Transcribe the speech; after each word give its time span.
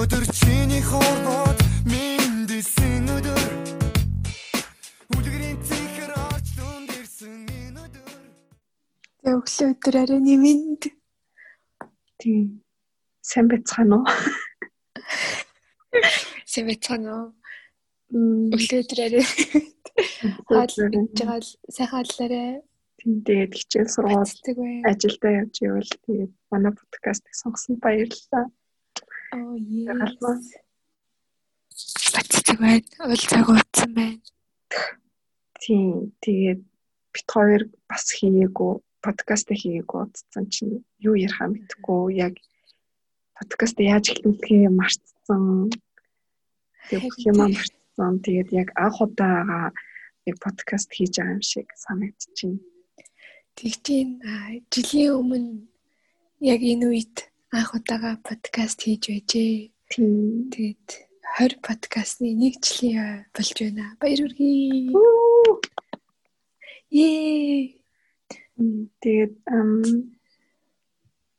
өнөөдөр 0.00 0.24
чиний 0.32 0.80
хорвоод 0.80 1.58
мэндэлсэн 1.84 3.04
өдөр 3.20 3.42
үлгэрийн 5.12 5.58
цэхэр 5.60 6.12
орч 6.32 6.46
дунд 6.56 6.88
ирсэн 6.88 7.44
энэ 7.44 7.84
өдөр 7.84 8.08
Тэгээ 9.20 9.36
өглөө 9.36 9.68
өдөр 9.76 9.94
арай 10.00 10.20
нэмэнд 10.24 10.82
Тийм. 12.16 12.64
Сайн 13.20 13.46
байцгаана 13.52 14.00
уу? 14.00 14.08
сэвэцано 16.52 17.36
Мм, 18.08 18.56
өглөө 18.56 18.80
өдөр 18.80 19.00
арай 19.04 19.24
хаал 20.48 20.74
өглөө. 20.80 21.12
жагаал 21.12 21.48
сайхан 21.76 22.08
Тийм 22.96 23.20
тэгээд 23.28 23.52
хичээл 23.52 23.92
сургууль 23.92 24.32
ажилдаа 24.88 25.32
явж 25.44 25.56
ивэл 25.60 25.92
тэгээд 26.08 26.32
манай 26.48 26.72
подкастыг 26.72 27.36
сонгосон 27.36 27.76
баярлалаа. 27.84 28.48
Оо 29.32 29.54
Ягалмаа. 29.54 30.36
yes. 30.42 30.70
Бацдаг 32.14 32.58
бай. 32.58 32.82
Уул 32.98 33.22
цаг 33.30 33.46
утсан 33.46 33.90
байна. 33.94 34.18
Тийм 35.62 36.10
тэгээд 36.18 36.60
бит 37.14 37.28
хоёр 37.30 37.62
бас 37.86 38.10
хийгээгүй 38.10 38.72
подкаст 38.98 39.48
хийгээгүй 39.54 40.00
утсан 40.02 40.44
чинь 40.50 40.82
юу 40.98 41.14
ярихаа 41.14 41.46
мэдэхгүй 41.46 42.18
яг 42.26 42.34
подкаст 43.38 43.78
яаж 43.78 44.10
эхлүүлэхээ 44.10 44.66
марцсан. 44.74 45.70
Тэгээд 46.90 47.02
бүх 47.06 47.18
юм 47.30 47.36
марцсан. 47.38 48.12
Тэгээд 48.26 48.50
яг 48.50 48.68
анх 48.74 48.98
удаага 48.98 49.70
яг 50.26 50.36
подкаст 50.42 50.90
хийж 50.90 51.22
байгаа 51.22 51.38
юм 51.38 51.44
шиг 51.46 51.70
санагдчихэв. 51.78 52.58
Тэгтийн 53.54 54.10
аа, 54.26 54.58
жилийн 54.74 55.14
өмнө 55.22 55.70
яг 56.42 56.60
энэ 56.66 56.86
үед 56.90 57.29
анх 57.50 57.74
удаага 57.74 58.14
подкаст 58.22 58.78
хийж 58.86 59.10
байжээ. 59.10 59.74
Тэгээд 59.90 60.86
20 61.34 61.58
подкастны 61.66 62.30
нэг 62.30 62.62
жилийн 62.62 63.26
болж 63.34 63.50
байна. 63.58 63.98
Баяр 63.98 64.20
хүргэе. 64.22 64.94
Ее. 66.94 67.74
Тэгээд 69.02 69.34
ам 69.50 69.82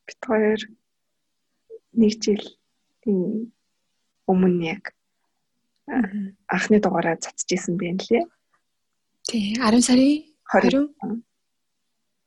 бит 0.03 0.19
хоёр 0.19 0.59
нэг 1.95 2.13
жил 2.19 2.43
тийм 3.07 3.55
өмнө 4.27 4.67
яг 4.67 4.91
анхны 5.87 6.83
дугаараа 6.83 7.15
цацчихсан 7.23 7.79
байх 7.79 8.03
лээ. 8.11 8.27
Тий, 9.31 9.55
10 9.55 9.79
сарын 9.79 10.27
20 10.43 10.91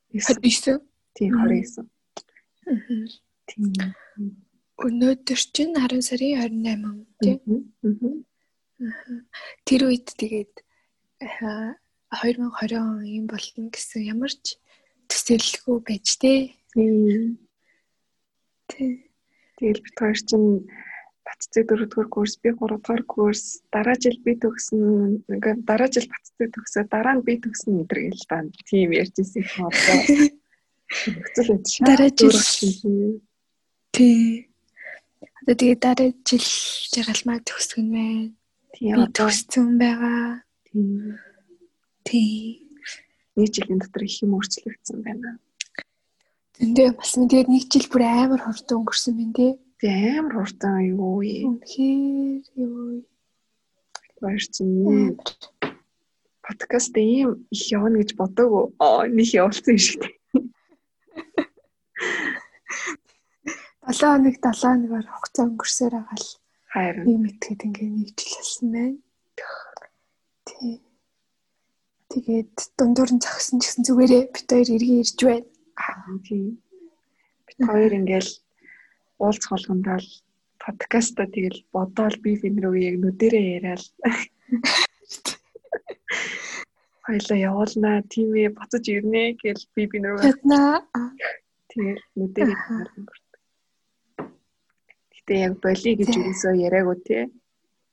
29. 0.09 0.81
тийм 1.13 1.37
Мгм. 1.37 1.53
29. 2.65 3.24
Тийм. 3.49 3.93
Өнөөдөр 4.75 5.41
чинь 5.55 5.75
10 5.77 6.01
сарын 6.03 6.35
28 6.41 7.05
тий. 7.21 7.39
Мгм. 7.45 8.25
Мгм. 8.81 9.17
Тэр 9.63 9.87
үед 9.87 10.11
тэгээд 10.19 10.53
аа, 11.23 11.79
2020 12.11 12.75
он 12.75 13.05
юм 13.05 13.25
болно 13.31 13.71
гэсэн 13.71 14.03
ямар 14.11 14.33
ч 14.33 14.59
төсөөлөлгүй 15.07 15.77
байж 15.87 16.07
тээ. 16.19 16.51
Тийм. 16.75 17.39
Тэгэл 18.67 19.83
бит 19.85 19.95
хоёр 19.95 20.19
чинь 20.19 20.67
Баццэг 21.25 21.65
4-р 21.71 22.07
курс, 22.09 22.37
би 22.37 22.51
3-р 22.53 23.01
курс, 23.09 23.63
дараа 23.73 23.95
жил 23.97 24.19
би 24.21 24.37
төгсөн, 24.37 25.25
ингээ 25.25 25.65
дараа 25.65 25.89
жил 25.89 26.05
Баццэг 26.05 26.53
төгсөө, 26.53 26.83
дараа 26.91 27.15
нь 27.17 27.25
би 27.25 27.39
төгсөн 27.41 27.81
өдр 27.81 27.97
гэл 27.97 28.25
та. 28.29 28.45
Тийм 28.69 28.93
ярьжсэн 28.93 29.41
юм 29.41 29.65
одоо. 29.65 29.97
Хэцүү 31.01 31.43
байд 31.49 31.65
шээ. 31.65 31.85
Дараа 31.89 32.11
жил 32.13 32.37
Тий. 33.95 34.51
Одоо 35.39 35.55
тэгээд 35.55 35.79
дараа 35.79 36.11
жил 36.27 36.47
жаргалмаа 36.91 37.39
төгсгөн 37.47 37.87
байна. 37.95 38.27
одоо 38.91 39.07
төгссөн 39.15 39.79
байгаа. 39.79 40.43
тийм 40.67 41.15
Тий. 42.03 42.59
нэг 43.39 43.55
жилийн 43.55 43.79
дотор 43.79 44.03
их 44.03 44.19
юм 44.19 44.35
өөрчлөгдсөн 44.35 44.99
байна. 44.99 45.39
Зөндөө 46.59 46.91
бас 46.99 47.15
минь 47.15 47.31
тэгээд 47.31 47.51
нэг 47.51 47.63
жил 47.71 47.87
бүр 47.91 48.03
амар 48.03 48.41
хурдан 48.43 48.83
өнгөрсөн 48.83 49.15
байна 49.15 49.35
тий. 49.39 49.51
Би 49.79 49.87
амар 50.19 50.43
хурдан 50.43 50.75
юу 50.91 51.23
юм. 51.23 51.59
Үнэхээр 51.59 52.43
юу 52.59 53.03
Баяр 54.21 54.39
чинь 54.39 55.17
подкаст 56.43 56.97
ийм 56.97 57.47
их 57.51 57.71
явна 57.71 57.97
гэж 57.99 58.15
бодоагүй. 58.19 58.65
Аа 58.79 59.07
нэг 59.11 59.27
явуулсан 59.35 59.75
юм 59.75 59.83
шиг. 59.83 60.03
7 63.85 64.01
хоног 64.01 64.35
7 64.41 64.61
хоногор 64.61 65.05
хугацаа 65.13 65.45
өнгөрсөөр 65.45 65.93
байгаа 65.95 66.17
л 66.21 66.27
Харин 66.73 67.05
ийм 67.11 67.23
итгэхэд 67.29 67.61
ингээ 67.67 67.89
нэг 67.93 68.09
жил 68.17 68.33
болсон 68.35 68.67
байна. 68.75 68.99
Тий. 70.49 70.75
Тэгээд 72.11 72.55
дундуур 72.77 73.11
нь 73.13 73.23
зогсон 73.23 73.57
ч 73.61 73.63
гэсэн 73.69 73.83
зүгээрээ 73.87 74.23
бит 74.33 74.47
хоёр 74.51 74.69
эргэн 74.75 75.01
ирж 75.05 75.19
байна. 75.23 75.47
аа, 75.79 76.17
тийм. 76.27 76.59
Бид 77.47 77.59
хоёр 77.69 77.91
ингээл 77.99 78.31
уулзах 79.23 79.51
болгондоо 79.53 79.97
л 80.03 80.09
подкаста 80.59 81.23
тэгэл 81.29 81.59
бодоол 81.73 82.15
би 82.23 82.31
бин 82.41 82.57
рүү 82.63 82.75
яг 82.89 82.95
нүдэрээ 82.99 83.45
яриад 83.55 83.85
хоёлаа 87.05 87.37
явуулнаа 87.49 87.97
тийм 88.11 88.29
ээ 88.33 88.49
буцаж 88.57 88.85
ирнэ 88.89 89.23
гэл 89.41 89.63
би 89.77 89.83
рүү 89.85 90.25
Яднаа. 90.25 90.81
тэгэл 91.69 92.03
нүдэрээ 92.17 92.57
Аха. 92.57 92.77
Гэтэ 95.25 95.41
яг 95.41 95.53
боли 95.57 95.91
гэж 95.97 96.11
юусоо 96.21 96.53
яриаггүй 96.53 96.97
тий. 97.01 97.23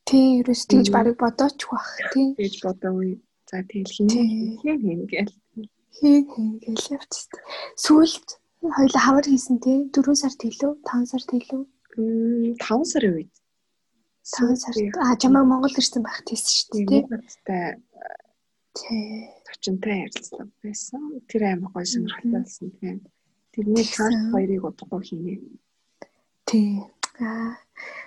Тий, 0.04 0.44
ерөөс 0.44 0.68
тэгж 0.68 0.92
барыг 0.92 1.16
бодооч 1.16 1.64
бах. 1.64 1.88
Тий. 2.12 2.36
гэж 2.36 2.60
бодоогүй. 2.60 3.24
За 3.48 3.64
тэгэл 3.64 3.88
хин 3.88 4.60
хин 4.60 4.76
хин 4.84 5.00
гэл 5.08 5.32
Хийг 5.96 6.28
хийгээл 6.28 6.92
явчихсан. 7.00 7.40
Сүүлд 7.80 8.28
хоёлаа 8.60 9.00
хавар 9.00 9.24
хийсэн 9.28 9.64
тий. 9.64 9.88
4 9.96 10.12
сард 10.12 10.40
илүү, 10.44 10.72
5 10.84 11.08
сард 11.08 11.28
илүү. 11.40 11.62
5 12.60 12.84
сарын 12.92 13.16
үед 13.16 13.32
5 14.28 14.56
сард. 14.60 14.76
Аа, 15.00 15.16
чамаа 15.16 15.44
Монгол 15.48 15.72
ирсэн 15.72 16.04
байх 16.04 16.20
тийсэн 16.28 16.52
шүү 16.52 16.68
дээ. 16.68 16.84
тий. 16.84 17.02
Монголтай 17.08 17.80
Тий. 18.76 19.28
зочинтой 19.48 20.04
ярилцлага 20.04 20.52
байсан. 20.64 21.00
Тэр 21.28 21.42
амар 21.48 21.72
гоё 21.72 21.84
сонирхолтой 21.88 22.40
байсан 22.40 22.68
тийм. 22.80 23.00
Тэрний 23.52 23.84
цааш 23.84 24.16
хоёрыг 24.32 24.64
удахгүй 24.68 25.00
хийнэ. 25.00 25.34
Тий. 26.48 26.80
Аа, 27.20 27.56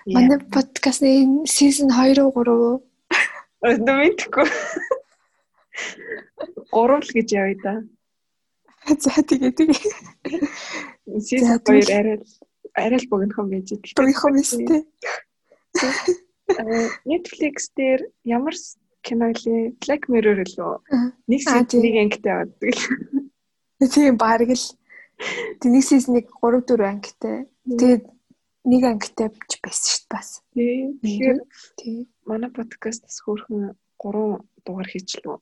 манай 0.06 0.38
подкастны 0.50 1.44
season 1.46 1.88
2 1.90 2.22
уу 2.24 2.32
3 2.32 2.50
уу? 2.50 2.76
Мэдхгүй. 3.62 4.48
Гурав 6.72 7.02
л 7.04 7.10
гэж 7.14 7.28
явъя 7.32 7.56
да. 7.62 7.74
За 8.86 9.10
тэгээ 9.22 9.52
тэгээ. 9.58 9.80
Сизон 11.20 11.58
тэгвэл- 11.62 11.90
2 11.90 11.98
арай 11.98 12.16
л 12.18 12.24
арай 12.74 12.98
л 13.02 13.08
богинохон 13.10 13.46
байж 13.50 13.68
дээ. 13.74 13.94
Богинохон 13.98 14.32
биз 14.36 14.50
тий. 14.54 14.82
Э, 16.46 16.88
Netflix 17.04 17.70
дээр 17.74 18.00
ямар 18.24 18.54
кино 19.02 19.30
лээ? 19.34 19.74
Black 19.82 20.06
Mirror 20.10 20.46
лөө. 20.46 20.78
Нэг 21.26 21.40
тийм. 21.70 21.82
нэг 21.82 21.94
ангитай 22.02 22.34
байдаг. 22.42 22.74
Тийм 23.90 24.16
бараг 24.16 24.50
л 24.54 24.66
тэнийг 25.60 25.84
season-ыг 25.84 26.26
3 26.42 26.62
4 26.62 26.86
ангитай. 26.86 27.46
Тэгээд 27.66 28.04
нэг 28.66 28.82
ангитай 28.84 29.28
ч 29.50 29.52
байсан 29.62 29.86
шүү 29.86 30.02
дээ 30.02 30.10
бас. 30.12 30.28
Тэгэхээр 31.02 31.38
Тийм. 31.78 31.98
манай 32.26 32.50
подкастаас 32.50 33.16
хөөрхөн 33.22 33.78
3 34.02 34.42
дугаар 34.66 34.88
хийчлээ. 34.90 35.38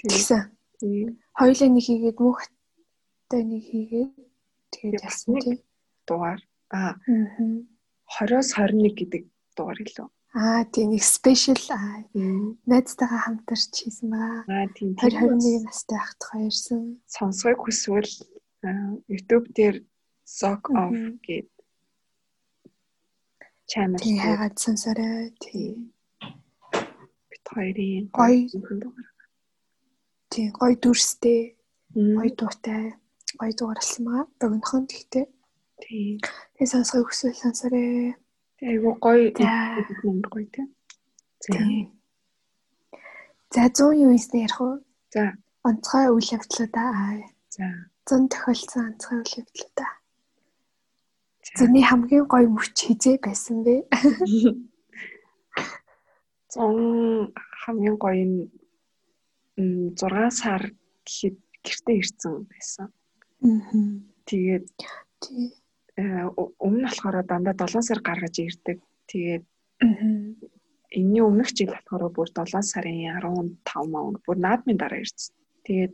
Тэгсэн. 0.00 0.42
Тийм. 0.80 1.08
Хоёулаа 1.36 1.68
нэг 1.70 1.84
хийгээд 1.86 2.18
мөхтэй 2.18 3.42
нэг 3.44 3.62
хийгээд 3.68 4.12
тэгээд 4.72 5.02
нэг. 5.28 5.42
тийм. 5.44 5.58
дугаар. 6.08 6.40
Аа, 6.72 6.96
Аа. 7.04 7.60
20-оос 8.18 8.48
21 8.56 8.96
гэдэг 8.98 9.22
дугаар 9.56 9.78
илүү. 9.84 10.08
Аа 10.32 10.64
тийм 10.72 10.96
нэг 10.96 11.04
special 11.04 11.60
аа 11.68 12.08
найзтайгаа 12.64 13.20
хамтарч 13.28 13.68
хийсэн 13.84 14.08
байгаа. 14.08 14.44
Аа, 14.48 14.66
тийм. 14.72 14.96
2021 14.96 15.68
настай 15.68 16.00
ахт 16.00 16.20
хоёрсон. 16.24 17.04
сонсгойг 17.04 17.60
хүсвэл 17.60 18.08
YouTube 19.12 19.52
дээр 19.52 19.84
Sock 20.24 20.72
Off 20.72 20.96
гэдэг 21.20 21.51
Тийм 23.70 23.90
дээр 23.96 24.20
хайгаад 24.24 24.54
сонсорой. 24.58 25.30
Тийм. 25.42 25.92
Бид 27.30 27.44
хоёрын 27.52 28.04
Гоё. 28.16 28.48
Тийм 30.30 30.48
гоё 30.58 30.74
дүрстэй, 30.82 31.40
гоё 31.94 32.30
дуутай, 32.38 32.84
гоё 33.38 33.52
дугаарлсан 33.58 34.02
байгаа. 34.06 34.26
Богинохон 34.40 34.84
тэгтээ. 34.90 35.26
Тийм. 35.82 36.16
Тэгээ 36.54 36.72
сонсгоё 36.72 37.04
хүсвэл 37.06 37.40
сонсорой. 37.42 38.16
Тэгээ 38.56 38.72
айгуу 38.72 38.94
гоё 39.04 39.30
юм 40.08 40.18
гоё 40.32 40.46
тийм. 40.54 40.68
За. 41.44 41.52
Тийм. 41.52 41.86
За 43.54 43.68
100 43.68 43.92
юу 44.04 44.12
ийснэ 44.16 44.48
ярих 44.48 44.60
уу? 44.60 44.80
За. 45.14 45.36
Онцгой 45.68 46.06
үйл 46.08 46.28
явдлуудаа 46.36 46.88
аа, 46.88 47.20
За. 47.54 47.66
100 48.08 48.32
тохиолдсон 48.32 48.82
онцгой 48.88 49.18
үйл 49.20 49.34
явдлуудаа. 49.42 49.92
Зэний 51.42 51.82
хамгийн 51.82 52.26
гоё 52.30 52.48
мөч 52.48 52.74
хизээ 52.86 53.16
байсан 53.18 53.56
бэ? 53.66 53.74
100 56.54 57.34
хамгийн 57.62 57.96
гоё 57.98 58.24
нь 58.30 58.38
м, 59.58 59.90
6 59.98 60.30
сар 60.30 60.62
гэхэд 61.06 61.36
гэртээ 61.64 61.96
ирсэн 61.98 62.46
байсан. 62.50 62.86
Тэгээд 64.26 64.66
э, 65.98 66.02
өмнө 66.62 66.78
нь 66.78 66.86
болохоор 66.86 67.26
дандаа 67.26 67.54
7 67.58 67.82
сар 67.82 68.00
гаргаж 68.06 68.36
ирдэг. 68.38 68.78
Тэгээд 69.10 69.44
энэний 70.94 71.22
өмнөх 71.26 71.50
жил 71.56 71.74
болохоор 71.74 72.12
бүр 72.14 72.28
7 72.30 72.62
сарын 72.62 73.18
15 73.18 73.90
маа 73.90 74.14
бүр 74.26 74.38
наадмын 74.38 74.78
дараа 74.78 75.00
ирсэн. 75.02 75.34
Тэгээд 75.66 75.92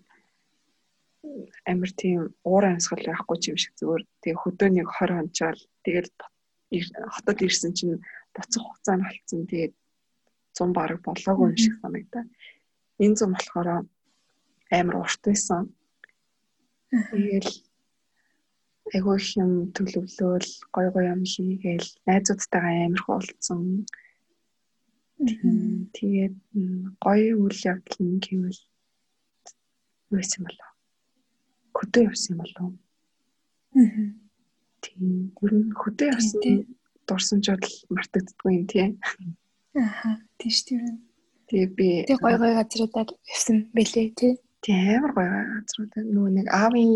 амир 1.71 1.91
тийм 2.01 2.21
уур 2.45 2.65
амьсгал 2.67 3.05
байхгүй 3.07 3.37
ч 3.41 3.45
юм 3.51 3.59
шиг 3.61 3.73
зүгээр 3.79 4.03
тэгээ 4.23 4.41
хөдөөнийг 4.43 4.89
20 4.89 5.17
хончаал 5.19 5.61
тэгэл 5.85 6.11
хотод 7.15 7.39
ирсэн 7.47 7.73
чинь 7.73 8.03
буцах 8.35 8.63
хугацаа 8.65 8.97
нь 8.97 9.07
болцсон. 9.07 9.47
Тэгээд 9.49 9.75
100 10.53 10.77
бараг 10.77 11.01
болоогүй 11.03 11.47
юм 11.51 11.57
шиг 11.57 11.75
санагдаа. 11.81 12.25
Энэ 13.05 13.17
зам 13.19 13.33
болохоор 13.33 13.69
амар 14.79 14.97
урт 15.03 15.23
байсан. 15.25 15.63
Тэгэл 16.91 17.51
айгүй 18.95 19.17
их 19.21 19.29
юм 19.43 19.53
төлөвлөөл 19.77 20.49
гой 20.75 20.87
гой 20.95 21.05
юм 21.13 21.23
хийгээл 21.25 21.89
найзуудтайгаа 22.07 22.75
амар 22.85 23.01
их 23.01 23.09
уулзсан. 23.09 23.61
Тэгээд 25.97 26.37
гоё 27.05 27.33
үйл 27.43 27.61
явдал 27.73 28.01
нь 28.05 28.23
гэвэл 28.25 28.61
юу 30.11 30.17
байсан 30.17 30.43
болов? 30.45 30.78
Хөдөө 31.79 32.03
явсан 32.11 32.35
юм 32.35 32.39
болов? 32.43 32.73
Аа. 33.79 34.07
Тийм. 34.83 35.31
Гүр 35.39 35.53
нь 35.55 35.71
хөдөө 35.79 36.09
явсан 36.11 36.67
дурсан 37.07 37.39
ч 37.43 37.55
бол 37.55 37.75
мартагддаггүй 37.95 38.53
юм 38.59 38.67
тий. 38.67 38.99
Аа. 39.79 40.19
Тийш 40.43 40.67
тийм. 40.67 41.07
Тэгээ 41.49 41.71
би 41.79 41.89
Тэг 42.11 42.19
гой 42.21 42.37
гой 42.37 42.53
газруудаар 42.59 43.09
явсан 43.31 43.71
бэлээ 43.73 44.09
тий. 44.19 44.33
тий 44.61 44.75
амар 44.99 45.13
гоё 45.15 45.31
газрууд 45.55 45.93
нөгөө 45.97 46.31
нэг 46.37 46.47
аавын 46.51 46.91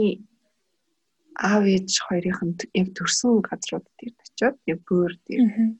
аав 1.40 1.64
ээж 1.64 1.90
хоёрын 2.04 2.36
нь 2.52 2.60
яг 2.76 2.88
төрсэн 2.92 3.40
газруудад 3.40 3.98
ирд 4.04 4.18
очиод 4.20 4.56
яг 4.68 4.80
бөөр 4.84 5.12
дээр 5.24 5.40
Аа. 5.46 5.70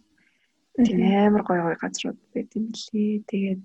тийм 0.87 1.00
амар 1.26 1.43
гоё 1.44 1.62
гоё 1.66 1.76
газрууд 1.82 2.19
байт 2.32 2.50
юм 2.56 2.66
лээ. 2.72 3.26
Тэгээд 3.28 3.62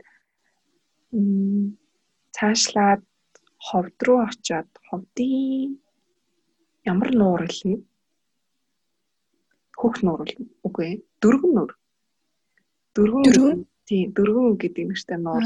цаашлаад 2.35 3.01
ховд 3.57 3.97
руу 4.05 4.21
очиод 4.27 4.69
ховдын 4.89 5.79
ямар 6.85 7.09
нуур 7.15 7.41
илээ? 7.49 7.81
Хөх 9.77 9.95
нуур 10.05 10.25
л 10.25 10.33
үгүй 10.65 10.85
ээ. 10.85 11.01
Дөргөн 11.21 11.53
нуур. 11.53 11.71
Дөргөн 12.95 13.23
Дөргөн? 13.25 13.59
Тийм, 13.85 14.07
дөргөн 14.17 14.57
гэдэг 14.57 14.85
нэртэй 14.89 15.17
нуур. 15.21 15.43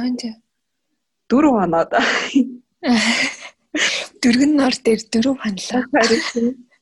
Дөрөв 1.29 1.55
оноод. 1.63 1.91
Дөргөн 4.21 4.51
нор 4.59 4.75
дээр 4.85 5.01
дөрөв 5.13 5.37
ханлаа. 5.43 5.83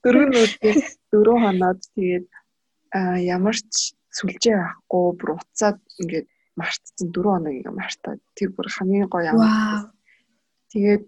Дөргөн 0.03 0.29
нуур 0.33 0.51
дээр 0.61 0.77
дөрөв 1.11 1.39
оноод 1.51 1.79
тэгээд 1.95 2.25
а 2.95 2.99
ямар 3.21 3.57
ч 3.57 3.93
сүлжээ 4.17 4.57
авахгүй 4.57 5.05
бүр 5.19 5.29
уцаад 5.37 5.77
ингээд 6.01 6.27
мартцсан 6.57 7.07
дөрөв 7.13 7.33
оног 7.37 7.53
ингээ 7.53 7.75
мартаад 7.77 8.19
тэр 8.35 8.49
бүр 8.55 8.67
хамгийн 8.73 9.09
гоё 9.13 9.29
юм. 9.29 9.37
Тэгээд 10.73 11.05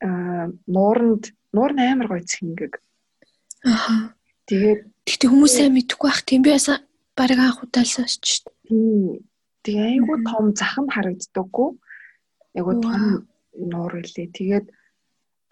нууранд 0.00 1.24
нуур 1.52 1.72
нь 1.76 1.82
амар 1.84 2.08
гоё 2.08 2.24
цэнгэг. 2.24 2.72
Аа. 3.64 4.14
Тэгээд 4.48 4.80
Гэтэ 5.06 5.26
хүмүүс 5.28 5.52
сайн 5.56 5.74
мэдэхгүй 5.76 6.08
байх 6.08 6.22
тийм 6.24 6.42
би 6.42 6.50
бас 6.56 6.68
баг 7.16 7.30
анх 7.36 7.60
удаалсан 7.64 8.06
шүү 8.08 8.48
дээ. 8.48 8.56
тийм 8.64 9.20
тэгээ 9.64 9.86
айгу 10.00 10.14
Мгм. 10.16 10.24
том 10.26 10.44
зах 10.56 10.74
нь 10.80 10.88
харагддаггүй. 10.94 11.68
Айгу 12.56 12.70
Вау. 12.72 12.82
том 12.82 13.02
нуур 13.54 13.92
үлээ. 14.00 14.28
Тэгээд 14.32 14.66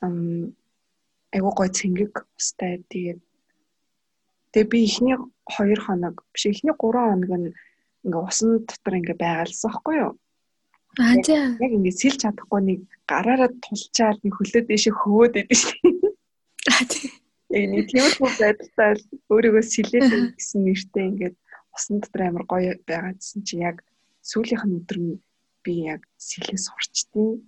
ам 0.00 0.54
айгу 1.34 1.50
гоё 1.52 1.68
цэнгэг 1.68 2.14
устай. 2.38 2.80
Тэгээд 2.88 3.20
тэгээ 4.52 4.70
би 4.72 4.78
эхний 4.88 5.16
2 5.44 5.76
хоног 5.84 6.24
биш 6.32 6.46
эхний 6.48 6.72
3 6.72 6.80
хоног 6.80 7.30
нь 7.36 7.52
ингээ 8.06 8.24
усан 8.24 8.64
дотор 8.64 8.94
ингээ 8.96 9.16
байгаалсан 9.20 9.68
байхгүй 9.68 9.94
юу? 10.00 10.12
Аа 10.98 11.14
за. 11.22 11.36
Яг 11.62 11.72
ингээ 11.78 11.94
сэлж 12.00 12.18
чадахгүй 12.26 12.60
нэг 12.66 12.80
гараараа 13.06 13.50
тулчаал 13.62 14.18
нэг 14.22 14.34
хөлөө 14.34 14.62
дэше 14.66 14.90
хөвөөд 14.90 15.34
идэв 15.46 15.58
шүү 15.58 15.78
дээ. 15.86 16.12
Аа 16.74 16.84
тий. 16.90 17.08
Яг 17.54 17.64
нэг 17.70 17.84
тиймэрхүү 17.88 18.28
байдалтай 18.42 18.90
л 18.98 19.02
өөрийгөө 19.32 19.62
сэлээд 19.62 20.06
гэсэн 20.36 20.60
нэртэй 20.66 21.04
ингээд 21.10 21.36
усан 21.74 21.96
дотор 22.02 22.22
амар 22.26 22.44
гоё 22.50 22.72
байгаа 22.82 23.14
гэсэн 23.14 23.40
чи 23.46 23.54
яг 23.62 23.76
сүүлийнх 24.26 24.64
нь 24.66 24.76
өдөр 24.82 24.98
нь 24.98 25.14
би 25.62 25.72
яг 25.86 26.02
сэлээ 26.18 26.58
сурчтیں۔ 26.58 27.40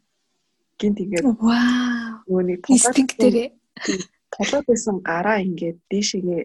Гин 0.79 0.95
тэгээд 0.97 1.25
Вау. 1.27 2.41
нэг 2.47 2.65
Инстинкт 2.71 3.19
дээрээ 3.19 3.49
тулаад 4.33 4.65
байсан 4.71 4.97
гараа 5.03 5.43
ингээд 5.43 5.79
дээшээгээ 5.91 6.43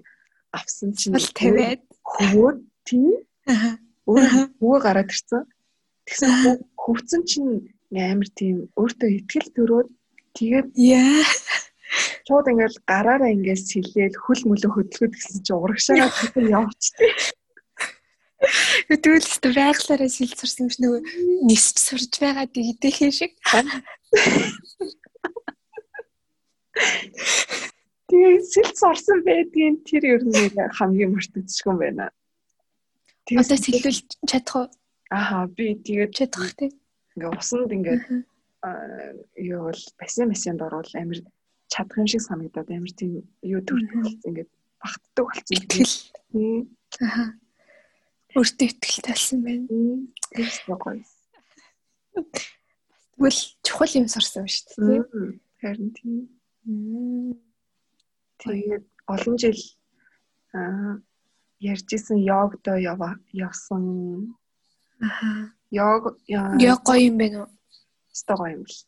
авсан 0.57 0.89
чинь 0.97 1.15
тавиад. 1.37 1.81
хөвөөд 2.03 2.57
тийм 2.83 3.13
Аа. 3.47 3.77
өөрөө 4.09 4.57
хөвөө 4.59 4.79
гараад 4.83 5.09
ирсэн. 5.13 5.41
Тэгсэн 6.05 6.29
хөө- 6.43 6.63
хөвцөн 6.85 7.21
чинь 7.25 7.51
амар 7.89 8.29
тийм 8.37 8.69
өөртөө 8.77 9.09
ихтгэл 9.17 9.49
төрөөд 9.57 9.89
тэгээд 10.37 10.67
Яа. 10.77 11.25
шууд 12.27 12.49
ингээл 12.51 12.77
гараараа 12.89 13.31
ингээд 13.35 13.61
сэлээл 13.69 14.17
хөл 14.17 14.41
мөлөө 14.49 14.71
хөдөлгөд 14.73 15.13
гэсэн 15.13 15.41
чинь 15.45 15.61
урагшаагаа 15.61 16.11
тэгэн 16.13 16.53
явчихтээ. 16.57 17.11
Өдөрөлт 18.93 19.43
байглаараа 19.57 20.09
сэлж 20.09 20.33
сурсан 20.37 20.67
биш 20.67 20.77
нөгөө 20.81 21.01
нисч 21.49 21.75
сурж 21.81 22.13
байгаа 22.21 22.45
дийдэхээ 22.49 23.11
шиг. 23.13 23.33
Тэгээд 28.09 28.43
сэлц 28.53 28.79
орсон 28.85 29.19
байдгийн 29.25 29.75
тэр 29.87 30.03
ер 30.17 30.21
нь 30.25 30.53
хамгийн 30.77 31.13
мартагдчихгүй 31.13 31.71
юм 31.73 31.79
байна. 31.81 32.05
Одоо 33.25 33.57
сэлүүлж 33.57 34.07
чадах 34.29 34.55
уу? 34.57 34.67
Аа 35.11 35.45
би 35.47 35.75
тэгээд 35.75 36.11
Чадах 36.17 36.53
тий. 36.57 36.71
ингээ 37.15 37.31
усанд 37.37 37.71
ингээд 37.71 38.03
аа, 38.65 39.13
юу 39.37 39.69
бол 39.69 39.83
бассейн 39.99 40.29
бассейнд 40.29 40.61
орвол 40.65 40.91
амар 40.97 41.19
чадах 41.69 41.97
юм 41.97 42.07
шиг 42.09 42.21
санагдаад 42.25 42.69
амар 42.69 42.93
тийм 42.97 43.23
юу 43.41 43.61
болсон 43.61 44.29
ингээд 44.29 44.49
багтдаг 44.81 45.25
болсон. 45.29 45.85
Тийм. 46.33 46.69
Аа. 47.01 47.37
Өөртөө 48.35 48.67
ихтэй 48.67 49.01
болсон 49.05 49.39
байна. 49.45 49.67
Тийм. 49.69 49.99
Тэгс 50.33 50.57
гоё. 50.67 51.03
Тэгвэл 53.15 53.41
чухал 53.63 53.93
юм 53.95 54.07
сурсан 54.11 54.47
шүү 54.49 54.65
дээ. 54.75 55.01
Харин 55.61 55.89
тийм. 55.95 56.27
тий. 56.65 57.37
Тэгээд 58.41 58.85
олон 59.07 59.35
жил 59.39 59.61
аа 60.51 60.99
ярьжсэн 61.61 62.19
йогдо 62.19 62.75
явсан. 63.31 63.83
Аа. 65.01 65.51
Яа 65.71 66.55
Яг 66.59 66.79
гоё 66.87 67.01
юм 67.09 67.17
байна 67.17 67.37
уу? 67.43 67.49
өстой 68.13 68.35
гоё 68.37 68.51
юм 68.55 68.63
бэл. 68.63 68.81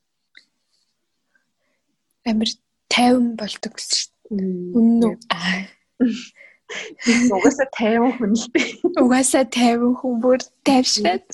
Амир 2.30 2.50
тайван 2.88 3.36
болдог 3.40 3.74
гэсэн 3.76 3.96
шүү 3.98 4.12
дээ. 4.38 4.76
Үнэн 4.78 5.02
үү? 5.08 5.16
Аа. 5.32 5.62
Угаасаа 7.32 7.68
50 7.72 8.18
хүн 8.20 8.32
л 8.36 8.46
дээ. 8.54 8.68
Угаасаа 9.04 9.46
тайван 9.48 9.94
хүн 10.00 10.16
бүр 10.24 10.40
тайвшраад 10.68 11.26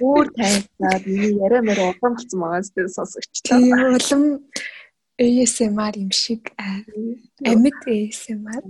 Бүр 0.00 0.26
тайвнаад 0.36 1.04
миний 1.06 1.38
яриа 1.40 1.62
мөрө 1.64 1.84
удаан 1.94 2.14
болсон 2.16 2.40
байгаа 2.42 2.62
зү 2.66 2.88
сонсогчтой. 2.96 3.48
тийм 3.48 3.78
улам 3.96 4.22
ASMR 5.24 5.94
юм 6.04 6.10
шиг 6.10 6.42
амьд 6.58 7.76
ASMR. 7.94 8.62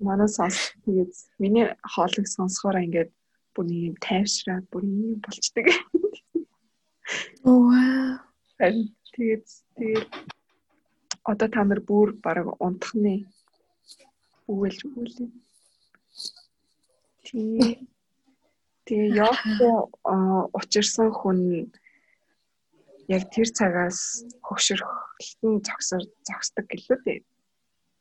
Манай 0.00 0.28
сонсох 0.28 0.74
тэгээд 0.84 1.12
миний 1.38 1.66
хоолыг 1.92 2.26
сонсохоор 2.28 2.76
ингээд 2.84 3.10
бүр 3.54 3.66
юм 3.70 3.96
тайвшраад 4.02 4.64
бүр 4.70 4.84
юм 4.84 5.20
болчдөг. 5.24 5.66
Вау. 7.44 7.70
Тэгээд 9.14 9.46
тэгээд 9.78 10.10
одоо 11.24 11.48
та 11.48 11.64
нар 11.64 11.80
бүр 11.80 12.12
баг 12.24 12.46
унтахны 12.60 13.24
үгэлж 14.50 14.78
өгүүлээ. 14.86 15.30
Тийм. 17.24 17.88
Тэгээ 18.84 19.16
яваа 19.16 20.50
учирсан 20.52 21.08
хүн 21.14 21.72
яг 23.08 23.22
тэр 23.32 23.48
цагаас 23.48 24.24
хөгшөрхөлтөн 24.44 25.54
зогсор 25.64 26.02
зогсдог 26.28 26.66
гэлээ 26.68 26.98
дээ. 27.04 27.20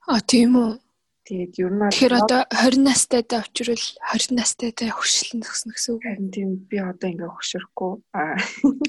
А 0.07 0.19
тийм 0.19 0.51
үү. 0.59 0.82
Тэгээд 1.23 1.55
ер 1.63 1.71
нь 1.71 1.87
Тэгэхээр 1.87 2.15
одоо 2.19 2.41
20 2.51 2.83
настайдаа 2.83 3.47
очирвол 3.47 3.85
20 4.11 4.35
настайдаа 4.35 4.91
хөшлөн 4.91 5.39
зөкснө 5.47 5.71
гэсэн 5.71 5.91
үг. 5.95 6.03
харин 6.03 6.29
тийм 6.35 6.49
би 6.67 6.77
одоо 6.83 7.07
ингээ 7.07 7.31
хөгшөрөхгүй. 7.31 7.93
Аа 8.11 8.35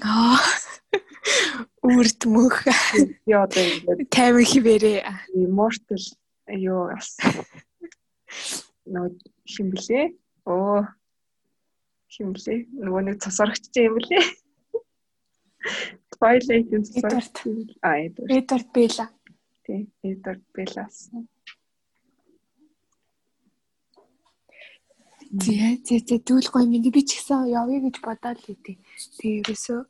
Аа. 0.03 0.39
Үрд 1.87 2.21
мөх 2.27 2.67
би 3.23 3.33
одоо 3.39 3.63
ингээ 3.63 4.11
50 4.11 4.51
хിവэрээ. 4.51 4.99
immortal 5.39 6.03
юу 6.51 6.91
бас 6.91 7.15
нөгөө 8.91 9.15
хим 9.47 9.71
блэ? 9.71 10.03
Оо. 10.51 10.83
Хим 12.11 12.35
блэ? 12.35 12.67
Нөгөө 12.83 13.03
нэг 13.15 13.17
цосорогч 13.23 13.71
юм 13.79 13.95
блэ? 14.03 14.19
Twilight-ийн 16.19 16.85
цосорогч. 16.85 17.37
А, 17.81 17.97
Эдвард. 17.97 18.29
Эдвард 18.31 18.69
Белла. 18.75 19.07
Тий, 19.65 19.89
Эдвард 20.03 20.45
Беллас. 20.53 21.09
Зэ 25.35 25.83
зэ 25.83 25.97
зэ 26.07 26.17
тэгвэл 26.23 26.49
гоё 26.55 26.67
минь 26.71 26.95
би 26.95 27.03
ч 27.03 27.19
гэсэн 27.19 27.51
явъя 27.51 27.83
гэж 27.83 27.97
бодоод 28.07 28.39
л 28.39 28.53
идэв. 28.55 28.79
Тэгээ 29.19 29.43
ерөөсөө 29.43 29.81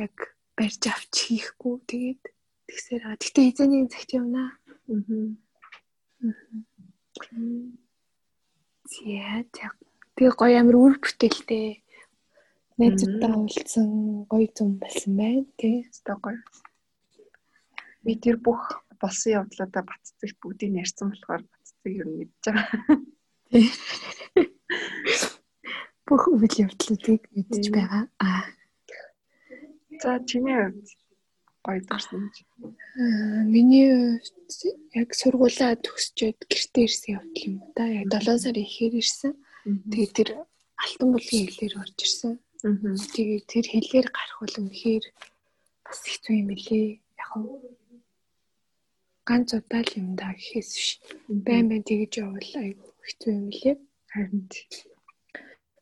яг 0.00 0.16
барьж 0.56 0.82
авч 0.88 1.14
хийхгүй 1.28 1.74
тэгээд 1.84 2.22
тэгсээр 2.64 3.02
аа. 3.04 3.20
Гэтэ 3.20 3.40
эзэний 3.52 3.84
цагт 3.92 4.10
явнаа. 4.16 4.56
Аа. 4.88 5.36
Зэ 8.88 9.44
тэг. 9.52 9.76
Тэгээ 10.16 10.34
гоё 10.40 10.56
амир 10.64 10.76
үр 10.80 10.94
бүтээлтэй. 10.96 11.84
Найзуудтай 12.80 13.32
уулзсан 13.36 13.88
гоё 14.32 14.48
зүм 14.56 14.80
болсон 14.80 15.12
байна 15.20 15.44
тий. 15.60 15.84
Өстой 15.92 16.16
гоё. 16.24 16.40
Би 18.00 18.16
тэр 18.16 18.40
бүх 18.40 18.80
болсон 18.96 19.44
явдлуудаа 19.44 19.84
баццыг 19.84 20.32
бүгдийг 20.40 20.80
ярьсан 20.80 21.12
болохоор 21.12 21.44
ер 21.84 22.06
нь 22.08 22.16
мэдж 22.16 22.44
байгаа. 22.48 22.96
Бүх 26.06 26.22
үйл 26.34 26.54
явдлуудыг 26.66 27.22
мэдж 27.34 27.64
байгаа. 27.74 28.04
Аа. 28.18 28.44
За 30.02 30.18
чиний 30.28 30.56
хувьд 30.56 30.88
гоё 31.64 31.80
дурсан 31.88 32.22
Миний 33.54 34.20
хувьд 34.24 34.50
яг 35.00 35.08
сургуулаа 35.20 35.72
төгсчөөд 35.84 36.38
гэртээ 36.50 36.84
ирсэн 36.88 37.10
явдал 37.16 37.44
юм 37.46 37.56
да. 37.76 37.84
Яг 38.00 38.06
7 38.10 38.42
сарын 38.42 38.66
ихээр 38.66 38.94
ирсэн. 39.02 39.32
Тэгээд 39.92 40.12
тэр 40.16 40.30
алтан 40.82 41.08
булгийн 41.12 41.46
хэлээр 41.46 41.74
орж 41.82 41.98
ирсэн. 42.04 42.32
Тэгээд 43.14 43.44
тэр 43.52 43.66
хэлээр 43.70 44.08
гарах 44.10 44.38
бол 44.40 44.56
үнэхээр 44.60 45.04
бас 45.84 46.00
хэцүү 46.10 46.34
юм 46.40 46.48
билээ. 46.50 46.88
Яг 47.22 47.32
нь 47.38 47.46
ганц 49.28 49.48
удаа 49.54 49.82
л 49.84 49.92
юм 50.00 50.08
да 50.18 50.32
гэхээс 50.34 50.70
биш. 50.74 50.90
Байн 51.28 51.68
байн 51.70 51.84
тэгж 51.86 52.12
явбал 52.24 52.52
айгүй 52.64 52.90
хэцүү 53.06 53.30
юм 53.36 53.46
билээ. 53.52 53.76
Харин 54.10 54.48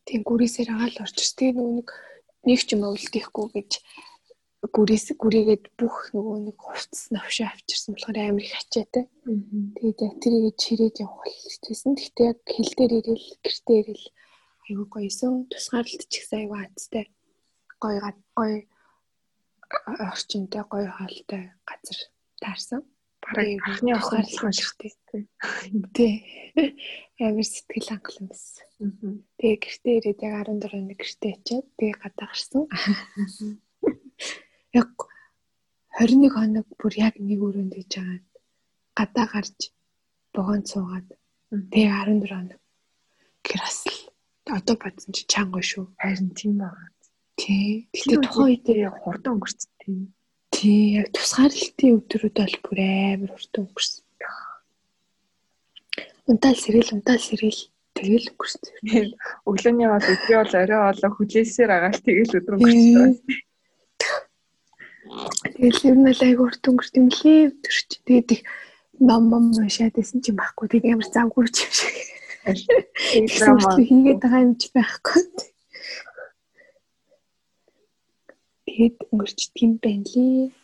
Тийм 0.09 0.25
гүрээсээр 0.25 0.73
агаал 0.73 1.05
орж 1.05 1.17
ирс. 1.21 1.37
Тэгээ 1.37 1.53
нөгөө 1.61 1.75
нэг 1.85 1.89
нэг 2.49 2.61
ч 2.65 2.69
юм 2.73 2.83
өвлдөхгүй 2.89 3.47
гэж 3.53 3.71
гүрээс 4.73 5.07
гүрийгээд 5.21 5.65
бүх 5.77 5.97
нөгөө 6.17 6.37
нэг 6.49 6.57
хувцас 6.57 7.13
навшаа 7.13 7.53
авчирсан 7.53 7.93
болохоор 7.93 8.17
амар 8.17 8.41
их 8.41 8.57
ачаатай. 8.57 9.05
Тэгээд 9.77 9.99
яг 10.01 10.15
тэрийг 10.17 10.57
чирээд 10.57 10.97
явах 11.05 11.29
хэлсэн. 11.29 11.93
Гэхдээ 11.93 12.27
яг 12.33 12.41
хил 12.49 12.73
дээр 12.73 12.93
ирэл 13.05 13.29
гэртээ 13.45 13.79
ирэл 13.85 14.07
айгүй 14.65 14.87
гоёсон. 14.89 15.45
Тусгаарлалт 15.53 16.09
ч 16.09 16.15
гэсэн 16.25 16.39
айгүй 16.49 16.59
азтай. 16.65 17.05
Гоё 17.85 18.01
гоё 18.33 18.65
орчинтой 20.09 20.65
гоё 20.73 20.89
хоолтой 20.89 21.53
газар 21.69 21.99
таарсан. 22.41 22.81
Бараг 23.29 23.61
анхны 23.69 23.93
ухаарлах 23.93 24.55
шиг 24.57 24.73
тий. 24.81 24.93
Тий. 25.93 26.15
Амар 27.21 27.45
сэтгэл 27.45 27.89
хангалуун 27.93 28.29
байсан. 28.33 28.65
Тэгээ 29.37 29.59
гэртээ 29.61 29.95
ирээд 30.01 30.21
яг 30.25 30.35
14 30.49 30.73
оны 30.81 30.95
гэртээ 30.97 31.33
очиад 31.37 31.67
тэгээ 31.77 31.97
гадаа 32.01 32.27
гарсан. 32.33 32.65
Яг 34.73 34.91
21 36.01 36.33
хоног 36.33 36.67
бүр 36.81 36.95
яг 36.97 37.15
нэг 37.21 37.41
өрөөнд 37.45 37.75
иж 37.77 37.93
байгаа. 38.01 38.23
Гадаа 38.97 39.27
гарч 39.29 39.59
богонд 40.33 40.67
суугаад 40.71 41.09
тэгээ 41.53 41.93
14 41.93 42.33
хоног 42.33 42.61
гэр 43.45 43.61
бас 43.61 43.79
л 43.89 43.99
одоо 44.49 44.77
бодсон 44.81 45.13
чи 45.13 45.25
чанга 45.29 45.61
шүү. 45.61 45.85
Харин 46.01 46.33
тийм 46.33 46.59
байна. 46.63 46.93
Тий. 47.37 47.89
Гэтэ 47.93 48.17
тухайн 48.25 48.49
үедээ 48.57 48.91
хурдан 48.93 49.37
өнгөрцөн 49.37 49.73
тийм. 49.81 50.01
Тий 50.59 50.99
яг 50.99 51.13
тусгаарлалтын 51.15 51.97
өдрүүд 52.03 52.37
бол 52.43 52.55
бүр 52.67 52.79
амар 52.83 53.31
хурдан 53.31 53.63
өнгөрсөн. 53.63 54.03
Унтаал 56.27 56.59
сэрэл 56.59 56.95
унтаал 56.99 57.23
сэрэл 57.23 57.61
тэгэл 57.95 58.31
өнгөрсөн. 58.35 58.73
Өглөөний 59.47 59.87
бол 59.87 60.09
өдрий 60.13 60.39
бол 60.39 60.55
орой 60.59 60.83
олоо 60.91 61.11
хүлээсээр 61.15 61.71
агаал 61.71 62.01
тэгэл 62.03 62.39
өдөр 62.43 62.55
өнгөрсөн. 62.59 63.15
Тэгэл 65.55 65.87
ер 65.87 65.97
нь 65.97 66.11
л 66.11 66.23
айгу 66.27 66.43
урт 66.51 66.65
өнгөрт 66.67 66.95
юм 66.99 67.07
лээ 67.07 67.55
өдөрч. 67.55 67.89
Тэгээд 68.03 68.29
их 68.35 68.43
ном 68.99 69.31
ном 69.31 69.55
уншаад 69.55 69.95
байсан 69.95 70.19
ч 70.27 70.35
юм 70.35 70.43
байхгүй. 70.43 70.67
Тэгээд 70.75 70.91
ямар 70.91 71.07
завгүй 71.07 71.47
юм 71.47 71.55
шиг. 71.55 71.95
Драма 73.39 73.79
хийгээд 73.79 74.21
байгаа 74.27 74.43
юм 74.43 74.55
ч 74.59 74.75
байхгүй. 74.75 75.23
Тэгээд 78.79 79.11
өнгөрчдөг 79.11 79.59
юм 79.59 79.73
байна 79.83 80.07
лээ. 80.07 80.55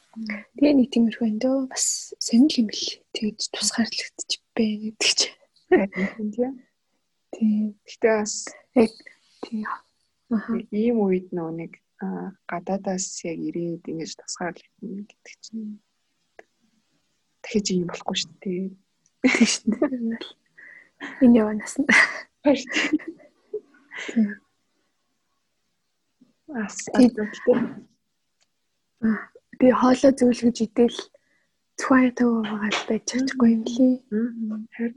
Тэгээ 0.55 0.75
нэг 0.79 0.89
тиймэрхүү 0.95 1.27
энэ 1.35 1.43
дөө 1.43 1.59
бас 1.67 2.15
сонирхол 2.23 2.63
юм 2.63 2.69
бэл. 2.71 2.87
Тэгээд 3.11 3.39
тусгаарлагдчих 3.51 4.43
байна 4.55 4.79
гэдэг 4.87 5.11
чинь. 5.19 5.35
тийм. 7.35 7.75
Гэтэ 7.83 8.11
бас 8.23 8.47
Яг 8.79 8.95
тийм. 9.43 9.67
Ийм 10.71 11.03
үед 11.03 11.35
нөө 11.35 11.51
нэг 11.59 11.73
аа, 11.99 12.39
гадаадаас 12.47 13.27
яг 13.27 13.43
ирээд 13.43 13.83
ингэж 13.83 14.23
тусгаарлагдана 14.23 15.03
гэдэг 15.11 15.35
чинь 15.43 15.83
дахиж 17.43 17.67
ийм 17.75 17.91
болохгүй 17.91 18.15
шүү 18.15 18.31
дээ. 18.39 18.71
Тийм 19.27 19.47
шүү 19.51 19.75
дээ. 19.75 20.23
Энэ 21.27 21.39
яванаас 21.43 21.75
нь. 21.83 21.91
Ас 22.47 22.63
Тийм. 24.15 24.39
асуулттай. 26.55 27.94
Би 29.59 29.67
хоолой 29.81 30.13
зөвлөж 30.19 30.57
идэл 30.67 30.97
цуай 31.81 32.11
тав 32.17 32.31
байгаа 32.43 32.73
байж 32.89 33.03
чадахгүй 33.11 33.51
юм. 33.55 33.63
Мм, 34.11 34.67
харин 34.75 34.97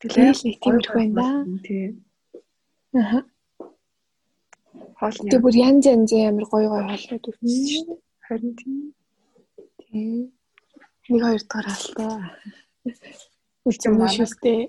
Тэгэл 0.00 0.40
нэг 0.44 0.56
тиймэрхүү 0.62 0.94
байна 0.98 1.14
да. 1.16 1.28
Тийм. 1.66 1.92
Аха. 3.00 3.18
Хоолны 5.00 5.28
Тэгээ 5.30 5.44
бүр 5.44 5.56
янз 5.56 5.84
янзын 5.88 6.28
амар 6.28 6.46
гоё 6.52 6.68
гоё 6.68 6.84
хоолнууд 6.84 7.24
өгсөн 7.30 7.48
шүү 7.70 7.84
дээ. 7.88 7.98
харин 8.26 8.52
тийм. 8.60 8.76
Тийм. 9.80 10.20
Нэг 11.08 11.20
хоёр 11.24 11.42
дахь 11.48 11.70
алтай. 11.72 12.16
Үлцэн 13.66 13.92
Манай- 13.96 14.14
шүүстэй. 14.16 14.60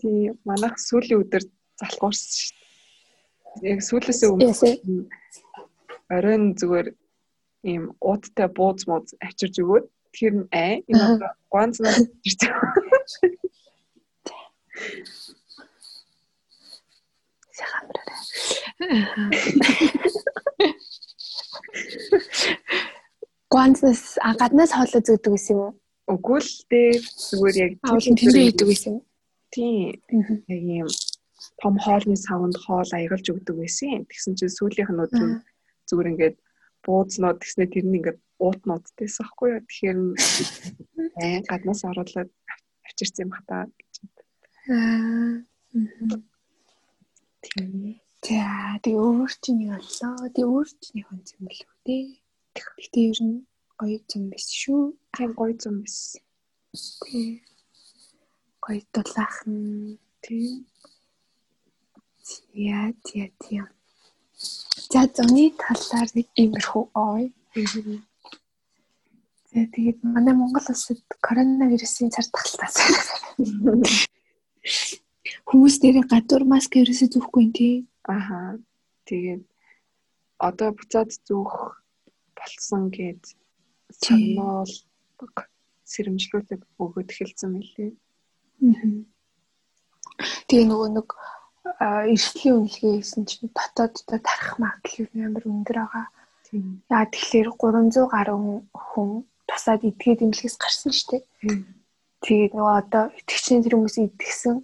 Тийм. 0.00 0.36
Манайх 0.44 0.76
сүүлийн 0.76 1.20
өдөр 1.24 1.42
залхуурсан 1.80 2.30
шүү 2.36 2.52
дээ. 3.64 3.72
Яг 3.72 3.80
сүүлээсээ 3.88 4.28
өмнө. 4.28 4.52
Оройн 6.14 6.44
зүгээр 6.58 6.88
ийм 7.70 7.84
ууттай 8.00 8.48
бууз 8.58 8.82
мууз 8.88 9.08
авчирж 9.26 9.56
өгөөд 9.62 9.86
тэр 10.14 10.32
нь 10.38 10.46
аа 10.62 10.74
энэ 10.88 11.02
Аха. 11.02 11.14
одоо 11.14 11.30
ганцнаа 11.52 11.94
ирсэн. 12.28 12.52
Сайхан 17.56 17.86
Гуанцас 23.50 24.18
а 24.20 24.34
гаднаас 24.40 24.72
хоолой 24.74 25.02
зөөдөг 25.06 25.32
гэсэн 25.34 25.54
юм 25.56 25.60
уу? 25.64 25.72
Үгүй 26.12 26.40
л 26.44 26.52
дээ 26.70 26.90
зүгээр 27.30 27.56
яг 27.64 27.72
тэндээ 27.82 28.44
хийдэг 28.46 28.68
гэсэн 28.68 28.92
юм. 28.94 29.02
Тийм. 29.54 29.96
Яг 30.52 30.62
ийм 30.76 30.88
том 31.62 31.74
хоолны 31.84 32.16
савнд 32.16 32.56
хоол 32.64 32.90
аягалж 32.92 33.26
өгдөг 33.32 33.56
байсан. 33.56 34.04
Тэгсэн 34.10 34.36
чинь 34.38 34.56
сүүлийнх 34.56 34.92
нь 34.92 35.02
өдөр 35.04 35.24
нь 35.24 35.40
зүгээр 35.88 36.10
ингээд 36.12 36.36
буузнууд 36.84 37.38
тэгснэ 37.40 37.66
тэр 37.72 37.86
нь 37.86 37.98
ингээд 37.98 38.18
уутнуудтэйс 38.44 39.16
аахгүй 39.22 39.48
юу. 39.54 39.62
Тэгэхээр 39.64 39.98
аа 41.22 41.38
гаднаас 41.48 41.82
оруулаад 41.88 42.30
авчирсан 42.86 43.22
юм 43.26 43.32
хата 43.34 43.66
гэж. 43.78 43.94
Аа. 44.68 45.42
Тийм. 47.44 48.00
За 48.26 48.78
тэгээ 48.82 49.02
өөр 49.06 49.32
чинь 49.42 49.58
нэг 49.60 49.70
боллоо. 49.78 50.28
Тэгээ 50.34 50.50
өөр 50.52 50.68
чинь 50.82 51.06
онц 51.10 51.28
юм 51.36 51.44
болов 51.46 51.70
үү? 51.86 52.02
Гэтэ 52.56 53.00
ер 53.10 53.20
нь 53.22 53.36
гоё 53.78 53.98
юм 54.16 54.24
биш 54.32 54.46
шүү. 54.60 54.82
Тийм 55.14 55.30
гоё 55.38 55.54
юм 55.68 55.76
биш. 55.84 56.18
Тий. 57.04 57.44
Гоё 58.64 58.82
дулаахан. 58.92 59.56
Тийм. 60.24 60.66
Яа 62.56 62.90
тий 63.04 63.30
тий. 63.42 63.60
За 64.36 65.06
зуны 65.16 65.50
талаар 65.56 66.08
нэг 66.14 66.26
иймэрхүү 66.36 66.84
ой. 66.94 67.32
За 69.52 69.60
тэгээд 69.72 69.98
манай 70.04 70.34
Монгол 70.36 70.66
улсад 70.68 71.00
коронавирусын 71.24 72.12
цар 72.12 72.26
тахалтаас 72.28 72.76
хүмүүс 75.48 75.76
дээр 75.82 76.04
гадуур 76.10 76.44
маск 76.44 76.76
ерөөсөө 76.76 77.08
зүүхгүй 77.12 77.42
юм 77.46 77.52
тий. 77.56 77.74
Аха. 78.04 78.58
Тэгээд 79.08 79.42
одоо 80.38 80.68
буцаад 80.76 81.10
зүүх 81.26 81.80
болсон 82.36 82.90
Тий. 82.92 84.36
санаал 84.36 84.72
сэрэмжлүүлэг 85.86 86.60
өгөөд 86.82 87.08
эхэлсэн 87.14 87.50
мэлээ. 87.54 87.92
Тэгээ 90.48 90.66
нөгөө 90.68 90.88
нэг 90.98 91.08
эрсдлийн 92.14 92.56
үнэлгээ 92.56 92.92
хийсэн 92.96 93.22
чинь 93.28 93.50
дотооддоо 93.50 94.18
тарах 94.22 94.52
магадлал 94.62 95.10
нь 95.14 95.26
амар 95.26 95.44
өндөр 95.44 95.78
байгаа. 95.82 96.06
Яа 96.94 97.04
тэгэхээр 97.10 97.48
300 97.58 98.06
гаруй 98.14 98.38
хүн 98.70 99.10
тусаад 99.48 99.82
идгээд 99.82 100.24
имлэгээс 100.24 100.56
гарсан 100.58 100.92
шүү 100.94 101.08
дээ. 101.10 101.22
Тэгээд 102.24 102.52
нөгөө 102.54 102.74
одоо 102.82 103.04
итгэгчний 103.18 103.62
тэр 103.62 103.74
хүмүүс 103.76 103.96
идгсэн 103.98 104.56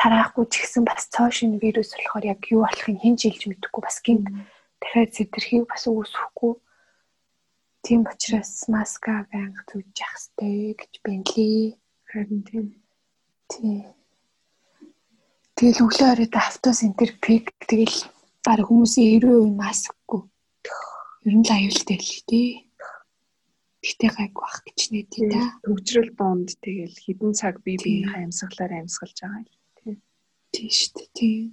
тараахгүй 0.00 0.44
ч 0.52 0.54
гэсэн 0.60 0.82
бас 0.84 1.08
цоо 1.08 1.28
шин 1.32 1.56
вирус 1.62 1.96
болохоор 1.96 2.24
яг 2.34 2.40
юу 2.52 2.64
болохыг 2.64 3.00
хэн 3.00 3.16
жилж 3.16 3.42
мэдэхгүй 3.48 3.82
бас 3.84 3.98
гинт 4.04 4.26
дахиад 4.80 5.10
зэтэрхийг 5.16 5.64
бас 5.70 5.84
үүсэхгүй. 5.88 6.52
Тийм 7.84 8.00
учраас 8.04 8.68
маска 8.68 9.24
байнга 9.32 9.62
зүүж 9.70 9.88
явах 10.04 10.20
хэрэгтэй 10.20 10.76
гэж 10.76 10.92
бэнлээ. 11.04 11.60
Харин 12.10 12.40
тийм. 12.44 12.66
Тийм. 13.48 13.95
Тэгэл 15.56 15.88
өглөө 15.88 16.08
оройд 16.12 16.34
автобус 16.36 16.84
энтер 16.84 17.16
пик 17.16 17.48
тэгэл 17.64 18.12
баг 18.44 18.60
хүмүүсийн 18.68 19.24
90% 19.24 19.56
маскгүй. 19.56 20.20
Ер 21.24 21.32
нь 21.32 21.46
л 21.48 21.54
аюултай 21.56 21.96
л 21.96 22.16
тий. 22.28 22.68
Гэтэ 23.80 24.06
гайг 24.12 24.36
бах 24.36 24.60
гэж 24.68 24.92
нэдий 24.92 25.24
та. 25.32 25.56
Төгжрөл 25.64 26.12
донд 26.12 26.60
тэгэл 26.60 26.92
хідэн 26.92 27.32
цаг 27.32 27.64
бие 27.64 27.80
биенийхээ 27.80 28.28
амьсгалаар 28.28 28.84
амьсгалж 28.84 29.16
байгаа 29.16 29.48
юм 29.48 29.64
тий. 29.80 29.96
Тийм 30.52 30.68
шүү 30.76 30.92
дээ. 30.92 31.08
Тийм. 31.16 31.44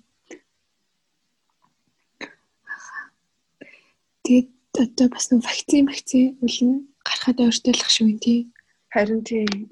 Тэгээд 4.27 4.51
одоо 4.83 5.07
бас 5.15 5.25
нэг 5.31 5.48
вакцин 5.48 5.88
вакцин 5.88 6.27
үлэн 6.43 6.72
гарахад 7.07 7.39
ойртолох 7.39 7.88
шүү 7.88 8.12
юм 8.12 8.19
тий. 8.19 8.51
Харин 8.91 9.24
тийм. 9.24 9.72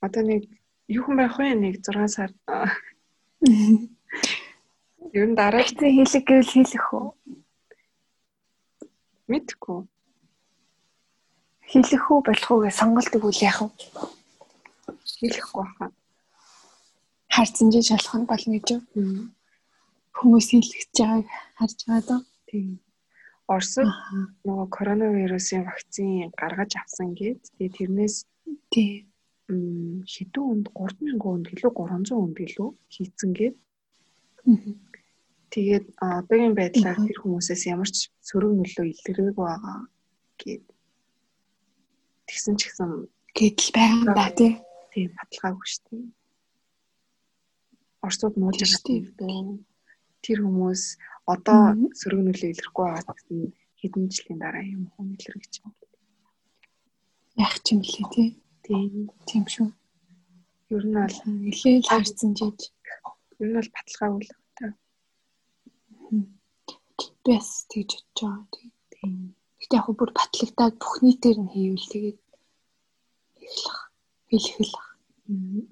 Одоо 0.00 0.24
нэг 0.24 0.48
юу 0.88 1.04
хүн 1.04 1.20
байх 1.20 1.36
вэ? 1.36 1.52
Нэг 1.52 1.84
6 1.84 2.08
сар. 2.08 2.32
Ер 5.16 5.24
нь 5.28 5.36
дараа 5.38 5.60
Вакцин 5.62 5.92
хийлэг 5.94 6.24
гэвэл 6.28 6.52
хийлэх 6.52 6.86
үү? 6.92 7.06
мэдгүй. 9.28 9.78
Хийлэх 11.70 12.04
үү 12.10 12.20
болох 12.22 12.50
уу 12.50 12.62
гэж 12.62 12.74
сонголт 12.78 13.12
өгвөл 13.16 13.42
яах 13.42 13.60
вэ? 13.62 13.68
Хэлэхгүй 15.18 15.64
хаа. 15.66 15.90
Харцсан 17.34 17.68
жиж 17.74 17.90
болох 17.90 18.14
нь 18.14 18.30
болно 18.30 18.50
гэж 18.54 18.68
юу? 18.74 18.82
Хүмүүс 20.16 20.46
хийлгэж 20.54 20.94
байгааг 20.94 21.26
харж 21.58 21.78
байгаа 21.86 22.02
даа. 22.08 22.20
Тийм. 22.46 22.78
Оросд 23.50 23.82
нөгөө 24.46 24.66
коронавирусын 24.76 25.66
вакцин 25.66 26.30
гаргаж 26.38 26.72
авсан 26.78 27.14
гээд 27.18 27.42
тэгээ 27.58 27.76
тэрнээс 27.76 28.16
Тий. 28.70 29.06
Хэдэн 29.48 30.44
өнд 30.52 30.66
3000 30.74 31.22
өнд 31.22 31.46
гэлөө 31.50 31.72
300 31.72 32.18
өнд 32.24 32.36
гэлөө 32.40 32.68
хийцэн 32.94 33.30
гээд 33.38 33.56
тэгээд 35.54 35.86
одоогийн 36.02 36.54
байдлаар 36.58 36.98
тэр 37.06 37.18
хүмүүсээс 37.22 37.62
ямар 37.70 37.90
ч 37.90 38.10
сөрөг 38.26 38.52
нөлөө 38.58 38.86
илэрэг 38.90 39.38
байгаа 39.38 39.78
гээд 40.42 40.64
тэгсэн 42.26 42.54
ч 42.58 42.60
гэсэн 42.66 42.90
Гэтэл 43.36 43.70
байгаа 43.76 43.92
юм 44.00 44.04
да 44.16 44.32
тий. 44.32 44.52
тийм 44.92 45.12
баталгаагүй 45.12 45.68
шүү 45.68 45.82
дээ. 45.92 46.04
Тийм 48.56 48.64
шүү 48.72 48.82
дээ. 48.88 49.00
байгаа. 49.20 49.60
Тэр 50.24 50.38
хүмүүс 50.40 50.82
одоо 51.28 51.60
сөрөг 52.00 52.20
нөлөө 52.24 52.50
илэрхгүй 52.56 52.84
байгаа 52.88 53.12
гэсэн 53.12 53.38
хэдэн 53.80 54.04
жилийн 54.08 54.38
дараа 54.40 54.64
юм 54.64 54.88
хүн 54.96 55.12
илэргэж 55.20 55.52
байгаа. 55.60 55.88
Яах 57.44 57.56
ч 57.60 57.66
юм 57.76 57.80
лээ 57.84 58.06
тий. 58.16 58.28
Тийм. 58.66 59.10
Тийм 59.30 59.44
шүү. 59.46 59.68
Ер 60.74 60.82
нь 60.86 60.96
бол 60.98 61.16
Нилээл 61.30 61.86
харцсан 61.86 62.34
жиж. 62.38 62.58
ер 63.38 63.46
нь 63.46 63.56
бол 63.56 63.70
баталгаагүй 63.74 64.26
л. 64.26 64.34
Би 67.24 67.32
бас 67.38 67.66
тэгж 67.70 67.90
бодож 67.94 68.18
байгаа. 68.18 68.46
тий. 68.54 68.68
Тийм. 68.92 69.14
Гэтэ 69.60 69.76
яг 69.78 69.84
хөө 69.86 69.96
бүр 69.98 70.10
батлагдаад 70.18 70.74
бүх 70.82 70.94
нийтээр 71.02 71.38
нь 71.42 71.52
хийвэл 71.54 71.90
тэгээд 71.92 72.18
хэлэх 73.38 73.78
хэлэх 74.30 74.58
л. 74.66 74.74
Мгм. 75.30 75.62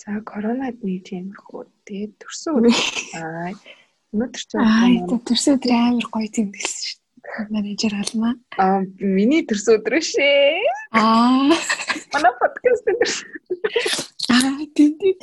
За 0.00 0.20
коронад 0.28 0.76
нэг 0.84 1.00
тиймэрхүү. 1.08 1.64
Тэгээд 1.88 2.12
төрсөн 2.20 2.52
өдөр. 2.60 2.76
Аа. 3.20 3.52
Өнөөдөр 4.12 4.42
ч 4.44 4.50
Аа 4.60 4.88
төрсөн 5.28 5.56
өдөр 5.56 5.72
амар 5.72 6.06
гоё 6.12 6.28
тэмдэглэсэн 6.28 6.84
шүү. 6.88 7.03
Менежер 7.50 7.94
алмаа. 7.98 8.34
аа 8.58 8.84
миний 9.00 9.42
төрсөн 9.48 9.80
өдөр 9.80 9.98
шээ. 9.98 10.60
Аа. 10.92 11.50
Манай 12.14 12.32
подкаст 12.38 12.84
төрсөн. 12.86 13.28
Аа 14.30 14.66
тийм 14.76 14.92
тийм. 15.00 15.16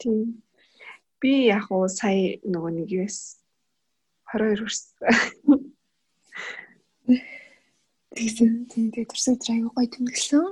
Тийм. 0.00 0.42
Би 1.20 1.32
яг 1.46 1.70
уу 1.70 1.86
сая 1.88 2.40
нөгөө 2.42 2.72
нэг 2.80 2.88
юус 2.90 3.38
22 4.34 4.66
хүрсэн. 4.66 4.90
Тэгсэн 8.16 8.50
тийм 8.72 8.86
тийм 8.90 9.06
төрсөн 9.06 9.36
өдөр 9.36 9.50
аягүй 9.52 9.72
гоё 9.76 9.88
тэмдэглэсэн. 9.94 10.44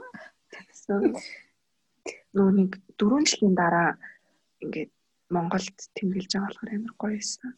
Нөгөө 2.36 2.52
нэг 2.60 2.70
4 3.00 3.26
жилийн 3.26 3.54
дараа 3.58 3.98
ингээд 4.62 4.92
Монголд 5.34 5.78
тэмдэглэж 5.96 6.30
байгаа 6.30 6.46
болохоор 6.46 6.70
амар 6.76 6.94
гоё 7.00 7.18
байсан. 7.18 7.50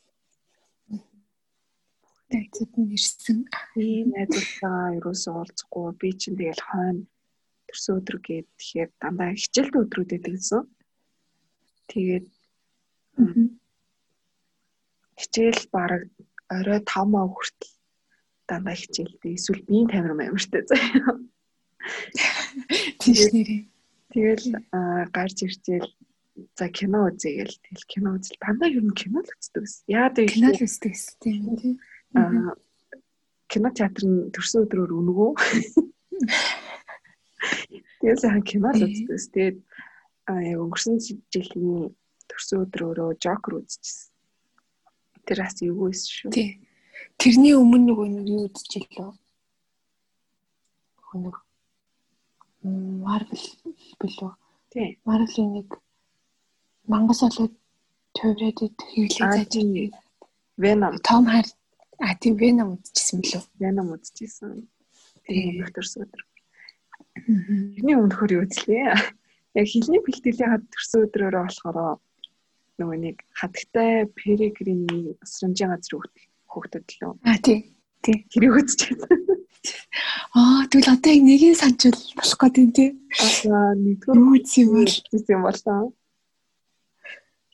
Найзууд 2.31 2.73
нь 2.81 2.95
ирсэн. 2.97 3.39
Тийм 3.75 4.11
найзуудтайгаа 4.15 4.97
ерөөсөө 4.99 5.35
уулзахгүй 5.37 5.87
би 6.01 6.09
чинь 6.21 6.39
тэгэл 6.39 6.63
хойно 6.67 7.07
төрсөн 7.69 7.95
өдөр 7.99 8.19
гээд 8.27 8.47
тэгэхээр 8.59 8.91
дандаа 9.03 9.31
хичээлтэй 9.35 9.83
өдрүүдэд 9.83 10.25
гэсэн. 10.27 10.63
Тэгээд 11.91 12.27
хичээл 15.21 15.63
баг 15.73 16.11
орой 16.51 16.81
5 16.83 17.13
маа 17.13 17.27
хүртэл 17.31 17.75
дандаа 18.51 18.75
хичээлтэй 18.75 19.33
эсвэл 19.39 19.67
биеийн 19.67 19.89
тамир 19.91 20.13
амартай 20.15 20.63
заяа. 20.67 21.15
Тийш 23.01 23.31
нэрээ. 23.35 23.63
Тэгэл 24.11 24.47
гарч 25.15 25.37
ирчихэл 25.47 25.91
за 26.59 26.67
кино 26.69 27.09
үзье 27.09 27.31
гээл 27.39 27.57
тэгэл 27.65 27.87
кино 27.91 28.09
үзэл 28.17 28.39
дандаа 28.41 28.69
ер 28.71 28.85
нь 28.85 28.95
кино 28.95 29.21
л 29.25 29.31
үздэг 29.35 29.63
гэсэн. 29.65 29.85
Яа 29.89 30.09
дэ 30.13 30.29
Кино 30.29 30.51
л 30.53 30.65
үздэг 30.67 30.93
гэсэн 30.93 31.17
тийм 31.23 31.43
кино 33.51 33.69
театр 33.73 34.03
нь 34.07 34.31
төрсөн 34.35 34.67
өдрөөр 34.67 34.93
өнгөө. 34.93 35.31
Тэгээд 38.01 38.21
сайн 38.21 38.43
кино 38.43 38.71
л 38.75 38.85
үздэг 38.85 39.09
гэсэн. 39.17 39.33
Тэгээд 39.35 39.59
аа 40.31 40.41
яг 40.43 40.59
өнгөрсөн 40.65 40.97
жилийн 41.33 41.95
төрсөн 42.29 42.63
өдрөөрөө 42.67 43.19
Joker 43.23 43.53
үзчихсэн. 43.63 44.11
Тэр 45.27 45.39
бас 45.43 45.57
юу 45.63 45.89
байсан 45.89 46.11
шүү. 46.13 46.31
Тий. 46.37 46.51
Тэрний 47.19 47.55
өмнө 47.57 47.91
нөгөө 47.91 48.07
нэг 48.13 48.27
юу 48.29 48.43
үзчихлээ. 48.51 49.11
М, 52.67 53.01
Marvel 53.01 53.45
билүү? 54.01 54.33
Тий. 54.75 54.89
Marvel-ийн 55.09 55.51
нэг 55.57 55.69
мангас 56.91 57.25
болоод 57.25 57.55
төврээд 58.19 58.59
хэвлээ 58.61 59.25
Аа, 59.25 59.33
зааж. 59.33 59.55
Venom, 60.57 60.95
Том 61.05 61.25
Хард 61.27 61.56
а 61.99 62.15
тийм 62.21 62.37
Venom 62.41 62.77
үзчихсэн 62.77 63.23
билүү? 63.23 63.43
Venom 63.61 63.93
үзчихсэн. 63.97 64.65
Тий. 65.27 65.57
Тэгээд 65.57 65.75
төрсөн 65.77 66.07
өдөр. 66.07 66.23
Тэрний 67.17 67.97
өмнөхөр 67.97 68.35
юу 68.37 68.45
үзлээ? 68.47 68.93
Яг 69.57 69.67
хилний 69.67 70.03
бэлтгэлийн 70.05 70.53
хад 70.53 70.65
төрсөн 70.69 71.07
өдрөөрөө 71.09 71.45
болохоор 71.49 71.79
нөгөө 72.77 72.99
нэг 73.01 73.17
хатагтай 73.33 74.05
Перегрины 74.13 75.17
срамжийн 75.25 75.73
газар 75.73 76.05
хөөхдөд 76.53 76.87
лөө. 77.01 77.17
А 77.25 77.41
тий. 77.41 77.73
Тий. 78.05 78.27
Тэрийг 78.29 78.61
үзчихсэн. 78.61 79.09
Аа 80.37 80.69
тэгвэл 80.69 80.93
одоо 80.95 81.11
яг 81.11 81.23
нэгийг 81.25 81.57
санчвал 81.57 81.97
болох 82.15 82.39
гэдэг 82.39 82.69
тий. 82.77 82.91
Аа 83.49 83.73
нэгдүгээр 83.75 84.21
үзсэн 84.37 84.63
юм 84.63 84.71
бол 84.77 85.33
юм 85.33 85.43
болсон. 85.43 85.83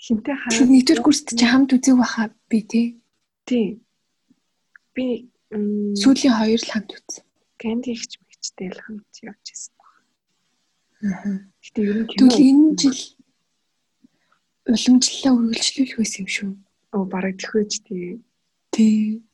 Хинтээ 0.03 0.35
хаа 0.35 0.67
нэгдүгээр 0.67 1.01
курст 1.07 1.31
чи 1.31 1.47
хамт 1.47 1.71
үзег 1.73 1.97
баха 2.03 2.35
би 2.51 2.59
тий. 2.67 2.87
тий. 3.47 3.79
Би 4.95 5.29
Сүүлийн 5.53 6.35
хоёр 6.37 6.61
л 6.61 6.71
хамт 6.73 6.91
үзсэн. 6.97 7.25
Candy 7.61 7.93
ихч 7.93 8.17
мэгчтэй 8.21 8.69
л 8.73 8.81
хамт 8.81 9.13
явж 9.21 9.45
ирсэн. 9.53 9.75
Аа. 11.05 11.45
Гэтэ 11.61 11.81
ер 11.85 11.97
нь 12.03 12.09
Тэгвэл 12.09 12.41
энэ 12.41 12.77
жил 12.81 13.01
уламжлалаа 14.69 15.33
үргэлжлүүлэх 15.37 15.99
байсан 15.99 16.21
юм 16.25 16.31
шүү. 16.33 16.51
оо 16.93 17.05
бараг 17.09 17.37
төхөөж 17.41 17.73
тий. 17.89 18.21
Тий. 18.71 19.25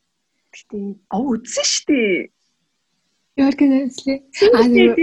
Гэтэ 0.51 0.77
аа 1.11 1.23
үзсэн 1.23 1.67
штий. 1.67 2.31
Яргэнэслээ. 3.35 4.19
Аа 4.55 4.67
нэг 4.67 4.95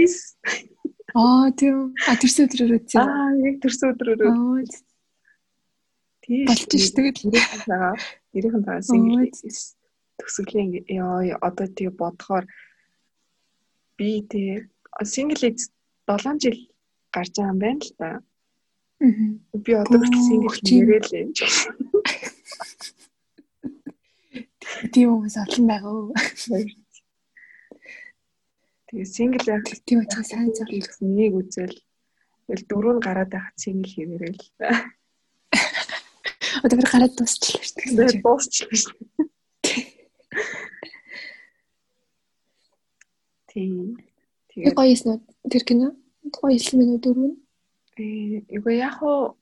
аа 1.17 1.49
тийм 1.53 1.93
а 2.09 2.13
тэрс 2.17 2.37
өдрөөр 2.43 2.77
үзсэн. 2.81 3.01
Аа 3.01 3.31
яг 3.41 3.55
төрсөн 3.61 3.93
өдрөөрөө 3.93 4.29
Аа 4.33 4.61
тий. 6.21 6.45
болж 6.49 6.71
ш 6.77 6.89
тэгэл. 6.93 7.21
Ирээхэн 7.29 7.61
байгаа. 7.69 7.95
Ирээхэн 8.35 8.63
байгаа 8.65 8.83
single 8.83 9.17
ladies. 9.21 9.76
Яа 10.19 11.37
одоо 11.47 11.67
тэгээ 11.67 11.99
бодохоор 11.99 12.45
би 13.97 14.09
тэгээ 14.31 14.59
single 15.05 15.39
ladies 15.41 15.69
7 16.07 16.39
жил 16.41 16.57
гарч 17.13 17.33
байгаа 17.35 17.51
юм 17.53 17.59
байна 17.59 17.81
л 17.85 17.91
да. 17.99 18.09
Аа. 19.01 19.11
Би 19.63 19.71
одоо 19.73 19.99
хүртэл 19.99 20.27
сингл 20.29 20.57
тийм. 20.65 20.83
нэрэлээ. 20.89 21.25
Тийм 24.93 25.07
хүмүүс 25.11 25.35
олон 25.43 25.65
байгаа 25.69 25.91
уу? 25.93 26.13
Тэгээ 28.87 29.05
сингл 29.05 29.45
байх 29.45 29.65
Тийм 29.85 29.99
учраас 30.01 30.27
сайн 30.31 30.49
зав. 30.55 30.67
гэсэн 30.69 31.07
нэг 31.17 31.33
үзэл 31.37 31.77
тэгэл 32.47 32.67
дөрөв 32.69 32.93
нь 32.97 33.05
гараад 33.05 33.29
байхад 33.33 33.57
сингл 33.59 33.91
хийвэрээ 33.91 34.33
л. 34.33 34.43
Одоо 36.63 36.75
би 36.79 36.83
гараад 36.87 37.13
дуусчихлаа 37.13 37.65
шүү 37.67 37.75
дээ. 37.77 38.21
Дуусчихлаа 38.23 38.77
шүү. 38.81 38.95
Тийм. 43.47 43.97
Тэгээд 44.49 44.75
гоё 44.77 44.93
юм 44.93 45.09
уу? 45.11 45.19
Тэр 45.49 45.63
кино 45.67 45.87
гоё 46.35 46.53
хэлсэн 46.53 46.77
мэнэ 46.79 46.97
дөрөв 47.03 47.25
нь. 47.29 47.37
э 47.97 48.45
эго 48.55 48.69
яг 48.69 49.01
уу 49.01 49.37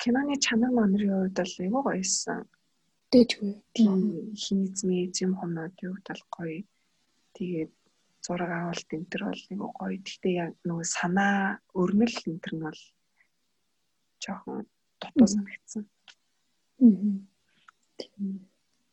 киноны 0.00 0.34
чанар 0.44 0.72
манарын 0.72 1.12
хувьд 1.12 1.36
бол 1.36 1.54
эго 1.66 1.78
гоёсэн. 1.86 2.40
Дээжгүй. 3.12 3.52
Тийм 3.76 4.32
хийц 4.42 4.76
мэйз 4.88 5.20
юм 5.24 5.32
хоноод 5.36 5.74
юу 5.84 5.96
тал 6.06 6.22
гоё. 6.34 6.64
Тэгээд 7.36 7.72
зураг 8.24 8.50
авалт 8.50 8.88
энэ 8.96 9.10
төр 9.12 9.22
бол 9.28 9.44
эго 9.54 9.66
гоё. 9.78 9.96
Гэхдээ 10.00 10.34
яг 10.44 10.50
нөгөө 10.64 10.86
санаа 10.96 11.60
өрнөл 11.80 12.16
энэ 12.28 12.42
төр 12.42 12.54
нь 12.56 12.64
бол 12.64 12.80
жоохон 14.22 14.64
дутуу 15.00 15.26
санагдсан. 15.28 15.84
Аа. 16.80 17.20
Тий. 17.98 18.51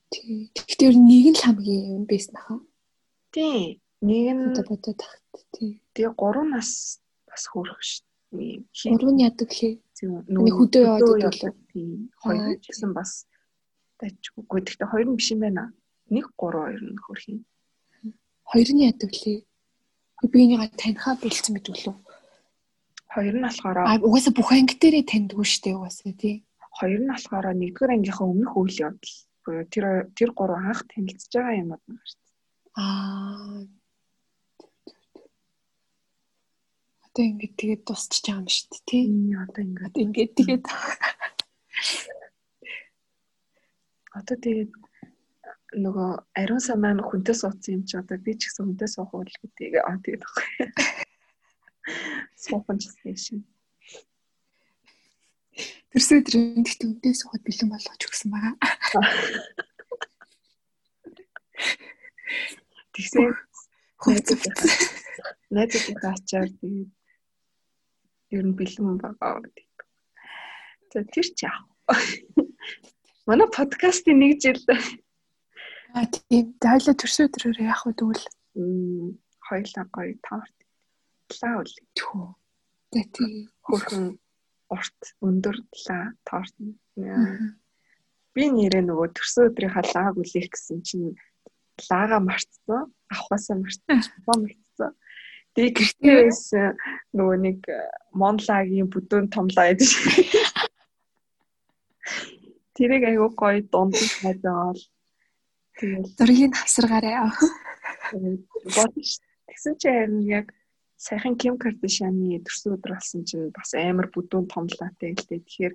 Тэгэхээр 0.10 0.95
нэг 0.98 1.26
нь 1.30 1.38
л 1.38 1.43
хамгийн 1.45 1.84
юм 2.02 2.04
байсан 2.10 2.36
хаа. 2.41 2.60
Тийм. 3.34 3.78
Нэг 4.02 4.26
нь 4.34 4.43
Одоо 4.54 4.65
бодоод 4.65 4.98
тахт. 4.98 5.24
Тий. 5.54 5.82
тэгээ 5.93 6.13
3 6.17 6.50
нас 6.50 7.00
бас 7.30 7.43
хөөрөх 7.52 7.78
дээ. 8.34 8.65
Хий 8.74 8.91
Гурван 8.93 9.17
ядаг 9.22 9.50
лээ. 9.54 9.78
Нэг 10.30 10.54
хөдөө 10.58 10.82
яваад 10.82 11.34
идэв. 11.34 11.54
Аа, 11.54 12.34
Хоёр 12.34 12.58
ч 12.62 12.65
гэсэн 12.74 12.91
бас 12.98 13.26
тажгүй. 14.02 14.43
Гэхдээ 14.50 14.88
хоёр 14.89 15.08
нь 15.13 15.17
биш 15.19 15.30
юм 15.34 15.41
байна. 15.45 15.74
Нэг 16.10 16.26
3 16.38 16.58
хоёр 16.58 16.82
нь 16.82 16.98
хөрх 17.06 17.26
юм. 17.30 17.39
Хоёр 18.50 18.69
нь 18.74 18.86
ядаг 18.89 19.12
лээ. 19.13 19.45
Би 20.32 20.38
энийгээ 20.45 20.74
танихаа 20.78 21.15
бэлдсэн 21.22 21.54
мэт 21.54 21.69
үлээ. 21.69 21.95
Хоёр 23.13 23.36
нь 23.38 23.45
болохоор 23.45 23.78
А 23.86 23.98
угаасаа 24.02 24.34
бүх 24.34 24.50
анги 24.54 24.74
дээрээ 24.78 25.06
таньдгүй 25.06 25.45
шүү 25.45 25.62
дээ 25.63 25.76
угаасаа 25.78 26.13
тий. 26.17 26.36
хоёр 26.80 27.00
нь 27.02 27.12
болохоор 27.12 27.45
нэгдүгээр 27.58 27.93
ангийнхаа 27.93 28.28
өмнөх 28.30 28.54
үйл 28.58 28.78
явдал 28.88 29.15
буюу 29.43 29.65
тэр 29.73 29.86
тэр 30.17 30.30
гурав 30.38 30.60
анх 30.60 30.82
танилцж 30.89 31.32
байгаа 31.34 31.60
юмуд 31.62 31.84
нь 31.88 31.97
гарч. 31.97 32.19
Аа. 32.80 33.63
Одоо 37.06 37.23
ингэж 37.30 37.54
тэгээд 37.60 37.82
байгаа 37.88 38.38
юм 38.38 38.47
шүү 38.56 38.67
дээ 38.69 38.84
тий. 38.88 39.06
Одоо 39.43 39.62
ингээд 39.67 39.95
ингэж 40.04 40.30
тэгээд 40.38 40.65
одоо 44.19 44.38
тэгээд 44.45 44.71
нөгөө 45.84 46.10
ариун 46.39 46.63
сан 46.65 46.82
маань 46.82 47.06
хүнтэй 47.06 47.36
суудсан 47.38 47.73
юм 47.78 47.84
чи 47.86 47.93
одоо 48.02 48.17
би 48.17 48.34
ч 48.34 48.49
гэсэн 48.49 48.65
хүнтэй 48.65 48.89
суух 48.89 49.13
уу 49.13 49.21
л 49.21 49.39
гэдгийг 49.41 49.73
аа 49.86 49.97
тэгээд 50.02 50.23
байхгүй. 50.25 50.65
Суухан 52.43 52.78
ч 52.82 52.89
гэсэн 52.89 53.17
шин. 53.23 53.39
Тэрсээ 55.91 56.19
тэр 56.26 56.36
нэгт 56.60 56.82
өндөө 56.86 57.13
сухад 57.15 57.41
бэлэн 57.43 57.69
болгож 57.72 58.02
өгсөн 58.08 58.30
байгаа. 58.34 58.56
Тэгсэн 62.93 63.34
Хөөцөвцсөн. 64.00 64.72
найзуудынхаа 65.56 66.13
ачаар 66.15 66.50
тэгээд 66.60 66.91
ер 68.38 68.45
нь 68.48 68.58
бэлэн 68.58 68.98
байгаа 69.02 69.43
гэдэг. 69.43 69.69
За 70.93 71.00
тэр 71.04 71.28
ч 71.36 71.39
яах. 71.43 71.65
Манай 73.28 73.48
подкастын 73.50 74.19
нэг 74.22 74.39
жил 74.39 74.62
Аа 75.98 76.06
тийм. 76.06 76.54
Дайлаа 76.62 76.95
төрсөө 76.95 77.28
төрөөр 77.34 77.60
яах 77.65 77.84
вэ 77.86 77.93
тэгвэл 77.98 78.26
хоёлаа 79.48 79.86
гоё 79.89 80.13
таарт. 80.22 80.58
Лаа 81.41 81.56
үл 81.62 81.74
тхүү. 81.98 82.28
Тэ 82.93 83.02
тийм. 83.13 83.50
хөрхөн 83.65 84.06
урт 84.69 84.99
өндөр 85.25 85.58
лаа 85.86 86.13
торт. 86.23 86.55
Би 88.34 88.43
нэрээ 88.53 88.84
нөгөө 88.86 89.08
төрсөн 89.17 89.49
өдрийнхаа 89.49 89.86
лааг 89.93 90.15
үлээх 90.21 90.49
гэсэн 90.53 90.79
чинь 90.86 91.17
лаага 91.89 92.19
мартсан. 92.21 92.93
Авахасаа 93.10 93.58
мартсан. 93.58 93.99
Боо 94.25 94.38
мартсан. 94.45 94.91
Тэгээ 95.58 95.73
гэртээ 95.75 96.15
байсан 96.23 96.77
нөгөө 97.17 97.38
нэг 97.41 97.60
монлагийн 98.13 98.88
бүдүүн 98.93 99.34
томлаа 99.34 99.73
гэдэг. 99.73 99.91
Тэрийг 102.77 103.03
аягүй 103.10 103.32
гоё 103.34 103.60
дунд 103.65 103.97
хайдаал. 104.21 104.79
Тэгэл 105.75 106.08
Зургийг 106.15 106.53
авсаргаарай. 106.55 107.34
бодсон. 108.13 109.25
Тэгсэн 109.49 109.73
чи 109.82 109.88
харин 109.89 110.21
яг 110.29 110.53
сайхан 110.99 111.39
Ким 111.39 111.55
Кардашианы 111.55 112.41
төрсөн 112.43 112.75
өдөр 112.75 112.99
болсон 112.99 113.23
чинь 113.23 113.53
бас 113.55 113.71
амар 113.71 114.12
бүдүүн 114.12 114.51
томлаатай 114.51 115.15
дээ. 115.15 115.39
Тэгэхээр 115.47 115.73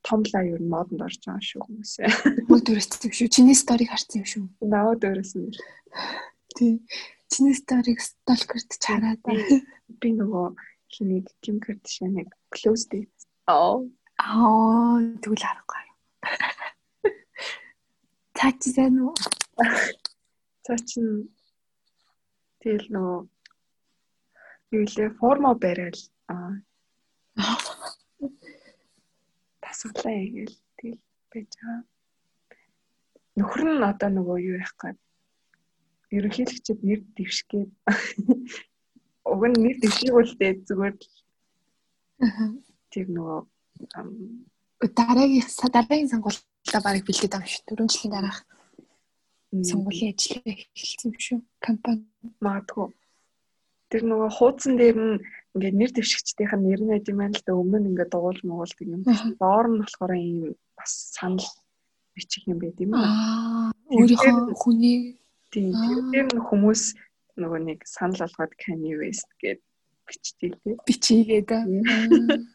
томлаа 0.00 0.42
юу 0.48 0.58
модонд 0.64 1.04
орж 1.04 1.20
байгаа 1.20 1.44
шүү 1.44 1.60
хүмүүсээ. 1.68 2.08
Төрөссөн 2.48 3.04
юм 3.04 3.12
шүү. 3.12 3.28
Чиний 3.36 3.56
сториг 3.56 3.92
харсан 3.92 4.24
юм 4.24 4.28
шүү. 4.32 4.44
Наваа 4.64 4.96
дөрөсөн. 4.96 5.52
Тийм. 6.56 6.80
Чиний 7.28 7.56
сториг 7.56 8.00
сталкерт 8.00 8.72
чараад. 8.80 9.20
Би 10.00 10.08
нөгөө 10.16 10.56
хинийг 10.88 11.28
Ким 11.44 11.60
Кардашианыг 11.60 12.32
close 12.48 12.88
date. 12.88 13.12
Аа. 13.44 13.84
Аа 14.16 15.04
тэгвэл 15.20 15.44
аргагүй. 15.52 15.84
Цаач 18.40 18.60
зэн 18.72 18.96
үү? 19.04 19.14
За 20.64 20.74
чин 20.80 21.28
тэгэл 22.64 22.88
нөгөө 22.88 23.18
юу 24.72 24.84
лээ 24.94 25.10
формо 25.20 25.50
барайл 25.62 26.00
аа 26.32 26.52
тасглаа 29.62 30.18
гээл 30.34 30.56
тэгэл 30.78 31.02
байж 31.30 31.50
байгаа. 31.60 31.80
Нөхөр 33.36 33.62
нь 33.68 33.88
одоо 33.90 34.10
нөгөө 34.12 34.38
юу 34.48 34.56
яах 34.60 34.74
гээд 34.80 34.98
ерөнхийлөгчд 36.16 36.78
нэр 36.88 37.00
дэвшгээд 37.16 37.70
уг 39.32 39.42
нь 39.48 39.60
нэр 39.64 39.76
дэвшүүлдээ 39.82 40.52
зүгээр 40.68 40.94
л 41.00 41.08
тэр 42.92 43.06
нөгөө 43.16 43.40
Дараагийн 44.98 45.46
дараагийн 45.74 46.12
сонгуультай 46.12 46.82
барыг 46.84 47.04
бэлдээд 47.06 47.32
байгаа 47.32 47.50
шүү. 47.52 47.64
Дөрөв 47.68 47.88
жилийн 47.92 48.12
дараах 48.14 48.40
сонгуулийн 49.70 50.12
ажлыг 50.12 50.44
эхэлсэн 50.48 51.10
юм 51.12 51.20
шүү. 51.26 51.38
Компани. 51.64 52.04
магадгүй 52.44 52.88
тэр 53.92 54.02
нөгөө 54.08 54.30
хуудсан 54.32 54.80
дээр 54.80 54.96
нь 54.96 55.20
ингээд 55.52 55.76
нэр 55.76 55.90
дэвшигчдийнх 55.92 56.56
нь 56.56 56.64
нэр 56.64 56.80
нь 56.80 56.90
байд 56.96 57.10
юм 57.12 57.18
байна 57.20 57.36
л 57.36 57.44
да 57.44 57.52
өмнө 57.52 57.78
нь 57.84 57.90
ингээд 57.92 58.12
дуулж 58.16 58.40
муулдаг 58.48 58.88
юм. 58.88 59.04
Доор 59.36 59.66
нь 59.68 59.80
болохоор 59.84 60.12
ийм 60.16 60.56
бас 60.72 61.12
санал 61.12 61.44
бичих 62.16 62.48
юм 62.48 62.56
байд 62.56 62.80
юм 62.80 62.96
аа. 62.96 63.68
Өөрийнхөө 63.92 64.56
хүний 64.56 65.22
Тийм 65.52 65.76
тэр 66.08 66.32
хүмүүс 66.48 66.96
нөгөө 67.36 67.60
нэг 67.68 67.84
санал 67.84 68.24
болгоод 68.24 68.56
Kanye 68.56 68.96
West 68.96 69.28
гэд 69.36 69.60
бичдэг 70.08 70.56
тий. 70.64 70.74
бичигээд 70.88 71.50
аа. 71.52 71.68
Мм. 71.68 72.48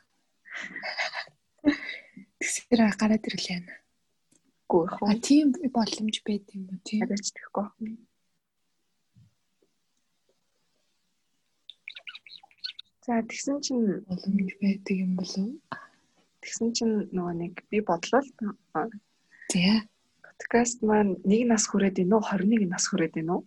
Тэгсээр 2.41 2.82
гараад 2.97 3.21
ирлээ. 3.30 3.69
Гүү 4.65 4.97
А 5.06 5.13
тийм 5.21 5.54
боломж 5.54 6.17
байд 6.26 6.50
юм 6.58 6.73
уу 6.73 6.82
тийм. 6.82 7.06
хараач 7.06 7.30
тэгэхгүй. 7.38 7.67
За 13.08 13.24
тэгсэн 13.24 13.63
чинь 13.63 14.04
Боломж 14.04 14.52
байдаг 14.60 14.96
юм 15.00 15.15
болов. 15.15 15.56
тэгсэн 16.43 16.76
чинь 16.76 17.08
нөгөө 17.15 17.36
нэг 17.39 17.54
би 17.72 17.80
бодлоо 17.80 18.20
л 18.20 18.32
За. 18.67 19.88
подкаст 20.20 20.84
маань 20.84 21.15
нэг 21.24 21.48
нас 21.48 21.72
хүрээд 21.72 22.04
байна 22.04 22.20
уу 22.20 22.28
21 22.28 22.67
нас 22.67 22.84
хүрээд 22.91 23.15
байна 23.15 23.39
уу? 23.39 23.43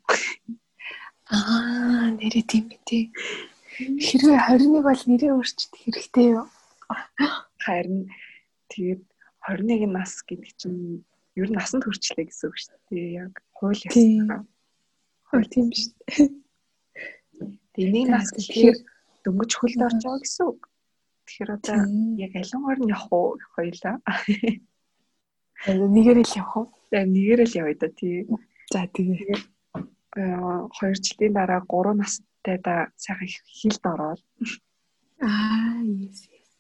Аа 1.29 2.09
нэрээ 2.17 2.45
тийм 2.49 2.73
тий. 2.89 3.13
Хэрвээ 3.77 4.41
21 4.49 4.81
бол 4.81 5.03
нэрээ 5.13 5.33
өөрчлөх 5.37 5.77
хэрэгтэй 5.77 6.27
юу? 6.41 6.49
Харин 7.61 8.09
тэгээд 8.73 9.05
21 9.45 9.93
нас 9.93 10.25
гэдэг 10.25 10.57
чинь 10.57 11.05
ер 11.37 11.49
нь 11.53 11.57
насанд 11.61 11.85
хүрчлээ 11.85 12.33
гэсэн 12.33 12.49
үг 12.49 12.57
шүү 12.57 12.81
дээ. 12.89 13.29
Яг 13.29 13.33
хууль 13.53 13.77
ёстой. 13.77 14.41
Хөө 15.29 15.45
тийм 15.53 15.69
шүү. 15.69 15.93
Тэгээ 17.77 17.93
нэг 17.93 18.07
За, 18.09 18.13
нас 18.17 18.33
гэхээр 18.33 18.81
дөнгөж 19.25 19.51
хөлд 19.57 19.81
орж 19.87 20.01
байгаа 20.05 20.21
гэсэн 20.23 20.45
үг. 20.51 20.61
Тэгэхээр 21.27 21.51
одоо 21.57 21.77
яг 22.27 22.33
алингаар 22.35 22.79
нь 22.81 22.91
явах 22.95 23.13
уу 23.13 23.39
хоёлаа. 23.55 23.97
Нэгэрэл 25.67 26.37
явах 26.41 26.57
уу? 26.57 26.67
Тэгээ 26.91 27.07
нэгээр 27.15 27.41
л 27.47 27.59
явъя 27.61 27.77
да 27.81 27.89
тий. 27.93 28.27
За 28.73 28.83
тэгээ. 28.87 29.37
Аа, 30.19 30.67
Хоёр 30.75 30.97
жилийн 30.99 31.35
дараа 31.39 31.63
3 31.71 31.95
настайдаа 32.01 32.91
сайхан 32.99 33.29
хилд 33.31 33.83
ороод 33.87 34.21
Аа, 35.23 35.85
yes. 35.85 36.27
yes. 36.33 36.51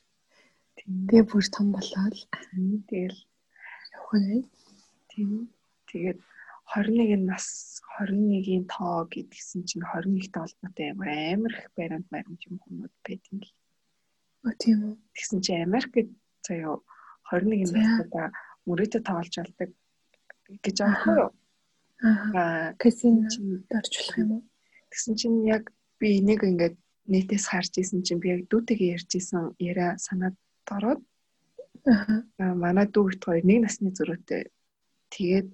Тэгээ 0.76 1.22
бүр 1.26 1.44
том 1.50 1.72
болоод 1.74 2.14
тэгэл 2.86 3.18
явах 3.96 4.12
нь. 4.20 4.44
тийм. 5.10 5.48
Тэгээд 5.88 6.20
21 6.70 7.26
нас 7.26 7.80
21-ийн 7.98 8.64
тоо 8.70 9.04
гэдгсэн 9.11 9.66
чинь 9.66 9.83
21-тэй 9.83 10.40
холбоотой 10.40 10.87
амар 10.90 11.09
амар 11.35 11.52
их 11.59 11.68
баримт 11.76 12.06
баримт 12.11 12.40
юм 12.46 12.62
хүмүүс 12.62 12.94
байдаг. 13.02 13.42
Оо 14.46 14.54
тийм 14.54 14.78
үү. 14.87 14.94
Тэгсэн 15.14 15.38
чинь 15.42 15.66
Америкт 15.66 16.14
заяа 16.46 16.78
21 17.30 17.74
настайдаа 17.74 18.30
мөрөөдө 18.66 18.98
тоглож 19.02 19.35
болдог 19.35 19.70
гэж 20.64 20.76
аахгүй 20.80 21.14
юу? 21.18 21.30
Аа. 22.06 22.72
Казино 22.78 23.26
дорж 23.68 23.92
болох 23.98 24.16
юм 24.22 24.30
уу? 24.33 24.42
Тэгсэн 24.94 25.14
чинь 25.18 25.38
яг 25.44 25.74
би 25.98 26.18
энийг 26.18 26.46
ингээд 26.46 26.76
нийтээс 27.11 27.50
харж 27.50 27.83
исэн 27.83 28.06
чинь 28.06 28.22
би 28.22 28.30
яг 28.35 28.46
дүүтэйгээ 28.46 28.94
ярьж 28.96 29.11
исэн 29.18 29.52
яриа 29.59 29.98
санаад 29.98 30.38
ороод 30.70 31.02
аа 32.38 32.54
манай 32.54 32.87
дүү 32.87 33.04
ихт 33.11 33.22
хоёр 33.26 33.44
нэг 33.44 33.59
насны 33.66 33.90
зөрүүтэй. 33.90 34.48
Тэгээд 35.11 35.48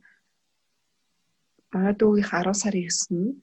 манай 1.76 1.92
дүүгийнх 2.00 2.32
10 2.32 2.56
сарын 2.62 2.88
9 2.88 3.20
нь 3.20 3.36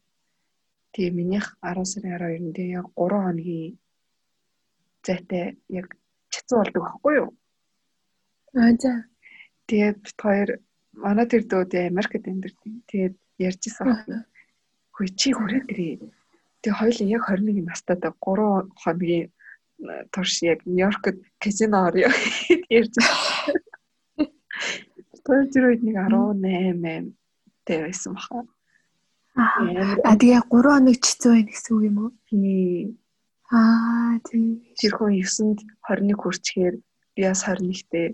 тэгээ 0.93 1.17
минийх 1.19 1.45
10 1.61 1.85
сарын 1.91 2.17
12-нд 2.17 2.57
яг 2.79 2.85
3 2.97 3.21
хоногийн 3.25 3.77
зайтай 5.05 5.45
яг 5.69 5.87
чацсан 6.33 6.57
болдог 6.59 6.81
байхгүй 6.83 7.13
юу? 7.21 7.29
Аа 8.57 8.73
за. 8.81 8.91
Тэгээд 9.69 9.97
бит 10.05 10.19
хоёр 10.25 10.49
манай 11.03 11.25
тэр 11.29 11.43
дүүд 11.45 11.71
Америкт 11.91 12.25
амьдардаг. 12.25 12.73
Тэгээд 12.89 13.15
ярьжсэн 13.47 13.85
байхгүй. 13.85 14.19
Хөөе 14.95 15.09
чи 15.19 15.29
хүрээд 15.33 15.67
ирээ. 15.73 15.95
Тэгээ 16.61 16.79
хоёул 16.79 16.99
яг 17.17 17.23
21 17.29 17.69
настай 17.69 17.97
3 18.01 18.13
хоногийн 18.81 19.29
турш 20.13 20.33
яг 20.41 20.59
Нью-Йоркд 20.65 21.17
казино 21.41 21.79
орё 21.87 22.09
ярьж 22.77 22.93
байна. 22.97 24.29
Тэр 25.51 25.63
үед 25.69 25.81
нэг 25.85 25.97
18 26.01 27.13
тэй 27.65 27.79
байсан 27.83 28.13
баха. 28.15 28.43
Аа 29.33 30.15
тэгээ 30.21 30.41
3 30.45 30.61
хоног 30.61 30.97
чицүү 31.01 31.31
байх 31.33 31.47
гэсэн 31.49 31.71
үг 31.73 31.83
юм 31.89 31.97
уу? 32.03 32.11
Тий. 32.29 32.93
Аа 33.49 34.21
тийм. 34.27 34.61
Тэр 34.77 34.93
хүн 34.93 35.17
9-нд 35.17 35.59
21 35.89 36.21
хүрчээр 36.21 36.73
би 37.15 37.21
бас 37.25 37.41
21-тэй. 37.49 38.07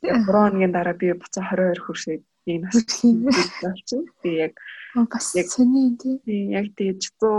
Тэгээ 0.00 0.22
3 0.22 0.30
хоногийн 0.30 0.72
дараа 0.74 0.94
би 0.94 1.10
буцаа 1.18 1.42
22 1.50 1.82
хүршээд 1.82 2.22
ийм 2.46 2.62
нас 2.62 2.78
болчихно. 2.78 4.10
Би 4.22 4.30
яг 4.46 4.54
бас 4.94 5.34
сони 5.34 5.98
тий. 5.98 6.20
Яг 6.54 6.66
тэгээ 6.78 7.02
чицүү 7.02 7.36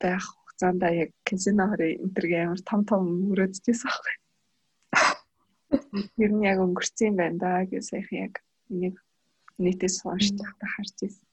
байх 0.00 0.24
хугацаанд 0.28 0.82
яг 0.92 1.10
казино 1.24 1.64
хорийн 1.72 2.04
энтергийн 2.04 2.52
амар 2.52 2.60
том 2.68 2.84
том 2.84 3.02
мөрөөдчихсэн 3.32 3.88
байхгүй. 3.88 4.14
Тэр 6.20 6.30
нь 6.36 6.44
яг 6.44 6.60
өнгөрцөн 6.60 7.08
юм 7.08 7.16
байна 7.16 7.36
да 7.40 7.64
гэж 7.64 7.84
саяхан 7.84 8.18
яг 8.28 8.34
энийг 8.68 8.96
нийтээс 9.62 10.04
уншиж 10.04 10.36
та 10.38 10.66
харж 10.72 10.96
ирсэн. 11.06 11.26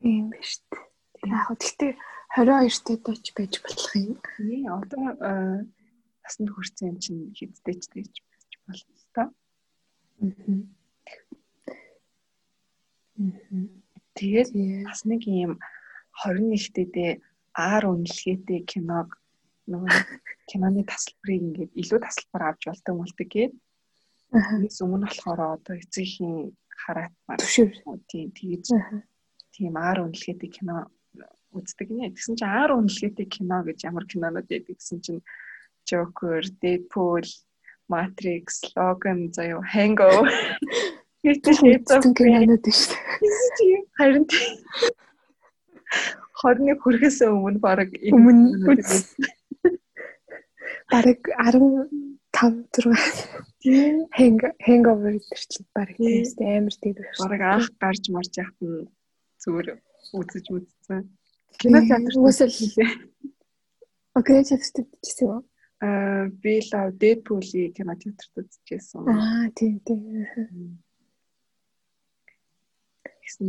Тийм 0.00 0.24
ба 0.30 0.38
шүү 0.40 0.64
дээ. 0.70 0.84
Яг 1.30 1.42
хөө 1.46 1.56
гэхдээ 1.60 1.92
22-т 2.30 2.88
дооч 3.04 3.26
байж 3.36 3.54
болох 3.64 3.92
юм. 3.96 4.16
Nee 4.38 4.64
одоо 4.70 5.02
насанд 6.22 6.48
хүрсэн 6.52 6.88
юм 6.90 6.96
чинь 7.02 7.34
хэдтэй 7.36 7.74
ч 7.80 7.82
тэгж 7.92 8.14
байж 8.24 8.54
болно 8.64 8.94
л 8.96 9.06
та. 9.14 9.22
Аа. 10.22 10.62
Тэгээд 14.16 14.50
бас 14.88 15.00
нэг 15.04 15.22
юм 15.26 15.52
21-т 16.24 17.20
аар 17.56 17.84
үнэлгээтэй 17.90 18.60
киног 18.64 19.20
нөгөө 19.70 19.90
киноны 20.50 20.82
тасалбарыг 20.86 21.40
ингээд 21.42 21.72
илүү 21.80 21.98
тасалбар 22.04 22.42
авч 22.48 22.62
болдог 22.68 22.94
мөлтөг 22.96 23.28
гээд.Ээс 23.34 24.78
өмнө 24.84 25.06
болохоор 25.06 25.40
одоо 25.58 25.74
эцгийн 25.76 26.54
хараатмаар. 26.84 27.40
Тийм 28.10 28.28
тэгэж 28.32 28.66
тийм 29.54 29.74
аар 29.76 29.98
үнэлгээтэй 30.04 30.50
кино 30.50 30.88
үздэг 31.52 31.88
нэ. 31.90 32.14
Тэгсэн 32.14 32.34
чинь 32.38 32.48
аар 32.48 32.72
үнэлгээтэй 32.78 33.26
кино 33.26 33.58
гэж 33.66 33.78
ямар 33.88 34.04
кинонууд 34.06 34.46
байдаг 34.48 34.76
гэсэн 34.78 35.00
чинь 35.04 35.22
Joker, 35.88 36.42
Deadpool, 36.62 37.26
Matrix, 37.90 38.62
Logan 38.76 39.32
заяо 39.34 39.60
Hangover 39.64 40.28
Мэдээж 41.24 41.58
нэг 41.60 41.84
кинонууд 42.16 42.64
шүү 42.64 42.96
дээ. 42.96 43.84
Харин 43.98 44.24
тийм. 44.24 44.56
21 46.40 46.80
хүрэхээс 46.80 47.20
өмнө 47.28 47.60
баг 47.60 47.92
өмнө 48.08 48.64
баг 50.88 51.20
10 51.44 51.60
5 52.40 52.72
6 52.72 53.50
Hang 54.16 54.40
hangover 54.64 55.12
гэдэг 55.12 55.40
чинь 55.52 55.68
баг 55.76 55.92
тиймстэй 56.00 56.48
амар 56.56 56.74
тийдэг 56.80 57.06
шүү. 57.12 57.28
Бараг 57.28 57.42
анх 57.44 57.68
гарч 57.76 58.04
марж 58.08 58.32
яхад 58.40 58.56
нь 58.64 58.88
зүгээр 59.44 59.68
үзэж 60.16 60.46
үзсэн. 60.48 61.04
Кино 61.60 61.78
театрт 61.84 62.16
үсэл 62.16 62.48
хийлээ. 62.48 62.90
Окей, 64.16 64.40
чавстад 64.48 64.88
гэсэн 65.04 65.28
үү? 65.28 65.40
Аа, 65.84 66.32
би 66.40 66.64
лав 66.72 66.96
Deadpool-ийг 66.96 67.76
кино 67.76 67.92
театрт 68.00 68.32
үзчихсэн. 68.32 69.04
Аа, 69.04 69.52
тийм 69.52 69.84
тийм. 69.84 70.80
Гэсэн 73.04 73.48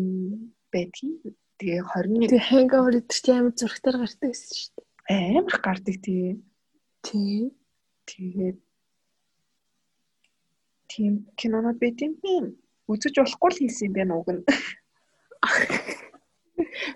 бэтгий. 0.76 1.16
Тэгээ 1.56 1.88
21. 1.88 2.28
Тэгээ 2.28 2.50
hangover 2.52 3.00
гэдэг 3.00 3.16
чинь 3.16 3.40
амар 3.40 3.56
зургатаар 3.56 3.98
гардаг 4.04 4.30
гэсэн 4.36 4.56
шүү 4.60 4.72
дээ. 4.76 4.88
Э, 5.08 5.40
амар 5.40 5.58
гардаг 5.64 5.96
тий. 6.04 6.44
Тий. 7.00 7.56
Тэгээд 8.12 8.60
тийм 10.92 11.14
кинонод 11.40 11.78
байт 11.80 12.04
юм. 12.04 12.14
Үзэж 12.92 13.16
болохгүй 13.24 13.50
л 13.52 13.60
хийсэн 13.64 13.88
юм 13.88 13.96
байна 13.96 14.14
уг 14.20 14.28
нь. 14.36 14.44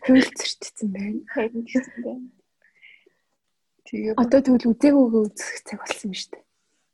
Хөвөлцөрчсөн 0.03 0.89
байна. 0.91 1.19
Хайрцсан 1.31 1.95
байна. 2.03 2.27
Тэгээ 3.87 4.13
одоо 4.19 4.39
тэгвэл 4.43 4.69
үзээгүйгээ 4.73 5.23
үзэх 5.23 5.57
цаг 5.63 5.79
болсон 5.79 6.09
юм 6.11 6.15
шүү 6.19 6.31
дээ. 6.33 6.43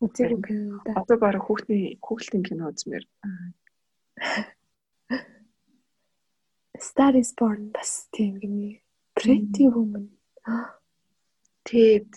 Үзээгүй 0.04 0.42
кино 0.46 0.78
да. 0.86 0.92
Одоо 1.02 1.18
бараг 1.24 1.44
хүүхдийн 1.48 1.98
хүүхдийн 2.04 2.44
кино 2.46 2.64
үзмээр. 2.70 3.06
Star 6.82 7.14
is 7.16 7.32
Born 7.38 7.72
бас 7.72 8.10
тийм 8.12 8.38
гинэ. 8.42 8.82
Pretty 9.16 9.66
Woman. 9.72 10.06
Ted 11.68 12.10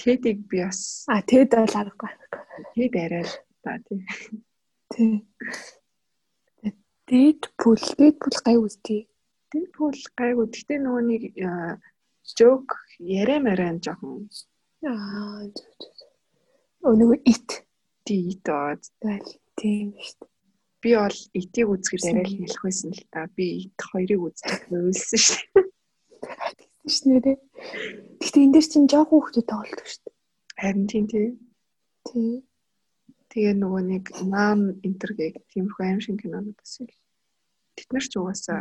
Ted-ийг 0.00 0.48
би 0.48 0.64
бас 0.64 1.04
а 1.08 1.20
Ted 1.26 1.50
бол 1.50 1.74
аргагүй. 1.80 2.12
Ted 2.76 2.94
арай 2.94 3.24
л 3.26 3.32
та 3.62 3.78
тий. 3.86 4.02
Тий. 4.94 5.14
Deadpool 7.10 7.80
Deadpool 7.98 8.36
гай 8.46 8.56
үстэй. 8.60 9.00
Deadpool 9.52 9.98
гайгүй. 10.18 10.46
Гэтэ 10.54 10.78
нөгөө 10.84 11.02
нэг 11.10 11.22
joke 12.38 12.78
яриа 12.98 13.42
мараа 13.42 13.74
жоохон. 13.82 14.28
Аа. 14.86 15.50
Өнөө 16.86 17.20
it. 17.24 17.62
Тий 18.06 18.32
it 18.34 18.46
бод. 18.46 18.82
Тийм 19.60 19.92
шүү 19.98 20.16
дээ. 20.22 20.30
Би 20.80 20.94
бол 20.96 21.18
итийг 21.36 21.68
үзэхэд 21.68 22.04
арай 22.08 22.24
л 22.24 22.36
хэлэх 22.40 22.62
байсан 22.64 22.90
л 22.96 23.04
та. 23.12 23.28
Би 23.36 23.68
ит 23.68 23.76
хоёрыг 23.76 24.20
үзчих 24.32 24.64
нөлсөн 24.72 25.20
шүү 25.20 25.44
дээ. 25.52 25.66
Тэгсэн 26.80 26.88
шүү 26.88 27.08
нэрээ. 27.12 27.36
Гэхдээ 28.16 28.44
энэ 28.48 28.54
дээр 28.56 28.66
чинь 28.72 28.88
жоохон 28.88 29.20
хүүхдүүд 29.20 29.46
тоглолдог 29.52 29.88
шүү 29.92 30.02
дээ. 30.08 30.16
Харин 30.56 30.86
тийм 30.88 31.04
тий. 31.12 31.28
Тий. 32.08 32.32
Тэгээ 33.30 33.54
нөгөө 33.62 33.82
нэг 33.86 34.04
нам 34.26 34.58
интергэг 34.82 35.38
тиймэрхүү 35.54 35.84
аим 35.86 36.00
шиг 36.02 36.18
кинонууд 36.18 36.58
бас 36.58 36.74
л. 36.82 36.90
Тэд 37.78 37.88
нар 37.94 38.04
ч 38.10 38.12
угаасаа 38.18 38.60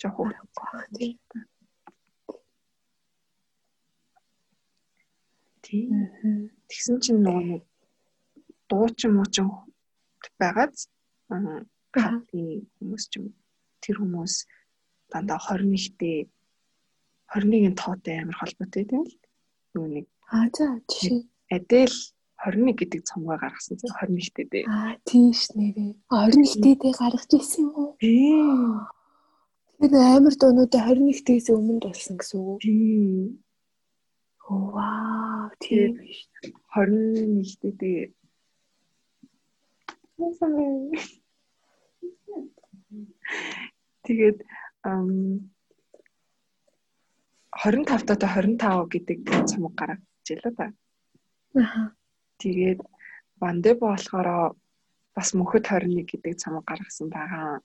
жоохон 0.00 0.32
байх 0.32 0.88
тий. 0.96 1.12
Тий. 5.60 5.84
Тэгсэн 6.68 6.96
чинь 7.04 7.20
нөгөө 7.20 7.44
нэг 7.52 7.62
дуучин 8.68 9.12
муучин 9.16 9.48
байгааз 10.40 10.88
хатны 11.28 12.66
хүмүүс 12.76 13.04
ч 13.10 13.20
юм 13.20 13.26
тэр 13.84 13.96
хүмүүс 14.00 14.34
дандаа 15.12 15.38
21-тэй 15.38 16.28
21-ийн 17.32 17.74
тоотой 17.76 18.16
амар 18.20 18.36
холбоотой 18.40 18.84
тийм 18.88 19.04
л 19.04 19.14
нөгөө 19.74 19.90
нэг 19.96 20.06
аа 20.32 20.48
за 20.56 20.66
жишээ 20.90 21.20
Адел 21.56 21.94
21 22.46 22.78
гэдэг 22.78 23.00
цомгоо 23.02 23.36
гаргасан 23.42 23.74
чинь 23.74 23.90
21-тэй 23.90 24.46
дээ. 24.46 24.64
Аа 24.70 24.94
тийш 25.02 25.50
нэрээ. 25.58 25.98
21-тэй 26.14 26.92
гаргаж 26.94 27.30
ирсэн 27.34 27.66
юм 27.66 27.74
уу? 27.74 27.90
Тэгэхээр 29.82 30.14
амар 30.14 30.34
дуунуудаа 30.38 30.94
21-ээс 30.94 31.50
өмнө 31.50 31.82
болсон 31.82 32.14
гэсэн 32.22 32.38
үг 32.38 32.46
үү? 32.46 32.58
Тийм. 32.62 33.42
Вау, 34.46 35.50
тийм 35.58 35.98
биш. 35.98 36.30
21-тэй 36.70 38.14
Тэгээд 44.06 44.38
25 47.52 48.06
дото 48.08 48.26
25 48.26 48.88
гэдэг 48.92 49.18
цамаг 49.50 49.74
гаргаж 49.76 50.26
илаа 50.32 50.52
да. 50.56 50.66
Аа. 51.60 51.92
Тэгээд 52.38 52.80
Вандебо 53.40 53.92
болохоор 53.92 54.56
бас 55.16 55.28
мөнхөд 55.32 55.64
21 55.64 56.04
гэдэг 56.04 56.34
цамаг 56.40 56.64
гаргасан 56.68 57.08
байгаа. 57.08 57.60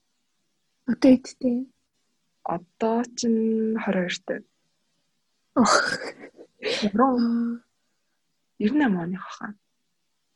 Одоо 0.88 1.10
эдтэй. 1.12 1.68
Одоо 2.44 3.04
ч 3.16 3.28
22-т. 3.28 4.44
Ох. 5.54 5.74
Яруу 6.88 7.60
98 8.58 9.02
оны 9.04 9.18
хаа. 9.20 9.54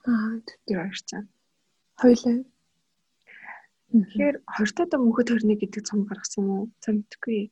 Аа. 0.05 0.41
Тэр 0.67 0.79
хоёр 0.85 0.99
ч. 1.09 1.11
Хоёлаа. 1.97 2.45
Тэгэхээр 3.97 4.37
20 4.45 4.91
тоо 4.91 5.01
мөнхөд 5.01 5.29
21 5.33 5.57
гэдэг 5.57 5.83
цамаг 5.89 6.07
гаргасан 6.13 6.45
юм 6.45 6.51
уу? 6.53 6.65
За 6.85 6.93
мэдгүй. 6.93 7.49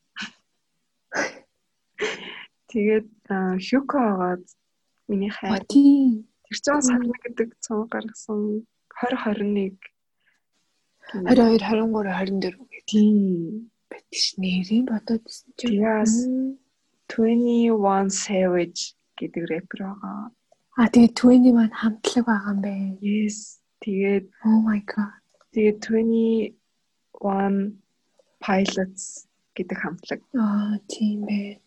Тэгээд 2.68 3.09
Хюко 3.64 3.99
агаад 4.03 4.44
миний 5.09 5.31
хайр 5.31 5.64
тийм. 5.64 6.29
Тэр 6.45 6.57
чинь 6.65 6.81
21 6.81 7.25
гэдэг 7.25 7.49
цамаг 7.65 7.89
гаргасан 7.95 8.41
2021 9.01 9.79
22 11.13 11.59
23 11.65 11.85
24 11.93 12.57
гэдэг 12.57 12.85
тийм 12.89 13.17
байтш 13.91 14.23
нэрийн 14.41 14.85
бодоод 14.91 15.23
байсан 15.25 15.49
чинь. 15.59 15.79
Тэгээс 15.79 16.15
Мм. 16.27 16.59
21 17.09 18.09
Savage 18.11 18.83
гэдэг 19.19 19.43
рэпер 19.53 19.81
байгаа. 19.85 20.33
А 20.81 20.91
тэгээ 20.91 21.13
21 21.13 21.71
хамтлаг 21.81 22.25
байгаа 22.27 22.53
юм 22.53 22.61
бэ. 22.65 22.75
Yes. 23.05 23.37
Тэгээд 23.85 24.25
Oh 24.49 24.59
my 24.65 24.81
god. 24.93 25.21
тэгээд 25.55 25.79
21 25.87 26.53
Pilots 28.45 29.05
гэдэг 29.57 29.79
хамтлаг. 29.79 30.21
Аа 30.35 30.77
тийм 30.91 31.29
бэ. 31.29 31.61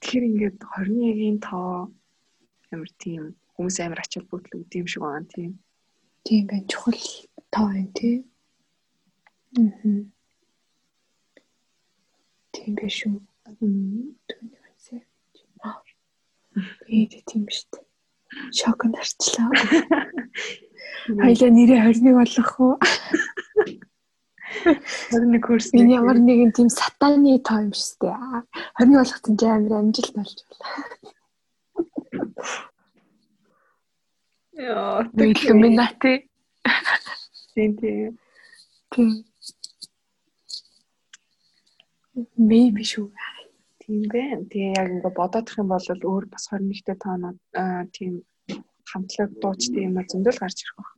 Тэгэхээр 0.00 0.24
ингээд 0.28 0.56
21-ийн 0.58 1.38
тоо 1.44 1.92
амар 2.72 2.90
тийм 2.98 3.36
хүмүүс 3.60 3.76
амар 3.84 4.00
ачаал 4.00 4.24
бүтлэг 4.24 4.64
үт 4.64 4.72
юм 4.72 4.88
шиг 4.88 5.04
байгаа 5.04 5.28
тийм. 5.28 5.52
Тийм 6.24 6.48
байна. 6.48 6.64
Чухал 6.64 6.96
тоо 7.52 7.68
байна 7.68 7.92
тий. 7.92 8.24
Мм. 9.52 10.08
Тийм 12.56 12.72
биш 12.80 13.04
үү? 13.04 13.20
Түүний 13.60 14.60
үнсээ. 14.64 15.04
Ээ 16.88 17.04
тийм 17.28 17.44
биш 17.44 17.68
үү? 17.68 17.84
Шок 18.48 18.80
нарчлаа. 18.88 19.52
Хоёлаа 21.20 21.50
нэрээ 21.52 21.84
21 21.84 22.16
болох 22.16 22.50
уу? 22.64 22.74
21 25.12 25.36
курс. 25.44 25.68
Энэ 25.76 26.00
ямар 26.00 26.16
нэгэн 26.16 26.56
тийм 26.56 26.72
сатаны 26.72 27.36
тоо 27.44 27.60
юм 27.60 27.76
шүү 27.76 28.08
дээ. 28.08 28.16
21 28.80 28.96
болгосон 28.96 29.36
ч 29.36 29.42
амар 29.44 29.84
амжилт 29.84 30.16
болж 30.16 30.38
байна. 30.48 30.80
Яа, 34.60 35.08
Illuminati. 35.16 36.28
тийм 37.54 37.76
тийм. 37.80 38.18
Тийм. 38.92 39.24
Maybe 42.36 42.84
шүү. 42.84 43.08
Тийм 43.80 44.02
байна. 44.12 44.44
Тэгээ 44.52 44.76
яг 44.76 44.88
ингээ 44.92 45.16
бодоодох 45.16 45.56
юм 45.62 45.72
бол 45.72 45.80
өөр 45.80 46.24
бас 46.28 46.44
21-т 46.52 46.92
тоонод 47.00 47.38
аа 47.56 47.88
тийм 47.96 48.20
хамтлаг 48.90 49.30
дуучдын 49.40 49.86
юм 49.88 49.96
а 49.96 50.04
зөндөл 50.04 50.40
гарч 50.42 50.58
ирэх 50.60 50.76
баг. 50.76 50.90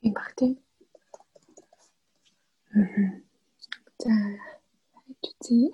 Тийм 0.00 0.12
баг 0.12 0.28
тийм. 0.36 0.52
За. 4.04 4.12
хайж 4.92 5.24
үзье. 5.32 5.72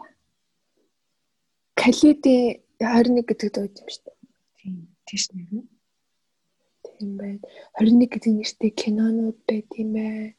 Калиди 1.75 2.37
21 2.79 3.27
гэдэг 3.27 3.51
дууд 3.51 3.75
юм 3.83 3.89
шүү 3.91 4.03
дээ. 4.07 4.19
Тийм. 4.59 4.75
Тийш 5.07 5.25
нэр. 5.35 5.67
Тийм 7.03 7.19
байна. 7.19 7.43
21 7.83 8.07
гэдэг 8.15 8.31
нэртэй 8.39 8.71
кинонууд 8.71 9.39
байт 9.43 9.67
юм 9.75 9.91
байна. 9.99 10.31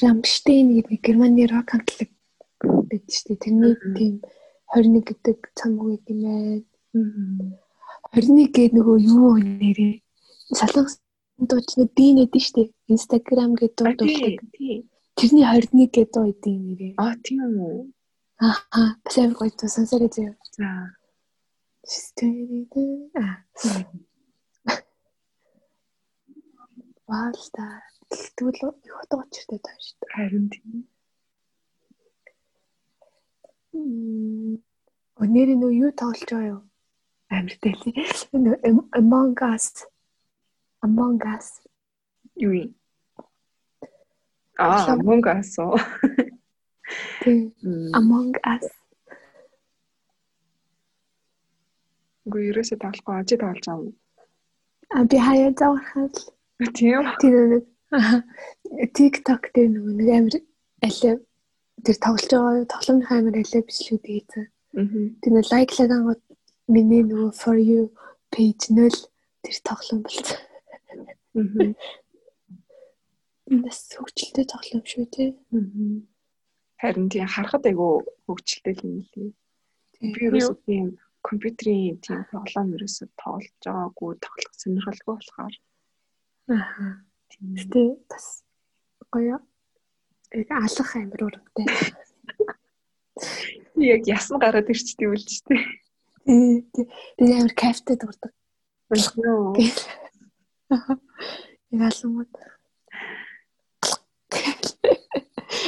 Рамштейн 0.00 0.72
гэдэг 0.80 1.04
Германы 1.04 1.44
рок 1.52 1.68
хамтлаг 1.68 2.08
байд 2.88 3.04
шүү 3.12 3.36
дээ. 3.36 3.42
Тэрний 3.44 3.76
тийм 3.92 4.14
21 4.72 5.04
гэдэг 5.04 5.38
цамаг 5.52 5.84
байт 5.84 6.08
юм 6.08 6.20
байна. 6.24 6.64
Мм. 6.96 7.60
21 8.16 8.48
гэдэг 8.48 8.72
нөгөө 8.72 8.96
юу 9.04 9.36
нэрээ 9.36 10.00
солонгос 10.56 10.96
дуучны 11.44 11.84
би 11.92 12.06
нэдэн 12.16 12.40
шүү 12.40 12.56
дээ. 12.56 12.72
Instagram 12.88 13.52
гэдэг 13.60 13.76
дуу 13.76 13.92
дуулдаг. 14.00 14.40
Тэрний 15.12 15.44
21 15.44 15.92
гэдэг 15.92 16.08
дуу 16.08 16.24
идэв 16.32 16.56
нэрээ. 16.56 16.92
Аа 16.96 17.20
тийм 17.20 17.52
үү. 17.52 17.92
Аа, 18.40 18.96
бас 19.04 19.14
амар 19.20 19.36
гоё 19.38 19.52
дуу 19.52 19.68
сонсороо 19.68 20.08
зөө. 20.08 20.32
За. 20.54 20.70
Аа. 23.14 23.34
Ваалта. 27.06 27.66
Тэгвэл 28.36 28.74
их 28.86 28.92
хот 28.94 29.12
очиртэй 29.18 29.58
таа 29.58 29.76
шүү 29.84 29.96
дээ. 29.98 30.10
Харин 30.14 30.46
тийм. 30.52 30.86
Өнөр 35.22 35.50
нь 35.58 35.66
юу 35.82 35.90
тоглож 35.98 36.30
байгаа 36.30 36.52
юу? 36.54 36.62
Амар. 37.34 37.54
Энэ 38.30 38.52
Among 38.94 39.34
Us. 39.42 39.66
Among 40.86 41.18
Us. 41.34 41.48
Юу 42.38 42.54
юм? 42.54 42.70
Аа, 44.58 44.94
мөнгө 45.02 45.30
асуу. 45.34 45.74
Тийм. 47.22 47.50
Among 47.98 48.38
Us. 48.46 48.70
Үгүй 52.24 52.42
ерөөсөө 52.50 52.78
тоглохгүй 52.80 53.14
ажид 53.20 53.40
тоглож 53.40 53.66
байгаа 53.68 53.84
юм. 53.84 53.94
А 54.96 55.04
би 55.04 55.16
хаяа 55.20 55.52
заахад 55.52 56.14
Тийм. 56.76 57.04
тэр 57.20 57.34
нэг 57.52 57.64
TikTok 58.96 59.42
дээр 59.54 59.70
нөгөө 59.74 59.94
нэг 59.98 60.08
амар 60.14 60.36
алив 60.86 61.18
тэр 61.84 61.96
тоглож 62.00 62.30
байгаа 62.32 62.64
тоглоомын 62.72 63.10
амар 63.12 63.36
алив 63.42 63.64
бичлүүд 63.68 64.04
хийсэн. 64.08 64.44
Тэр 65.20 65.32
нэг 65.36 65.46
лайклаад 65.52 65.92
ангууд 65.92 66.22
миний 66.66 67.02
нөгөө 67.04 67.30
for 67.36 67.58
you 67.58 67.92
page 68.32 68.72
0 68.72 68.88
тэр 69.44 69.56
тоглоом 69.68 70.00
болсон. 70.02 70.38
Мгм. 71.34 71.74
Нас 73.62 73.78
хөгжилтэй 73.92 74.46
тоглоом 74.48 74.82
шүү 74.88 75.04
тий. 75.12 75.30
Мгм. 75.52 76.08
Харин 76.80 77.08
тийм 77.12 77.28
харахад 77.28 77.66
айгу 77.68 78.02
хөгжилтэй 78.26 78.74
юм 78.80 79.04
лээ. 79.12 79.30
Би 80.00 80.20
ерөөсөө 80.30 80.56
тийм 80.64 80.98
компьютерийн 81.24 81.96
тийм 82.04 82.20
тоглоом 82.30 82.74
ерөөсөө 82.76 83.08
тоглож 83.16 83.54
байгаагүй 83.64 84.12
тоглох 84.24 84.54
сонирхолгүй 84.60 85.14
болохоор 85.16 85.54
Аа. 86.48 87.00
тийм 87.30 87.96
бас 88.08 88.44
гоё. 89.12 89.40
Яг 90.34 90.50
алах 90.50 90.90
амар 90.96 91.22
урамтай. 91.24 91.66
яг 93.80 94.02
ясн 94.06 94.36
гараад 94.42 94.68
ирчтэй 94.68 95.08
үл 95.08 95.24
ч 95.24 95.40
тийм. 95.48 95.64
Амар 97.16 97.54
кайфтай 97.56 97.96
дурдаг. 97.96 98.32
Нөө. 98.92 99.56
Яг 101.72 101.80
алангууд. 101.88 102.32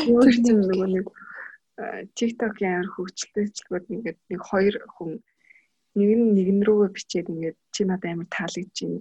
Юу 0.07 0.29
тийм 0.29 0.61
нөгөө 0.61 0.89
нэг 0.93 1.07
TikTok-ийн 2.19 2.75
амар 2.85 2.91
хөгжилтэй 2.93 3.49
хэлбэрүүд 3.49 3.87
ингээд 3.95 4.19
нэг 4.29 4.41
хоёр 4.45 4.75
хүн 4.93 5.11
нэг 5.99 6.11
нь 6.17 6.35
нэгэн 6.37 6.61
рүүгээ 6.67 6.91
бичээд 6.95 7.27
ингээд 7.33 7.57
чи 7.75 7.83
надад 7.89 8.13
амар 8.13 8.29
таалагдж 8.31 8.77
байна. 8.85 9.01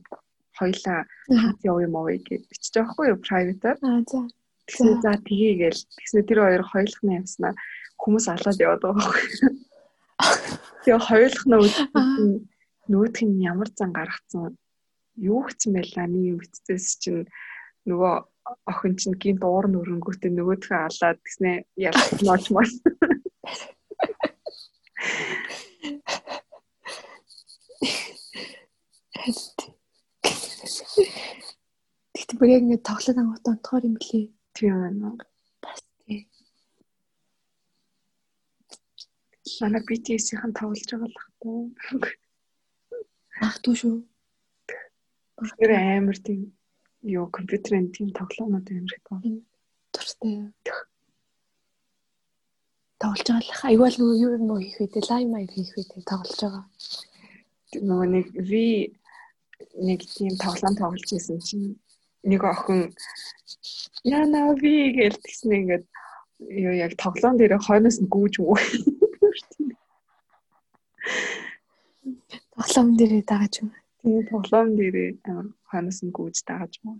Хоёлаа 0.55 0.99
хамт 1.27 1.61
явъя 1.67 1.89
маа 1.91 2.07
гэж 2.15 2.43
бичиж 2.49 2.73
байгаа 2.73 2.91
хгүй 2.95 3.07
private-аар. 3.27 3.77
Аа 3.83 4.01
за. 4.07 4.19
Тэгсэн 4.65 5.01
за 5.03 5.11
тгий 5.27 5.53
гээл. 5.59 5.81
Тэгсэн 5.99 6.25
тэр 6.25 6.39
хоёр 6.41 6.63
хоёулахны 6.63 7.11
явснаа 7.19 7.53
хүмүүс 8.01 8.25
алаад 8.33 8.63
яваад 8.63 8.81
байгаа 8.83 9.03
байхгүй. 9.11 9.51
Тэгээ 10.83 11.07
хоёулах 11.09 11.45
нь 11.45 11.53
нөгөөх 12.89 13.19
нь 13.25 13.43
ямар 13.51 13.69
зан 13.77 13.91
гаргацсан 13.91 14.55
юу 15.17 15.47
гэсэн 15.47 15.71
байлаа 15.73 16.05
нэг 16.07 16.23
юм 16.31 16.37
бицээс 16.43 16.99
чинь 17.01 17.25
нөгөө 17.87 18.13
охин 18.71 18.93
чинь 18.99 19.17
гинт 19.21 19.43
уур 19.47 19.65
нүрэнгүүтээ 19.71 20.31
нөгөөдхөө 20.35 20.79
алаад 20.87 21.19
гэснээ 21.23 21.57
ялах 21.87 22.09
нооч 22.21 22.45
Тэгтээ 32.13 32.37
бүр 32.37 32.49
яг 32.53 32.63
ингэ 32.63 32.85
тоглоод 32.85 33.17
ангууд 33.17 33.49
онтгоор 33.51 33.83
юм 33.89 33.95
блий. 33.97 34.25
Тийм 34.53 34.73
байна. 34.81 35.09
Бас 35.63 35.79
тий. 36.05 36.29
Манай 39.61 39.81
BTS-ийн 39.87 40.53
тоглож 40.53 40.85
байгаа 40.85 41.09
л 41.09 41.17
хата. 41.23 41.49
Магадгүй 43.41 43.75
шүү. 43.81 43.97
Тэр 45.57 45.71
амар 45.73 46.17
тийм 46.21 46.41
юу 47.01 47.25
компьютерийн 47.37 47.89
тийм 47.95 48.09
тоглоомнууд 48.13 48.67
амар 48.69 48.93
их 48.93 49.05
байна. 49.09 49.41
Дуртай. 49.93 50.53
тоглож 53.01 53.27
байгаа 53.27 53.41
л 53.41 53.67
айвал 53.69 53.95
нөгөө 53.97 54.17
юу 54.23 54.31
юм 54.37 54.53
уу 54.53 54.61
хийх 54.61 54.79
үү 54.81 55.09
лайв 55.09 55.27
маяг 55.33 55.51
хийх 55.53 55.73
үү 55.77 56.03
тоглож 56.05 56.39
байгаа. 56.41 56.65
нөгөө 57.75 58.07
нэг 58.15 58.25
ви 58.49 58.65
нэг 59.87 59.99
тийм 60.15 60.33
тоглоом 60.41 60.75
тоглож 60.75 61.09
байсан 61.11 61.39
чинь 61.47 61.79
нэг 62.23 62.41
охин 62.43 62.93
яна 64.03 64.53
ви 64.61 64.91
гэж 64.97 65.13
тэгснэ 65.23 65.55
ингээд 65.61 65.85
юу 66.39 66.73
яг 66.73 66.93
тоглоом 66.97 67.37
дээр 67.37 67.57
хойноос 67.61 67.97
нь 68.01 68.11
гүүж 68.11 68.33
мүү. 68.41 68.57
Тоглоом 72.55 72.87
дээрээ 72.97 73.23
дагаж 73.29 73.53
юм. 73.61 73.69
Тэгээ 74.01 74.23
тоглоом 74.31 74.69
дээр 74.75 74.95
амар 75.29 75.47
хойноос 75.69 75.99
нь 76.03 76.15
гүүж 76.17 76.37
дагаж 76.49 76.73
мүү. 76.83 76.97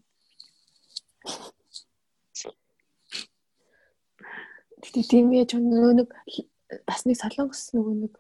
Гэтэ 4.83 5.01
тийм 5.09 5.33
яаж 5.33 5.51
нөгөө 5.57 5.93
нэг 5.99 6.09
бас 6.87 7.01
нэг 7.03 7.17
солонгос 7.19 7.73
нөгөө 7.75 7.95
нэг 8.05 8.13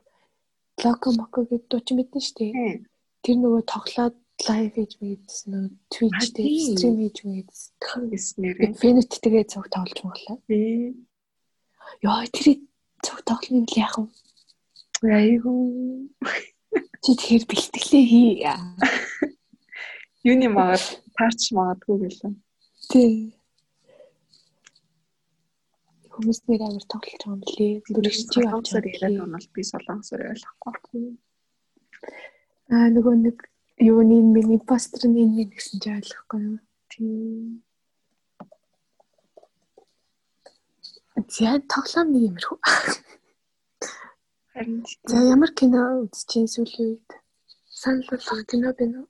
локо 0.83 1.09
моко 1.15 1.45
гэдэг 1.45 1.69
дуучин 1.69 1.97
мэднэ 2.01 2.19
шүү 2.19 2.37
дээ. 2.41 2.83
Тэр 3.23 3.37
нөгөө 3.39 3.63
тоглоод 3.69 4.15
лайв 4.47 4.69
хийж 4.75 4.91
мэдсэн 5.01 5.49
нөгөө 5.51 5.75
Twitch 5.93 6.27
дээр 6.35 6.53
стрим 6.73 6.95
хийж 7.01 7.17
мэдсэн. 7.25 7.71
Тхан 7.81 8.03
гэснээр 8.11 8.55
Фэнэт 8.79 9.11
тэгээ 9.23 9.45
цог 9.51 9.65
тоглож 9.73 10.19
би 10.47 10.93
Яа 12.01 12.25
тэр 12.33 12.61
цог 13.05 13.19
тоглоно 13.25 13.65
л 13.65 13.77
яах 13.77 13.97
вэ? 15.03 15.09
айгу 15.13 15.53
Чи 17.05 17.11
тэгэхээр 17.13 17.45
бэлтгэлээ 17.45 18.05
хий. 18.09 18.41
юуны 20.25 20.47
магад 20.49 20.81
таарч 21.13 21.53
магадгүй 21.53 21.97
гэлээ. 22.01 22.33
Тий. 22.89 23.37
Хүмүүс 26.09 26.39
нэр 26.49 26.65
амар 26.65 26.85
тоглож 26.89 27.21
байгаа 27.21 27.37
юм 27.37 27.43
лээ. 27.45 27.73
Бүрэгч 27.93 28.21
чи 28.33 28.39
авч 28.41 28.67
солонгосоор 28.73 28.85
яриад 28.89 29.21
байгаа 29.21 29.37
бол 29.37 29.49
би 29.53 29.61
солонгосоор 29.69 30.21
ойлгохгүй. 30.33 31.05
Аа 32.73 32.87
нөгөө 32.89 33.15
нэг 33.21 33.37
юуны 33.77 34.17
миний 34.33 34.59
постэр 34.59 35.03
нь 35.09 35.19
энэ 35.23 35.51
гэсэн 35.51 35.77
чи 35.81 35.89
ойлгохгүй 35.97 36.41
юу? 36.47 36.59
Тийм. 36.91 37.63
За 41.35 41.59
тоглоом 41.71 42.07
нэг 42.11 42.23
юмрхүү. 42.29 42.57
Харин 44.53 44.79
За 45.11 45.17
ямар 45.33 45.51
кино 45.59 45.81
үзчихсэн 46.03 46.47
сүүлийн 46.53 46.87
үед? 46.95 47.09
Санал 47.81 48.07
болгох 48.09 48.41
кино 48.47 48.69
байна 48.77 48.97
уу? 49.03 49.09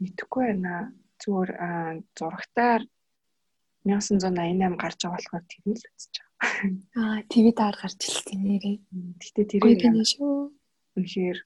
мэдхгүй 0.00 0.44
байна. 0.46 0.74
Зүгээр 1.20 1.50
аа, 1.66 1.92
зурагтаар 2.16 2.82
1988 3.84 4.80
гарч 4.80 4.98
байгаа 5.04 5.16
болохоор 5.16 5.44
тэр 5.50 5.62
л 5.68 5.72
үзэж 5.76 6.14
байгаа. 6.16 6.29
Аа 6.40 7.20
ТV 7.28 7.46
даар 7.52 7.76
гарч 7.76 8.00
ирсэн 8.08 8.40
нэрээ. 8.40 8.76
Гэтэ 9.20 9.42
тэр 9.50 9.62
кино 9.80 10.04
шүү. 10.04 10.52
үнэхээр 10.96 11.38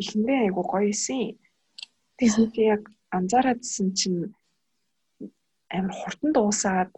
эхэндээ 0.00 0.38
айгу 0.48 0.62
гоё 0.64 0.88
исэн. 0.92 1.36
Тэгсэн 2.16 2.46
чи 2.52 2.62
яг 2.74 2.82
анзаараадсэн 3.12 3.88
чинь 3.98 4.32
амар 5.68 5.92
хурдан 5.92 6.32
дуусаад 6.32 6.90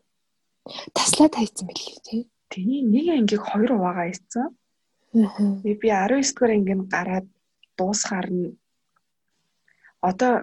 Таслаад 0.95 1.35
хайцсан 1.35 1.67
байлээ 1.67 1.99
тий. 2.07 2.23
тэгээ 2.51 2.83
нэг 2.95 3.07
ангийг 3.15 3.43
хоёр 3.47 3.71
хуваагаа 3.75 4.07
ийцэн. 4.11 4.47
Аа. 5.15 5.63
Би 5.63 5.75
би 5.75 5.89
19 5.91 6.35
дугаар 6.35 6.53
ангийн 6.55 6.83
гараад 6.95 7.27
дуусгаар 7.79 8.29
нь 8.31 8.55
одоо 10.01 10.35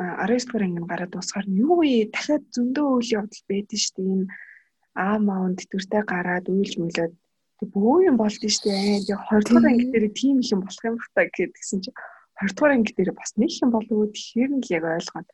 а, 0.00 0.24
19 0.24 0.48
дугаар 0.48 0.64
ангийн 0.64 0.88
гараад 0.90 1.12
дуусгаар 1.12 1.46
нь 1.48 1.60
юу 1.64 1.74
вэ? 1.80 2.08
Дахиад 2.12 2.44
зөндөө 2.54 2.86
үйл 2.96 3.10
явдал 3.18 3.44
байдэн 3.48 3.80
шүү 3.80 3.94
дээ. 3.96 4.08
Энэ 4.14 4.26
аа 4.94 5.16
маун 5.18 5.54
тэтгэвртэй 5.56 6.02
гараад 6.06 6.46
мүлээд 6.50 7.12
тэг 7.60 7.68
бөө 7.74 8.08
юм 8.08 8.16
болд 8.16 8.40
нь 8.40 8.52
шүү 8.54 8.72
дээ. 8.72 9.04
Тэг 9.06 9.18
20 9.28 9.44
дугаар 9.46 9.68
анги 9.70 9.86
дээр 9.92 10.06
тийм 10.16 10.40
их 10.40 10.50
юм 10.54 10.60
болох 10.64 10.84
юм 10.84 10.96
бах 10.96 11.10
та 11.14 11.22
гэдгсэн 11.28 11.78
чи 11.84 11.90
20 12.40 12.56
дугаар 12.56 12.72
анги 12.74 12.92
дээр 12.96 13.12
бас 13.12 13.30
нэг 13.36 13.52
юм 13.62 13.70
болов 13.70 13.92
уу? 13.92 14.08
Тэгэхээр 14.10 14.50
нь 14.56 14.62
л 14.64 14.74
яг 14.76 14.84
ойлгоод 14.88 15.28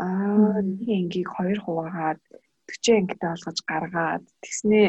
аа 0.00 0.60
нэг 0.64 0.88
ангийг 0.88 1.28
хоёр 1.28 1.58
хуваагаад 1.62 2.20
40 2.68 2.98
ангитай 3.00 3.28
болгож 3.30 3.58
гаргаад 3.68 4.24
тэгснээ 4.42 4.86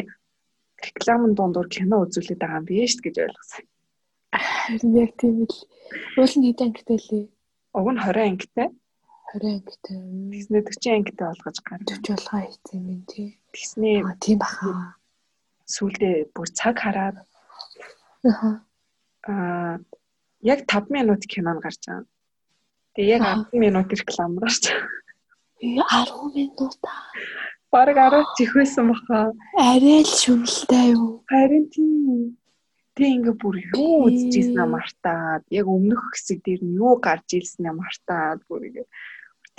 рекламын 0.88 1.34
дундуур 1.36 1.68
кино 1.68 2.04
үзүүлээд 2.04 2.40
байгаа 2.40 2.60
юм 2.62 2.68
биш 2.70 2.94
гэж 3.04 3.16
ойлгосон. 3.26 3.66
Харин 4.32 4.94
яг 5.04 5.12
тийм 5.20 5.36
л. 5.44 5.58
Уул 6.16 6.34
нь 6.38 6.46
хэдэн 6.48 6.68
ангитай 6.68 7.00
лээ? 7.00 7.26
Уг 7.78 7.88
нь 7.92 8.00
20 8.00 8.30
ангитай. 8.30 8.68
20 9.34 9.62
ангитай. 9.62 9.98
Тэгснээ 10.32 10.62
40 10.64 10.96
ангитай 10.98 11.28
болгож 11.30 11.58
гарна. 11.68 11.86
40 11.86 12.16
болгоо 12.18 12.42
хийсэн 12.50 12.82
юм 12.90 13.02
тий. 13.10 13.28
Тэгснээ 13.54 13.98
Аа 14.06 14.16
тийм 14.24 14.38
баха. 14.42 14.96
сүулдэ 15.70 16.10
бүр 16.34 16.48
цаг 16.60 16.76
хараад 16.82 17.16
Аа. 18.26 19.78
яг 20.42 20.60
5 20.66 20.90
минут 20.90 21.22
кинон 21.30 21.60
гарч 21.62 21.82
байгаа. 21.88 22.06
Тэгээ 22.96 23.14
яг 23.16 23.22
Аа. 23.22 23.46
10 23.54 23.60
минут 23.64 23.88
реклам 23.94 24.36
гарч 24.42 24.64
байгаа. 24.66 24.88
Э 25.62 25.68
10 25.78 26.34
минут 26.36 26.80
аа. 26.84 27.06
Бараг 27.72 27.98
10 28.02 28.26
чих 28.38 28.52
байсан 28.58 28.90
баха. 28.90 29.34
Арай 29.58 30.02
л 30.02 30.10
шүмэлтэй 30.10 30.98
юу? 30.98 31.22
Харин 31.30 31.70
тийм. 31.70 32.38
Тэг 32.98 33.08
ингээ 33.22 33.36
бүр 33.38 33.56
юу 33.78 34.10
үзчихсэн 34.10 34.58
юм 34.60 34.74
мартаад 34.76 35.44
яг 35.54 35.66
өмнөх 35.70 36.02
хэсэг 36.18 36.42
дээр 36.44 36.62
нь 36.66 36.76
юу 36.82 36.98
гарч 37.00 37.30
ирсэн 37.38 37.70
юм 37.70 37.78
мартаад 37.80 38.42
бүр 38.50 38.66
ингээ 38.74 38.88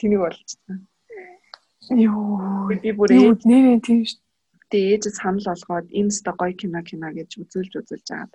тэнийг 0.00 0.20
болчихсон. 0.24 0.78
Юу. 1.90 2.68
Би 2.82 2.90
бүр 2.96 3.08
Юу 3.12 3.32
ээж 3.34 3.42
нэрээ 3.44 3.78
тийм 3.84 4.00
шүү. 4.08 4.20
ээж 4.72 5.04
санал 5.18 5.44
болгоод 5.44 5.86
энэ 5.90 6.10
ста 6.14 6.30
гоё 6.38 6.54
кино 6.56 6.80
кино 6.86 7.08
гэж 7.12 7.30
үзүүлж 7.42 7.72
үзүүлж 7.82 8.08
агаад 8.14 8.32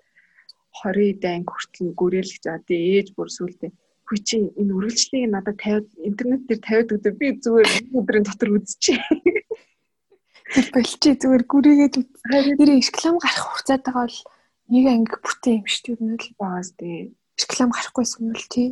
20 0.84 1.24
дайн 1.24 1.44
хүртэл 1.48 1.96
гүрэлж 1.96 2.34
жаа. 2.44 2.60
Тэг 2.68 2.80
ээж 2.96 3.08
бүр 3.16 3.30
сүултээ 3.32 3.72
хүй 4.06 4.20
чи 4.28 4.38
энэ 4.60 4.74
үргэлжлэлийг 4.76 5.32
надад 5.32 5.58
тавиад 5.64 5.88
интернет 6.04 6.44
дээр 6.46 6.62
тавиад 6.62 6.94
өгдөө 6.94 7.14
би 7.18 7.28
зүгээр 7.42 7.70
өдрийн 7.98 8.26
дотор 8.28 8.50
үзчихье. 8.60 9.02
Тэр 10.54 10.66
болчи 10.76 11.10
зүгээр 11.18 11.44
гүрийгээд 11.50 11.96
үз- 11.98 12.22
нэр 12.60 12.70
реклам 12.76 13.18
гарах 13.18 13.42
хугацаад 13.50 13.82
байгаа 13.88 14.06
бол 14.06 14.20
нэг 14.70 14.86
анги 14.94 15.16
бүтэн 15.26 15.54
юм 15.58 15.66
шүү 15.66 15.96
дээ. 15.96 16.06
Нэг 16.12 16.22
л 16.22 16.36
Баас 16.38 16.70
тий. 16.78 17.16
реклам 17.40 17.70
гарахгүйсэн 17.74 18.24
бол 18.30 18.46
тий. 18.54 18.68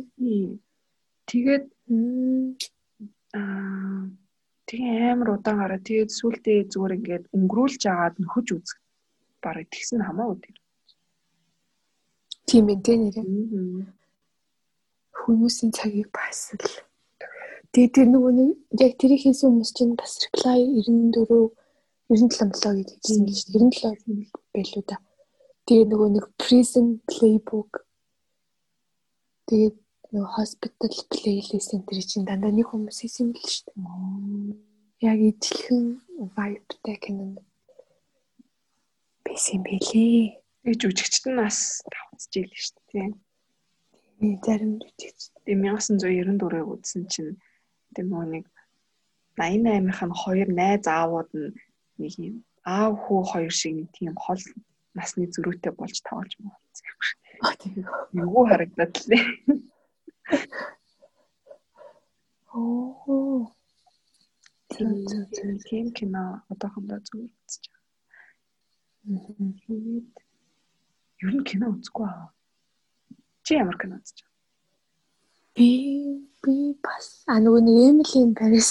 Тэгээд. 1.26 1.64
Аа 3.38 4.08
тэгээ 4.68 5.12
амар 5.12 5.28
удаан 5.36 5.58
гараа 5.60 5.80
тэгээд 5.82 6.10
сүултээ 6.18 6.58
зүгээр 6.72 6.96
ингээд 6.98 7.24
өнгөрүүлж 7.36 7.82
агаад 7.92 8.14
нөхөж 8.22 8.46
үзэх. 8.56 8.78
Бараг 9.42 9.66
тэгсэн 9.70 10.00
хамаагүй. 10.06 10.54
Тийм 12.48 12.64
ээ 12.72 12.78
тий 12.84 12.96
нэрээ. 13.00 13.26
Хүмүүсийн 15.20 15.70
цагийг 15.76 16.08
бас 16.14 16.54
л 16.56 16.68
Тэгээ 17.74 17.90
тэр 17.90 18.08
нөгөө 18.14 18.32
нэг 18.38 18.50
яг 18.86 18.92
тэрийг 19.02 19.26
хийсэн 19.26 19.50
хүмүүс 19.50 19.72
чинь 19.74 19.98
бас 19.98 20.22
reply 20.22 20.62
94 20.86 21.50
97 22.06 22.54
болоо 22.54 22.72
гэдэг 22.78 22.98
хэлсэн 23.02 23.26
дээ. 23.26 24.30
97 24.30 24.30
байлуу 24.54 24.84
да. 24.86 24.96
Тэгээ 25.66 25.86
нөгөө 25.90 26.08
нэг 26.14 26.24
prison 26.38 26.86
playbook 27.10 27.82
тэгээд 29.50 29.74
нөгөө 30.14 30.30
hospital 30.38 30.94
playlist 31.10 31.74
энэ 31.74 32.02
чинь 32.06 32.26
дандаа 32.28 32.54
нэг 32.54 32.70
хүмүүс 32.70 33.02
хийсэн 33.02 33.26
юм 33.26 33.30
л 33.34 33.50
шүү 33.50 33.66
дээ. 33.74 35.10
Яг 35.10 35.18
ижилхэн 35.18 35.84
vibeтай 36.38 36.96
кино 37.02 37.24
байсан 39.26 39.58
юм 39.58 39.62
билээ. 39.66 40.38
Тэгээд 40.62 40.82
жүжигчд 40.86 41.24
нь 41.34 41.40
бас 41.42 41.82
давхцж 41.90 42.30
ийлээ 42.30 42.62
шүү 42.62 42.82
дээ. 42.94 43.10
Би 44.22 44.28
зарим 44.46 44.78
үжигч. 44.86 45.20
Тэгээ 45.42 45.82
1994-ыг 45.82 46.66
үзсэн 46.70 47.02
чинь 47.10 47.34
тэгээ 47.98 48.06
нөгөө 48.06 48.26
нэг 48.38 48.44
88-ийнх 49.34 50.00
нь 50.06 50.18
хоёр 50.22 50.48
найз 50.54 50.86
аавууд 50.86 51.30
нь 51.34 51.50
нэг 51.98 52.14
юм 52.22 52.36
аав 52.62 52.94
хүү 53.02 53.20
хоёр 53.34 53.50
шиг 53.50 53.72
нэг 53.82 53.88
тийм 53.98 54.14
хол 54.14 54.38
насны 54.94 55.26
зөрүүтэй 55.26 55.74
болж 55.74 55.98
тоглож 56.06 56.32
байгаа 56.38 56.54
юм. 56.54 57.42
А 57.42 57.50
тийм. 57.58 57.82
Юу 58.14 58.46
харагдаад 58.46 58.94
лээ. 59.10 59.73
Оо. 62.54 63.52
Тийм 64.70 65.58
тийм 65.66 65.86
кино 65.96 66.42
одоохондоо 66.50 66.98
зүгээр 67.06 67.30
үзэж 67.46 67.64
байгаа. 67.70 69.50
Тэгээд 69.60 70.10
ер 71.24 71.32
нь 71.36 71.46
кино 71.48 71.66
үзэхгүй 71.74 72.06
аа. 72.08 72.28
Чи 73.44 73.52
ямар 73.62 73.76
кино 73.78 73.94
үзэж 74.00 74.18
байгаа? 74.22 74.34
Би 75.54 75.68
би 76.42 76.54
бас 76.84 77.06
а 77.30 77.38
нөгөө 77.42 77.60
нэг 77.66 77.76
Emily 77.88 78.18
in 78.24 78.32
Paris. 78.40 78.68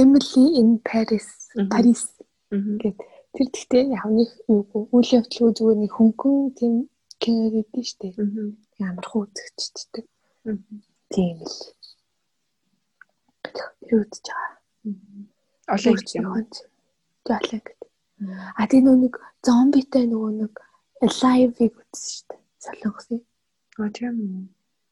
Emily 0.00 0.44
in 0.60 0.70
Paris. 0.90 1.26
Paris 1.72 2.02
Мгм. 2.54 2.78
гэд 2.78 2.96
тэр 3.34 3.48
гэхдээ 3.50 3.84
явны 3.98 4.22
юугүй 4.46 4.82
үйл 4.94 5.10
явдлгүй 5.18 5.50
зүгээр 5.58 5.78
нэг 5.82 5.92
хөнгөн 5.98 6.38
тийм 6.58 6.74
кино 7.18 7.44
гэдэг 7.54 7.74
нь 7.74 7.88
шүү 7.90 7.98
дээ. 8.00 8.14
Мгм. 8.76 8.84
Ямар 8.84 9.06
хөө 9.08 9.22
үзэгчтэй. 9.24 10.04
Тийм 11.08 11.38
л. 11.40 11.56
Тэр 13.88 14.00
үдчихэж 14.04 14.26
байгаа. 14.28 14.52
Олон 15.72 15.96
их 15.96 16.12
юм. 16.12 16.26
Жаалаа 17.26 17.60
гэдэг. 17.64 17.80
А 18.60 18.62
тийм 18.68 18.84
нэг 19.00 19.14
зомбитай 19.40 20.04
нөгөө 20.04 20.32
нэг 20.44 20.54
live-ыг 21.00 21.72
үзсэн 21.72 22.04
шүү 22.12 22.24
дээ. 22.28 22.40
Солонгосын. 22.64 23.20
А 23.80 23.88
тийм 23.96 24.14
үү. 24.20 24.44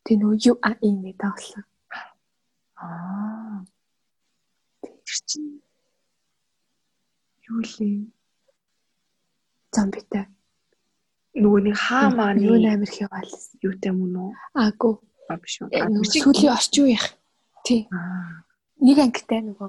Тийм 0.04 0.18
нөгөө 0.20 0.38
юу 0.48 0.56
а 0.64 0.70
ийм 0.80 1.04
дагсан. 1.20 1.64
Аа. 2.80 3.64
Тэр 4.80 5.18
чинь 5.28 5.60
юу 7.48 7.60
лээ? 7.60 8.08
Зомбитай. 9.76 10.24
Нөгөө 11.34 11.60
нэг 11.66 11.76
хаа 11.76 12.08
мааны 12.14 12.46
Юу 12.46 12.58
амир 12.62 12.90
хяваалсан. 12.90 13.58
юутай 13.62 13.90
мөн 13.90 14.14
үү? 14.22 14.30
Аагүй. 14.54 14.94
А 15.28 15.34
биш 15.40 15.54
үү? 15.62 15.68
Э. 15.74 15.82
Сүүлийн 16.06 16.54
орчин 16.54 16.84
үеих. 16.86 17.06
Тий. 17.66 17.88
Нэг 18.78 18.98
ангитай 19.02 19.40
нөгөө 19.42 19.68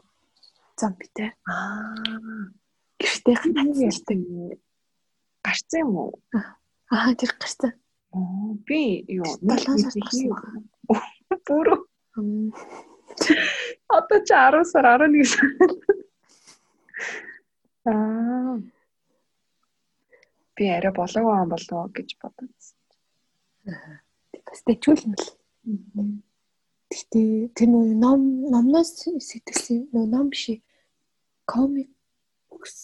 зомбитай. 0.77 1.33
Аа. 1.49 2.53
Гэртээ 3.01 3.35
хатчихдаг. 3.41 4.19
Гарцсан 5.41 5.79
юм 5.81 5.93
уу? 5.97 6.11
Аа 6.93 7.17
тэр 7.17 7.33
гарсан. 7.39 7.73
Оо, 8.13 8.53
би 8.67 9.01
юу? 9.09 9.25
Долоон 9.41 9.79
сард 9.81 9.97
гарсан 9.97 10.29
байна. 10.29 11.01
Бүр 11.49 11.67
Ам, 12.15 12.53
одоо 13.91 14.19
ч 14.23 14.31
10 14.31 14.63
сар 14.71 14.85
11 14.87 15.27
сар. 15.27 15.51
Би 20.55 20.69
арай 20.71 20.93
болоогүй 20.95 21.35
юм 21.43 21.49
болоо 21.51 21.83
гэж 21.91 22.09
бодсон. 22.21 22.49
Бас 23.65 24.61
тэжүүлнэ 24.67 25.15
л. 25.19 25.27
Гэтэ 26.91 27.21
тэр 27.57 27.67
нөгөө 27.73 27.95
ном 27.99 28.21
номноос 28.53 28.91
сэтгэсэн 29.03 29.91
нөгөө 29.91 30.09
ном 30.13 30.29
биш 30.31 30.45
ээ. 30.53 30.63
комикс 31.45 32.75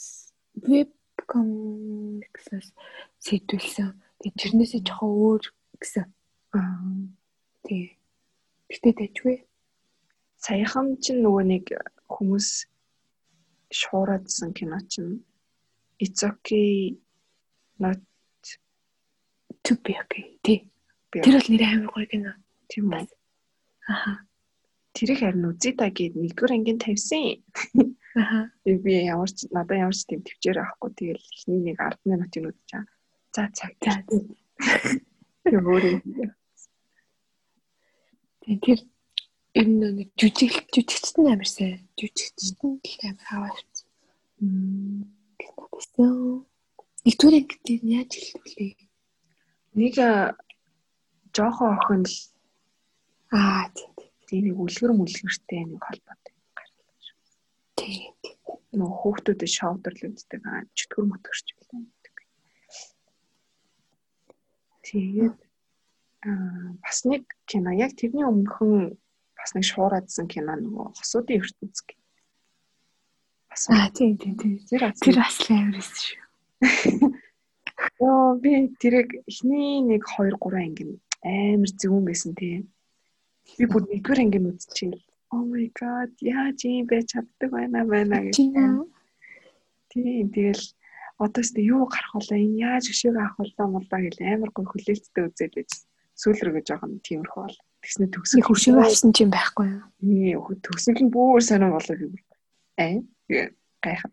веб 0.68 0.92
комиксээс 1.32 2.70
сэтүүлсэн. 3.26 3.90
Тэгээ 4.20 4.40
тэрнээсээ 4.42 4.82
жоохон 4.84 5.12
өөр 5.24 5.44
гэсэн. 5.80 6.06
Аа. 6.58 6.84
Тий. 7.64 7.98
Гэтэ 8.68 8.90
тэжгүй. 9.00 9.38
Саяхан 10.42 10.98
чинь 11.00 11.24
нөгөө 11.24 11.44
нэг 11.48 11.66
хүмүүс 12.12 12.68
шуураадсан 13.72 14.52
кино 14.58 14.80
чинь 14.92 15.24
It's 16.02 16.26
okay 16.26 16.98
not 17.82 18.00
To 19.64 19.76
be 19.84 19.94
okay. 20.02 20.40
Тий. 20.42 20.72
Тэр 21.12 21.38
бол 21.38 21.50
нэр 21.52 21.64
амар 21.70 21.90
гоё 21.94 22.08
кино. 22.10 22.34
тийм 22.72 22.88
үү. 22.90 23.06
Аха. 23.88 24.26
Тэрийг 24.96 25.20
харин 25.22 25.50
үзье 25.52 25.72
та 25.76 25.92
гээд 25.92 26.16
нэгдүгээр 26.18 26.56
ангийн 26.56 26.80
тавьсан. 26.82 27.44
Аха. 28.22 28.40
Би 28.66 28.92
ямар 29.06 29.30
ч 29.30 29.46
надад 29.52 29.78
ямар 29.78 29.96
ч 29.96 30.08
тийм 30.08 30.22
төвчээр 30.24 30.58
авахгүй 30.64 30.92
тэгэл 30.98 31.30
эхний 31.36 31.62
нэг 31.68 31.78
10 31.78 32.10
минутын 32.10 32.48
үзэж 32.50 32.66
чаа. 32.72 32.84
За 33.36 33.44
цаг. 33.52 33.72
За. 33.84 33.94
Тэр 35.44 35.62
Тэр 38.42 38.80
ер 39.60 39.68
нь 39.68 39.84
нэг 39.84 40.10
жүжиг 40.18 40.54
жүжигчт 40.74 41.16
нь 41.22 41.32
амар 41.32 41.50
сайн. 41.50 41.86
Жүжигчт 42.00 42.60
нь 42.66 42.80
л 42.82 43.04
амар 43.08 43.26
хаваа. 43.30 43.54
Кино 45.38 45.64
байсан. 45.70 46.51
Нэгдүгээр 47.06 47.36
ангид 47.38 47.82
яаж 47.82 48.12
хэлтүүлээ? 48.14 48.74
нэг 49.74 49.96
а, 50.00 50.36
жоохон 51.34 51.78
охин 51.78 52.04
л 52.06 52.16
Аа 53.32 53.72
тий. 53.72 53.88
тийм 54.28 54.44
нэг 54.52 54.58
үлгэр 54.60 54.92
мүлгэртэй 54.92 55.64
нэг 55.64 55.80
холбоотой 55.80 56.36
гаргалаа 56.52 57.00
шүү. 57.00 57.20
Тий. 57.80 58.12
Нөгөө 58.76 59.00
хүүхдүүдэд 59.00 59.52
шоудер 59.52 59.94
л 59.96 60.08
үздэг 60.12 60.42
аа 60.44 60.68
чөтгөр 60.76 61.06
мөтгөрч 61.08 61.48
билээ. 61.56 61.88
Тэгээд 64.92 65.38
аа 66.28 66.76
бас 66.84 66.98
нэг 67.08 67.24
кино 67.48 67.72
яг 67.72 67.96
тэрний 67.96 68.28
өмнөхөн 68.28 69.00
бас 69.40 69.52
нэг 69.56 69.64
шуураадсан 69.64 70.28
кино 70.28 70.60
нөгөө 70.60 71.00
хосуудын 71.00 71.40
ертөнц 71.40 71.78
гэх. 71.88 72.00
Бас 73.48 73.64
Аа 73.72 73.88
тий, 73.96 74.12
тий, 74.20 74.36
тий. 74.36 74.60
тэр 74.68 74.92
Тэр 74.92 75.16
бас 75.24 75.40
л 75.40 75.56
байсан 75.56 75.72
шүү. 75.80 76.21
Йоо 78.02 78.38
би 78.42 78.70
тэрийг 78.82 79.10
эхний 79.30 79.82
нэг 79.82 80.06
2 80.06 80.38
3 80.38 80.62
анги 80.62 80.84
амар 81.26 81.72
зөвүүн 81.82 82.06
байсан 82.06 82.34
тийм. 82.38 82.70
Би 83.58 83.66
бүр 83.66 83.86
нэгдүгээр 83.90 84.22
анги 84.22 84.40
үзчихээл. 84.42 85.02
Oh 85.34 85.44
my 85.48 85.68
god 85.74 86.12
яаж 86.22 86.66
юм 86.68 86.86
бэ 86.90 87.08
чаддаг 87.08 87.50
байна 87.50 87.86
байна 87.86 88.22
гэж. 88.22 88.36
Тийм 89.90 90.26
тэгэл 90.30 90.66
одоо 91.18 91.44
ч 91.46 91.54
юу 91.62 91.86
гарах 91.86 92.14
вэ? 92.18 92.38
Энэ 92.42 92.62
яаж 92.68 92.86
өшөөг 92.94 93.18
авах 93.18 93.38
вэ 93.40 93.66
молдоо 93.66 94.00
гэл 94.02 94.22
амар 94.22 94.52
гой 94.54 94.66
хүлээлттэй 94.66 95.24
үзэл 95.26 95.56
гэж 95.58 95.72
сүүл 96.22 96.42
рүүгээ 96.42 96.68
жоохон 96.68 97.02
тиймэрхүү 97.06 97.42
бол. 97.46 97.58
Тэгснэ 97.82 98.06
төгсөг 98.14 98.46
хуршиг 98.46 98.78
авсан 98.78 99.14
юм 99.18 99.32
байхгүй 99.34 99.68
юу? 99.70 99.86
Nee 100.02 100.38
төгсөг 100.38 100.98
нь 101.02 101.14
бүр 101.14 101.42
сонир 101.42 101.74
болоо 101.74 101.96
би. 101.98 102.22
Аа 102.78 103.02
гайхав. 103.82 104.12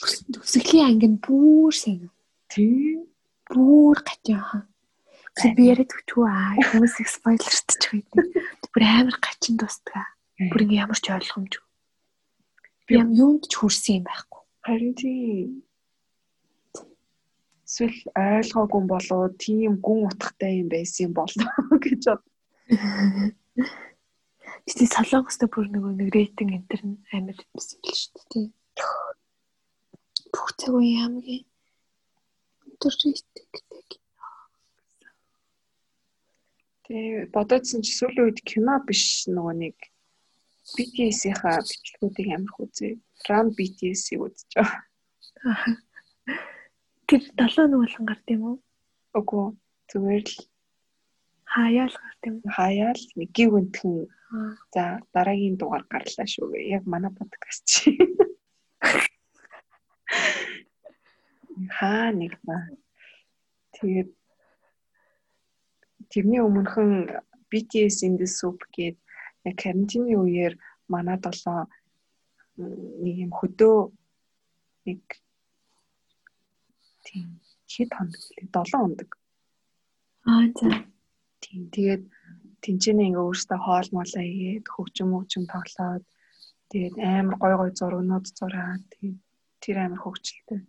Төсөглийн 0.00 0.86
анги 0.88 1.08
нь 1.12 1.20
бүр 1.20 1.74
сайн. 1.76 2.08
Тийм 2.48 3.10
Бүр 3.50 3.98
гатяахан. 4.06 4.62
Чи 5.34 5.50
би 5.58 5.64
яриад 5.70 5.90
өгчүү 5.90 6.22
аа. 6.22 6.54
Хүмүүсийг 6.70 7.08
спойлерчж 7.10 7.82
байдаг. 7.90 8.26
Бүр 8.70 8.82
амар 8.86 9.16
гачин 9.18 9.58
тусдаг. 9.58 10.06
Бүр 10.38 10.62
ингээ 10.66 10.86
ямар 10.86 10.98
ч 11.02 11.10
ойлгомжгүй. 11.10 11.66
Би 12.86 12.94
юм 12.94 13.10
юунд 13.10 13.50
ч 13.50 13.58
хүрсэн 13.58 13.98
юм 13.98 14.04
байхгүй. 14.06 14.42
Харин 14.62 14.94
тийм. 14.94 15.50
Эсвэл 17.66 17.98
ойлгоогүй 18.14 18.82
болоо 18.86 19.22
тийм 19.34 19.82
гүн 19.82 20.06
утгатай 20.06 20.62
юм 20.62 20.70
байсан 20.70 21.10
юм 21.10 21.14
болоо 21.18 21.50
гэж 21.82 22.06
бод. 22.06 22.22
Тэний 24.70 24.90
солонгостой 24.94 25.50
бүр 25.50 25.66
нөгөө 25.74 25.92
нэг 25.98 26.14
рейтинг 26.14 26.54
энэ 26.54 26.70
төр 26.70 26.82
амар 27.18 27.38
байсан 27.50 27.82
л 27.82 27.98
шүү 27.98 28.22
дээ. 28.30 28.46
Бүх 30.32 30.48
цаг 30.58 30.74
үе 30.78 30.94
хамгийн 31.02 31.44
өндөр 32.66 32.94
рейтингтэй. 33.02 33.98
Тэгээ 36.86 37.30
бодоодсэн 37.34 37.82
чи 37.86 37.92
сүүлийн 37.94 38.26
үед 38.26 38.40
кино 38.46 38.74
биш 38.86 39.26
нөгөө 39.30 39.54
нэг 39.62 39.76
BTS-ийнхаа 40.74 41.62
бичлэгүүдийг 41.66 42.28
амар 42.34 42.52
хүзээ. 42.54 42.92
Run 43.26 43.46
BTS-ийг 43.56 44.20
үзэж 44.26 44.50
байгаа. 44.56 44.82
Аа. 45.50 45.74
Тэр 47.06 47.22
7 47.34 47.70
нэг 47.70 47.78
болгон 47.82 48.06
гард 48.06 48.26
юм 48.34 48.42
уу? 48.48 48.56
Үгүй 49.18 49.46
зүгээр 49.90 50.24
л 50.30 50.38
Хаяал 51.50 51.90
гард 51.90 52.22
юм. 52.30 52.36
хаяал 52.46 53.02
нэг 53.18 53.28
гів 53.34 53.50
өнтгөн 53.58 54.06
за 54.74 55.02
дараагийн 55.14 55.56
дугаар 55.58 55.84
гарлаа 55.90 56.26
шүү. 56.30 56.54
Яг 56.76 56.86
манай 56.86 57.10
подкаст 57.10 57.66
чи. 57.66 57.98
Хаа 61.76 62.06
нэг 62.20 62.32
ба. 62.46 62.56
Тэгээд 63.76 64.10
тэрний 66.10 66.42
өмнөхөн 66.42 66.90
BTS 67.50 68.02
in 68.06 68.14
the 68.20 68.26
soup 68.26 68.58
гээд 68.74 68.96
яг 69.48 69.54
карантины 69.62 70.14
үеэр 70.18 70.54
манай 70.92 71.18
долоо 71.18 71.66
нэг 72.58 73.16
юм 73.24 73.32
хөдөө 73.38 73.78
нэг 74.86 75.00
тийм 77.06 77.26
хэд 77.72 77.90
хоног 77.96 78.22
лээ 78.34 78.48
7 78.50 78.74
хоног 78.74 79.10
Аа 80.26 80.46
за. 80.58 80.68
Тийм. 81.40 81.62
Тэгээд 81.74 82.02
тэнцэнэ 82.62 83.02
ингээ 83.08 83.24
өөртөө 83.24 83.58
хоол 83.64 83.88
молоо 83.96 84.22
хийгээд 84.26 84.66
хөгжим 84.74 85.08
хөгжим 85.12 85.44
тоглоод 85.52 86.04
тэгээд 86.70 86.94
амар 87.00 87.36
гой 87.42 87.54
гой 87.60 87.70
зургнууд 87.78 88.24
зураад 88.38 88.82
тэгээд 88.92 89.18
тэр 89.62 89.76
амар 89.84 90.00
хөгжилтэй. 90.02 90.60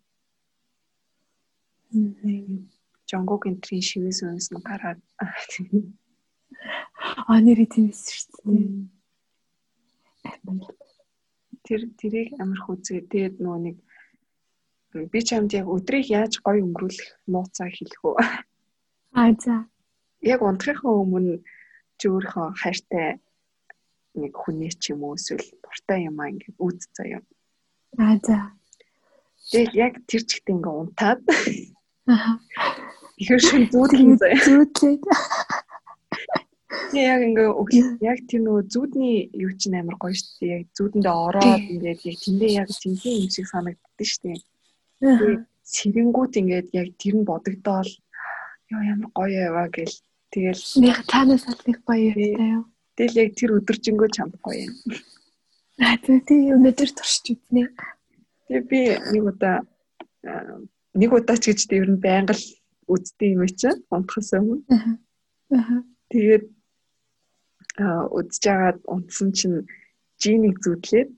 Жонгог 3.10 3.44
энтрийн 3.50 3.84
шивээс 3.84 4.24
өнс 4.28 4.48
нь 4.52 4.64
гараад 4.64 5.00
Аа 7.28 7.40
нэр 7.44 7.60
тиймээс 7.68 8.02
шүү 8.12 8.30
дээ. 8.46 8.92
тэр 11.66 11.82
тэрийг 12.00 12.30
амар 12.42 12.60
хүзээ. 12.62 13.08
Тэгээд 13.12 13.36
нөгөө 13.40 13.60
нэг 13.66 13.78
би 15.12 15.20
ч 15.24 15.38
юмд 15.38 15.52
яг 15.56 15.68
өдрийг 15.72 16.08
яаж 16.12 16.34
гой 16.44 16.60
өнгөрүүлэх 16.66 17.10
нууцаа 17.32 17.70
хэлэх 17.72 18.02
үү. 18.04 18.16
Аа 19.16 19.32
за. 19.40 19.56
Яг 20.20 20.40
унтахынхаа 20.44 20.94
өмнө 21.04 21.40
чи 21.98 22.06
өөрийнхөө 22.12 22.48
хайртай 22.62 23.20
нэг 24.20 24.34
хүнээ 24.36 24.72
ч 24.82 24.92
юм 24.92 25.08
уу 25.08 25.16
эсвэл 25.16 25.48
дуртай 25.64 26.00
юм 26.10 26.20
аа 26.20 26.32
ингээд 26.32 26.58
үз 26.60 26.92
заяа. 26.96 27.22
Аа 27.98 28.16
за. 28.20 28.38
Тэгээд 29.50 29.74
яг 29.74 29.94
тэр 30.06 30.22
чигтээ 30.30 30.56
ингээ 30.56 30.76
унтаад 30.82 31.20
Аа. 32.08 32.38
ихэр 33.18 33.42
шин 33.42 33.64
зүүдлэн 33.74 34.18
заяа. 34.22 34.42
Зүүдлээд. 34.46 35.02
Тэгээ 36.92 37.08
яг 37.08 37.22
ингээ 37.26 37.50
яг 38.04 38.20
тэр 38.30 38.42
нөгөө 38.46 38.64
зүудний 38.74 39.30
юу 39.34 39.52
чинь 39.60 39.78
амар 39.80 39.98
гоё 40.02 40.16
шүү 40.16 40.32
дээ. 40.40 40.52
Яг 40.56 40.64
зүудэндээ 40.78 41.16
ороод 41.28 41.64
ингээд 41.74 42.00
яг 42.10 42.18
тэндээ 42.24 42.52
яг 42.62 42.70
тэнхээ 42.70 43.16
юм 43.22 43.30
шиг 43.32 43.48
санагддаг 43.52 44.08
шүү 44.08 44.22
дээ. 44.24 44.40
Тэгээ 45.02 45.36
сэрэнгүүт 45.72 46.34
ингээд 46.42 46.68
яг 46.76 46.88
тэр 47.00 47.16
нь 47.20 47.28
бодогдоол 47.28 47.92
ёо 48.72 48.82
ямар 48.82 49.10
гоё 49.16 49.40
яваа 49.50 49.68
гэл 49.72 49.96
тэгэл 50.32 50.64
нэг 50.84 50.98
танаас 51.12 51.44
алных 51.48 51.80
гоё 51.88 52.12
яваа 52.12 52.50
юу. 52.60 52.64
Тэгэл 52.96 53.20
яг 53.24 53.30
тэр 53.40 53.50
өдөржингөө 53.60 54.10
чамд 54.16 54.36
гоё 54.44 54.68
юм. 54.68 54.76
Аа 55.80 55.98
тий 56.02 56.52
өнөөдөр 56.56 56.90
туршиж 56.92 57.36
үзнэ. 57.36 57.72
Тэгээ 58.52 58.68
би 58.68 58.82
нэг 59.16 59.24
удаа 59.32 59.64
нэг 60.92 61.12
удаа 61.16 61.38
ч 61.40 61.56
гэж 61.56 61.72
тэр 61.72 61.88
нь 61.88 62.04
байнга 62.04 62.36
л 62.36 62.46
үздэг 62.92 63.32
юм 63.32 63.48
чинь 63.48 63.80
унтахаас 63.88 64.36
өмнө. 64.36 64.68
Аа. 65.56 65.88
Тэгээд 66.12 66.52
үдж 68.12 68.34
жагаад 68.44 68.84
унтсан 68.92 69.32
чинь 69.32 69.64
жинийг 70.20 70.60
зүтлээд. 70.60 71.16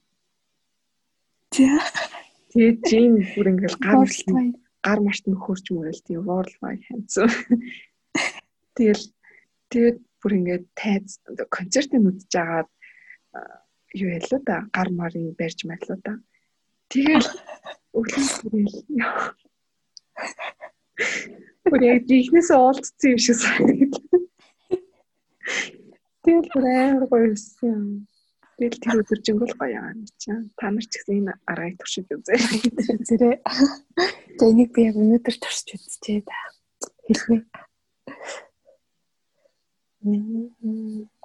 Тэгээд 2.54 2.80
жин 2.86 3.18
бүр 3.34 3.48
ингээл 3.50 3.82
гар 3.82 4.06
гар 4.86 5.00
март 5.02 5.26
нөхөрч 5.26 5.66
мөрөл 5.74 6.06
тийм 6.06 6.22
world 6.30 6.54
wide 6.62 6.86
хэмцүү. 6.86 7.26
Тэгэл 8.78 9.06
тэгээд 9.74 9.98
бүр 10.22 10.32
ингээд 10.38 10.66
тайз 10.78 11.18
концертын 11.50 12.06
үдж 12.14 12.30
жагаад 12.30 12.70
юу 13.98 14.10
ялуу 14.14 14.40
да 14.46 14.70
гар 14.70 14.90
марын 14.94 15.34
барьж 15.34 15.66
марлуу 15.66 15.98
да. 16.06 16.22
Тэгэл 16.94 17.30
өглөө 17.98 18.26
бүрэл 18.46 18.78
Бүр 21.66 21.82
яг 21.90 22.06
ихнээсээ 22.06 22.60
уулзсан 22.62 23.10
юм 23.10 23.20
шиг 23.26 23.38
санагдав. 23.42 24.04
Тэгэл 26.22 26.50
бүр 26.54 26.66
амар 26.70 27.06
гоё 27.10 27.34
байсан. 27.34 28.06
Тэгэл 28.62 28.78
тэр 28.78 29.02
өдөржингөл 29.02 29.58
гоё 29.58 29.82
юм 29.90 30.06
чинь. 30.22 30.54
Та 30.54 30.70
нар 30.70 30.86
ч 30.86 31.02
гэсэн 31.02 31.18
энэ 31.26 31.34
аргыг 31.50 31.82
туршиж 31.82 32.06
үзээ. 32.14 32.38
Зэрэг. 33.10 33.42
За 34.38 34.44
энийг 34.46 34.70
би 34.78 34.86
яг 34.86 34.96
өнөөдөр 35.02 35.36
туршиж 35.42 35.74
үзчихээ 35.74 36.22
да. 36.30 36.38
Хэлмээ. 37.10 37.42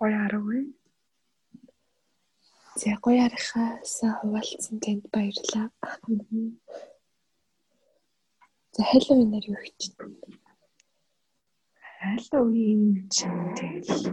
Гоё 0.00 0.16
аргагүй. 0.24 0.77
За 2.78 2.94
гоё 3.02 3.20
арихаас 3.26 3.94
хуваалцсан 4.18 4.76
танд 4.84 5.04
баярлалаа. 5.14 5.66
За 8.74 8.82
Хэллоуинаар 8.90 9.44
юу 9.50 9.58
хийж 9.62 9.82
байна? 9.98 10.14
Хэллоуин 11.98 12.82
чинь 13.14 13.50
тэгэл 13.58 14.06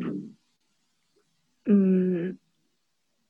м 1.69 2.39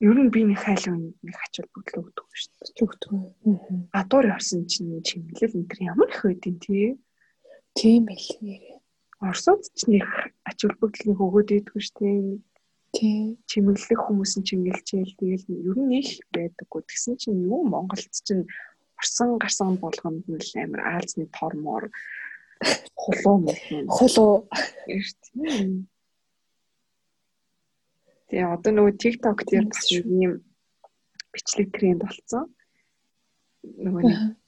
ер 0.08 0.18
нь 0.24 0.32
би 0.34 0.42
нэг 0.48 0.60
Хэллоуинд 0.64 1.20
нэг 1.26 1.36
ачаал 1.44 1.70
бүтлөө 1.76 2.02
өгдөг 2.08 2.28
шүү 2.40 2.52
дээ. 2.56 2.84
Өгдөг. 2.88 3.12
Гадуур 3.92 4.26
явсан 4.36 4.64
чинь 4.72 5.04
чимэглэл 5.04 5.60
энэ 5.60 5.92
ямар 5.92 6.10
их 6.16 6.24
байдин 6.24 6.56
тий. 6.64 6.96
Тийм 7.76 8.08
л 8.08 8.28
нэрээ. 8.40 8.80
Оросууд 9.20 9.68
ч 9.76 9.92
нэг 9.92 10.08
ачаал 10.48 10.80
бүтлийг 10.80 11.20
өгөөд 11.20 11.50
идэх 11.60 11.76
шүү 11.76 12.00
дээ. 12.00 12.55
Тийм. 12.96 13.36
Чимэглэх 13.50 14.02
хүмүүс 14.08 14.40
нь 14.40 14.48
чимгэлжээл 14.48 15.20
тэгэл 15.20 15.46
ер 15.70 15.78
нь 15.84 16.00
их 16.00 16.24
байдаггүй. 16.32 16.82
Тэгсэн 16.88 17.20
чинь 17.20 17.44
юу 17.44 17.68
Монголд 17.68 18.08
чинь 18.24 18.48
орсон 19.00 19.36
гарсан 19.38 19.76
болгонд 19.84 20.24
нь 20.32 20.40
л 20.40 20.52
амар 20.64 20.82
аалзны 20.96 21.28
тормоор 21.36 21.92
хулуу 22.96 23.38
мөн. 23.44 23.58
Хулуу. 23.92 24.48
Тэгээ 28.32 28.48
одоо 28.56 28.72
нөгөө 28.72 28.94
TikTok 28.96 29.38
дээр 29.44 29.66
бас 29.68 29.84
ийм 29.92 30.32
бичлэг 31.36 31.70
тренд 31.76 32.02
болсон. 32.08 32.48
Нөгөө 33.84 34.40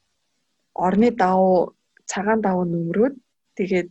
орны 0.87 1.09
давуу 1.11 1.75
цагаан 2.07 2.39
давуу 2.41 2.63
нөмрөөд 2.63 3.15
тэгээд 3.59 3.89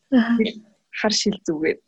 хар 0.99 1.13
шил 1.13 1.37
зүгээд 1.45 1.81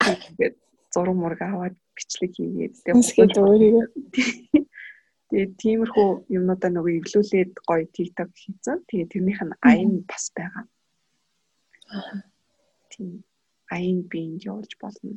тэгээд 0.00 0.54
зураг 0.94 1.16
мураг 1.16 1.40
аваад 1.42 1.74
бичлэг 1.96 2.32
хийгээд 2.36 2.74
тэгээд 2.84 3.40
өөрийгөө 3.42 3.86
Тэгээд 5.32 5.56
тиймэрхүү 5.64 6.08
юмнуудаа 6.28 6.68
нөгөө 6.76 6.92
эвлүүлээд 7.00 7.52
гоё 7.64 7.88
TikTok 7.88 8.30
хийцэн. 8.36 8.84
Тэгээд 8.84 9.12
тэрнийх 9.16 9.40
нь 9.40 9.56
аян 9.64 10.04
бас 10.04 10.28
байгаа. 10.36 10.68
Аа. 11.88 12.20
Тийм. 12.92 13.24
Аян 13.72 14.04
бинд 14.12 14.44
явуулж 14.44 14.76
болно. 14.76 15.16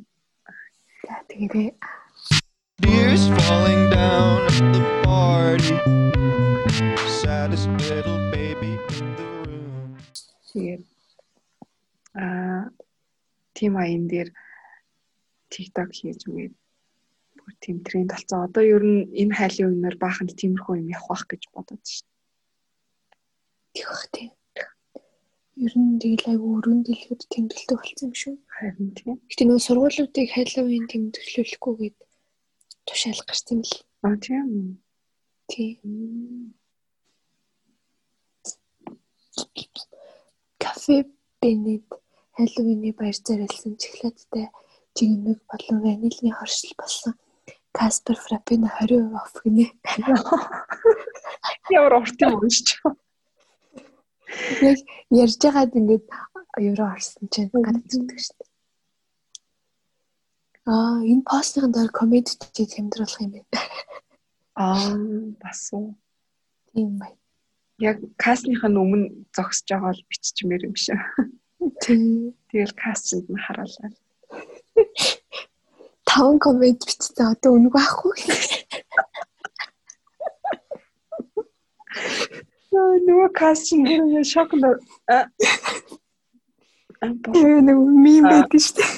За 1.04 1.20
тэгээрээ 1.28 1.76
Tears 2.80 3.28
falling 3.36 3.84
down 3.92 4.40
at 4.48 4.64
the 4.72 4.82
party. 5.04 5.76
Saddest 7.20 7.68
little 7.84 8.16
baby 8.32 8.72
in 8.96 9.06
the 9.20 9.28
room. 9.44 10.00
Тэгээд 10.48 10.82
аа 12.16 12.72
тийм 13.52 13.76
аян 13.76 14.08
дээр 14.08 14.32
TikTok 15.52 15.90
хийж 15.94 16.20
үгээд 16.28 16.54
бүр 17.38 17.52
тийм 17.62 17.76
тренд 17.86 18.10
болсон. 18.10 18.46
Одоо 18.46 18.64
ер 18.74 18.82
нь 18.82 19.08
энэ 19.22 19.36
хайлын 19.38 19.78
үеэр 19.78 19.96
баахан 20.02 20.28
тиймэрхүү 20.28 20.74
юм 20.82 20.88
явах 20.98 21.22
гэж 21.30 21.42
бодоод 21.54 21.82
шин. 21.86 22.08
Тэг 23.74 23.86
бах 23.90 24.04
тийм. 24.14 24.32
Ер 25.64 25.72
нь 25.78 26.00
тэгэл 26.02 26.30
айгүй 26.32 26.50
өргөн 26.56 26.80
дэлгүүд 26.84 27.22
тэмдэглэлтэй 27.32 27.76
болсон 27.78 28.06
юм 28.08 28.14
шүү. 28.20 28.34
Харин 28.56 28.90
тийм. 28.98 29.16
Гэтэ 29.30 29.44
нөө 29.46 29.60
сургуулиудыг 29.64 30.28
хайлын 30.34 30.90
тэмдэглүүлэхгүйгээд 30.90 31.96
тушаал 32.86 33.22
гарсан 33.24 33.60
л. 33.64 33.74
А 34.04 34.16
тийм. 34.20 34.82
Тийм. 35.48 36.54
Кафе 40.62 40.96
Бенед 41.40 41.86
Хэллоуины 42.36 42.92
баяр 42.92 43.16
зориулсан 43.26 43.72
чоколадтай 43.80 44.46
жигмэг 44.96 45.38
болон 45.50 45.76
ванильны 45.84 46.30
хоршил 46.32 46.72
болсон 46.78 47.14
Каспер 47.76 48.16
Фраппино 48.16 48.72
20% 48.80 49.12
off 49.20 49.34
гинэ. 49.44 49.66
Ямар 51.70 51.94
урт 52.00 52.18
юм 52.24 52.40
уншиж. 52.40 52.80
Яг 54.64 54.78
ярьж 55.10 55.36
байгаад 55.44 55.76
ингээд 55.76 56.04
евро 56.68 56.84
орсон 56.94 57.28
чинь 57.28 57.52
ирдэг 57.52 58.18
шүү 58.24 58.36
дээ. 58.40 58.50
Аа, 60.72 60.98
энэ 61.04 61.22
постын 61.28 61.70
дээр 61.70 61.90
коммент 61.92 62.28
чи 62.54 62.64
хямдруулах 62.64 63.20
юм 63.20 63.32
байна. 63.36 63.60
Аа, 64.56 64.96
бас 65.42 65.68
уу. 65.76 65.94
Тийм 66.72 66.96
бай. 66.96 67.12
Яг 67.78 68.00
кастных 68.16 68.64
нь 68.64 68.80
өмнө 68.82 69.28
зогсож 69.36 69.68
байгаа 69.68 69.92
бол 69.92 70.08
биччихмээр 70.08 70.62
юм 70.64 70.76
шиг. 70.80 70.96
Тийм. 71.84 72.32
Тэгэл 72.48 72.72
кастинд 72.72 73.28
нь 73.28 73.42
хараалаа. 73.44 73.92
5 76.16 76.38
коммент 76.40 76.80
бичсэн. 76.80 77.36
Одоо 77.36 77.50
үнэгүй 77.60 77.82
ахгүй. 77.84 78.16
Нөгөө 83.06 83.28
кастинг 83.36 83.84
хэрэг 83.88 84.24
шокнд 84.24 84.64
аа 84.64 85.28
Тэгээ 87.00 87.60
нэг 87.68 87.78
мим 88.04 88.24
байдаг 88.24 88.60
шүү 88.64 88.76
дээ. 88.80 88.90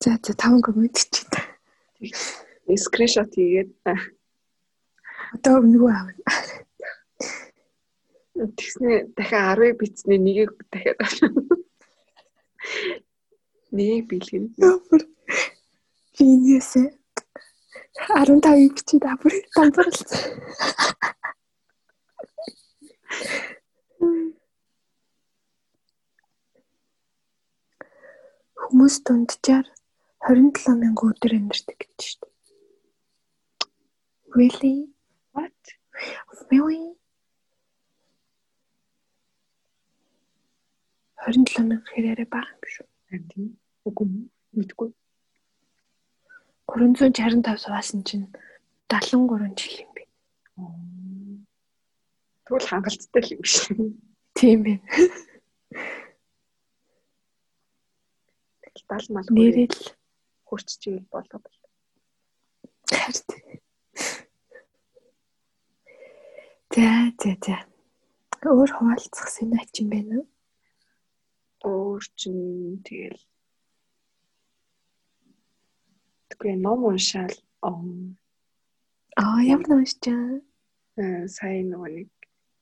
За 0.00 0.10
за 0.24 0.32
5 0.32 0.64
коммент 0.64 0.96
чийдэ. 0.96 1.40
скриншот 2.80 3.36
хийгээд 3.36 3.70
Одоо 5.36 5.60
өмнөгөө 5.60 5.92
аав. 5.94 6.08
Тэгснэ 8.58 8.92
дахиад 9.16 9.58
10-ыг 9.58 9.74
бичснээ 9.80 10.18
нэгийг 10.20 10.52
дахиад 10.72 10.98
нэгийг 13.76 14.04
бэлгэн. 14.10 14.44
Ямар 14.58 15.02
Финээсээ 16.16 16.88
15-ыг 18.16 18.72
бичиж 18.76 19.02
авбар 19.04 19.34
ганцаарлаа. 19.54 20.20
Хүмүүс 28.60 28.96
дунджаар 29.04 29.66
27 30.28 30.78
мянган 30.80 31.10
өдөр 31.12 31.32
амьдардаг 31.36 31.78
гэж 31.80 31.98
шүү 32.06 32.18
дээ. 32.22 32.32
Really? 34.38 34.76
What? 35.34 35.58
Really? 36.50 36.99
27 41.26 41.68
мянга 41.68 41.88
хэрэг 41.92 42.28
бага 42.32 42.50
юм 42.56 42.64
шүү. 42.64 42.86
Тийм. 43.30 43.46
Үгүй 43.84 44.06
мэдгүй. 44.56 44.90
365 46.70 47.58
суусан 47.60 48.04
чинь 48.08 48.26
73 48.88 49.58
жил 49.58 49.76
юм 49.84 49.90
би. 49.96 50.04
Тэгвэл 52.46 52.68
хангалттай 52.70 53.22
л 53.22 53.34
юм 53.36 53.44
шиг. 53.44 53.78
Тийм 54.38 54.64
ээ. 54.64 54.78
70 58.90 59.14
мал 59.14 59.26
Нэрэл 59.30 59.78
хурцчихвэл 60.48 61.06
болоо. 61.10 61.40
харт. 62.90 63.28
За 66.74 66.88
за 67.18 67.32
за. 67.44 67.56
Өөр 68.46 68.70
хуваалцах 68.72 69.28
синач 69.28 69.74
юм 69.82 69.88
байна 69.90 70.14
уу? 70.18 70.26
Өөр 71.60 72.02
чинь 72.16 72.80
тэгэл 72.84 73.20
Тэгвэл 76.30 76.60
ном 76.64 76.84
уншаал 76.88 77.36
Аа 79.20 79.40
ямар 79.44 79.68
нэг 79.68 79.92
чаа. 80.00 80.40
э, 80.96 81.28
сая 81.28 81.60
нөгөө 81.66 81.90
нэг 81.96 82.08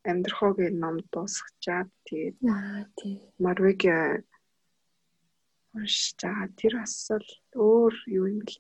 амьдрахоогийн 0.03 0.77
ном 0.83 0.97
дуусгачаад 1.13 1.89
тэгээд 2.07 2.37
Аа 2.43 2.89
тий. 2.99 3.23
Марвег 3.39 3.83
уншиж 5.75 6.19
байгаа. 6.19 6.49
Тэр 6.59 6.73
бас 6.81 6.95
л 7.13 7.29
өөр 7.55 7.95
юу 8.19 8.27
юм 8.27 8.43
бэл. 8.43 8.59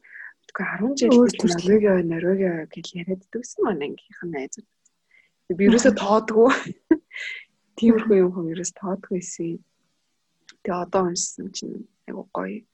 Тэгвэл 0.48 0.94
10 0.94 1.00
жил 1.00 1.18
гэж 1.24 1.34
төрөл. 1.40 1.56
Норвеги 1.58 2.08
Норвеги 2.12 2.50
гэж 2.72 2.86
яриад 3.00 3.22
дүүсэн 3.32 3.60
маань 3.64 3.84
ангийнхан 3.86 4.30
найзууд. 4.32 4.68
Би 5.58 5.62
ерөөсөө 5.68 5.94
тоодгүй. 6.02 6.52
Тиймэрхүү 7.78 8.16
юм 8.22 8.30
хөө 8.34 8.52
ерөөс 8.54 8.72
тоодгүй 8.78 9.18
эсэ. 9.20 9.58
Тэгээ 10.62 10.82
одоо 10.84 11.02
уншсан 11.08 11.52
чинь 11.52 11.88
айгу 12.06 12.28
гоё. 12.32 12.64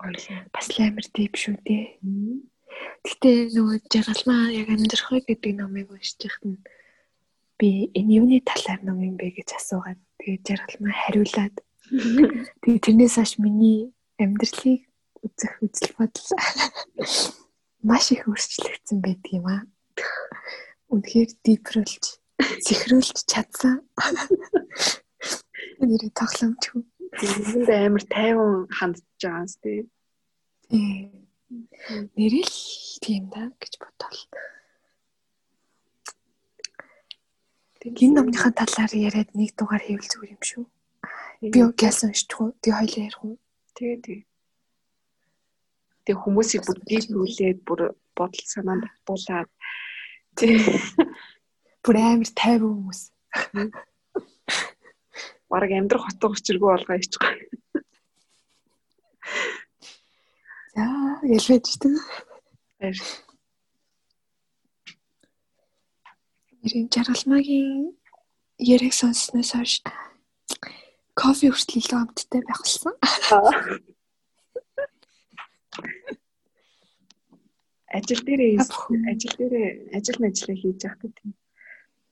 Гоё. 0.00 0.36
Бас 0.52 0.66
л 0.72 0.78
амар 0.84 1.06
дип 1.14 1.34
шүү 1.36 1.56
дээ. 1.64 1.84
Гэтэ 3.04 3.30
нөгөө 3.56 3.76
жаргалмаа 3.92 4.52
яг 4.54 4.68
амьдрахыг 4.72 5.24
гэдэг 5.28 5.52
номыг 5.56 5.90
уншиж 5.90 6.20
байхад 6.20 6.44
нь 6.48 6.58
би 7.58 7.68
энэ 7.98 8.14
юуны 8.20 8.38
талаар 8.40 8.80
ном 8.84 9.00
юм 9.04 9.16
бэ 9.20 9.36
гэж 9.36 9.48
асуугаад 9.58 10.00
тэгээд 10.20 10.46
жаргалмаа 10.48 10.94
хариулаад 10.96 11.54
тэгээд 12.62 12.84
тэрнээс 12.86 13.16
хойш 13.20 13.32
миний 13.42 13.92
амьдралыг 14.22 14.80
үзэх 15.24 15.52
үзэл 15.64 15.92
бодол 15.96 16.28
маш 17.88 18.12
их 18.12 18.24
өөрчлөгдсөн 18.28 18.98
байдаг 19.04 19.30
юм 19.32 19.46
аа. 19.48 19.62
Үнэхээр 20.92 21.30
дипролж 21.44 22.20
зэхрүүлж 22.64 23.16
чадсан. 23.28 23.84
Нэрээ 25.80 26.12
тоглоомчгүй. 26.14 26.82
Энд 27.20 27.68
амар 27.68 28.04
тайван 28.06 28.68
хандж 28.70 29.02
байгаа 29.20 29.44
юм 29.44 29.54
тий. 29.62 29.80
Тийм. 30.70 31.10
Нэрэл 32.16 32.54
тийм 33.02 33.22
да 33.34 33.50
гэж 33.60 33.72
бодвол. 33.82 34.20
Энэ 37.80 38.14
номныхаа 38.14 38.52
талаар 38.52 38.92
яриад 38.92 39.30
нэг 39.34 39.56
дугаар 39.56 39.82
хийвэл 39.84 40.10
зүгээр 40.10 40.34
юм 40.36 40.42
шүү. 40.44 40.64
Би 41.52 41.60
гялсан 41.80 42.12
шүү. 42.12 42.52
Тэгээ 42.60 42.78
хоёлаа 42.78 43.06
ярих 43.08 43.24
уу? 43.24 43.36
тэгээ 43.80 43.98
тэгээ. 44.04 44.28
Тэг 46.04 46.16
хүмүүсийг 46.20 46.62
бүр 46.68 46.78
дийлүүлээд 46.84 47.58
бүр 47.64 47.80
бодол 48.12 48.46
санаанд 48.52 48.84
батуулаад 48.84 49.48
тий. 50.36 50.60
Бүр 51.80 51.96
амар 51.96 52.30
тайван 52.36 52.76
хүмүүс. 52.76 53.00
Бараг 55.50 55.72
амьдрах 55.74 56.06
хотоо 56.06 56.30
өчргөө 56.30 56.70
болгоо 56.70 56.96
ичгүй. 57.02 57.34
За, 60.74 60.84
ялвэж 61.26 61.66
дээ. 61.82 61.98
Баяр. 62.78 62.98
Нэрийн 66.62 66.86
жаргалмаагийн 66.94 67.98
яриг 68.62 68.94
сонсноос 68.94 69.50
хойш 69.58 69.74
кофе 71.18 71.50
хүртэл 71.50 71.82
илүү 71.82 71.98
амттай 71.98 72.40
байх 72.46 72.60
болсон. 72.62 72.94
Ажил 77.90 78.22
дээрээ 78.22 78.54
ажил 79.10 79.34
дээрээ 79.34 79.68
ажил 79.98 80.18
мэжлээ 80.22 80.56
хийж 80.62 80.80
явахдаа 80.86 81.10
тийм. 81.18 81.34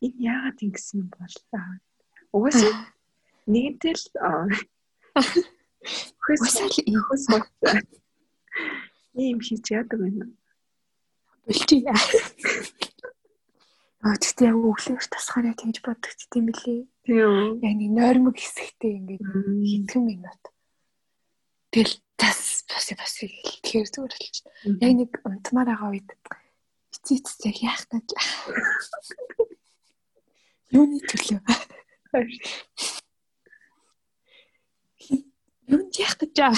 Энэ 0.03 0.19
яагаад 0.27 0.59
ингэсэн 0.65 1.07
юм 1.07 1.09
бол 1.15 1.37
аа. 1.55 1.79
Угаасаа 2.35 2.98
нэгэнтэй 3.49 3.95
л 3.97 4.05
аа. 4.21 4.45
Хөс 6.25 6.41
Усаал 6.45 6.77
ийм 9.19 9.41
хийж 9.41 9.65
яадаг 9.73 9.99
байна. 9.99 10.27
болчих. 11.49 11.83
Аа 14.05 14.15
тэгтээ 14.21 14.53
яг 14.53 14.59
өглөөр 14.63 15.07
тасахаараа 15.11 15.57
тэгж 15.59 15.83
боддог 15.83 16.13
тийм 16.31 16.53
билий. 16.53 16.87
Тийм. 17.03 17.59
Яг 17.65 17.75
нэг 17.81 17.91
нойрмог 17.97 18.37
хэсэгтэй 18.39 18.93
ингээд 19.01 19.25
хэдхэн 19.27 20.05
минут. 20.07 20.43
Тэгэл 21.73 21.97
тас 22.21 22.63
бас 22.71 22.87
бас 22.95 23.13
тэгэхээр 23.19 23.89
зүгээр 23.91 24.15
болчих. 24.15 24.47
Яг 24.85 24.93
нэг 24.93 25.11
унтмаар 25.25 25.69
байгаа 25.73 25.91
үед 25.91 26.09
эцээ 26.95 27.19
эцээ 27.19 27.55
яах 27.67 27.83
гэж 27.91 28.09
юуны 30.77 31.01
төлөө 31.09 31.41
юунд 35.69 35.93
яах 36.01 36.17
гэж 36.21 36.37
аа 36.47 36.55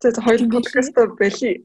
За 0.00 0.08
хоёул 0.24 0.48
подкаст 0.54 0.96
байли. 1.20 1.60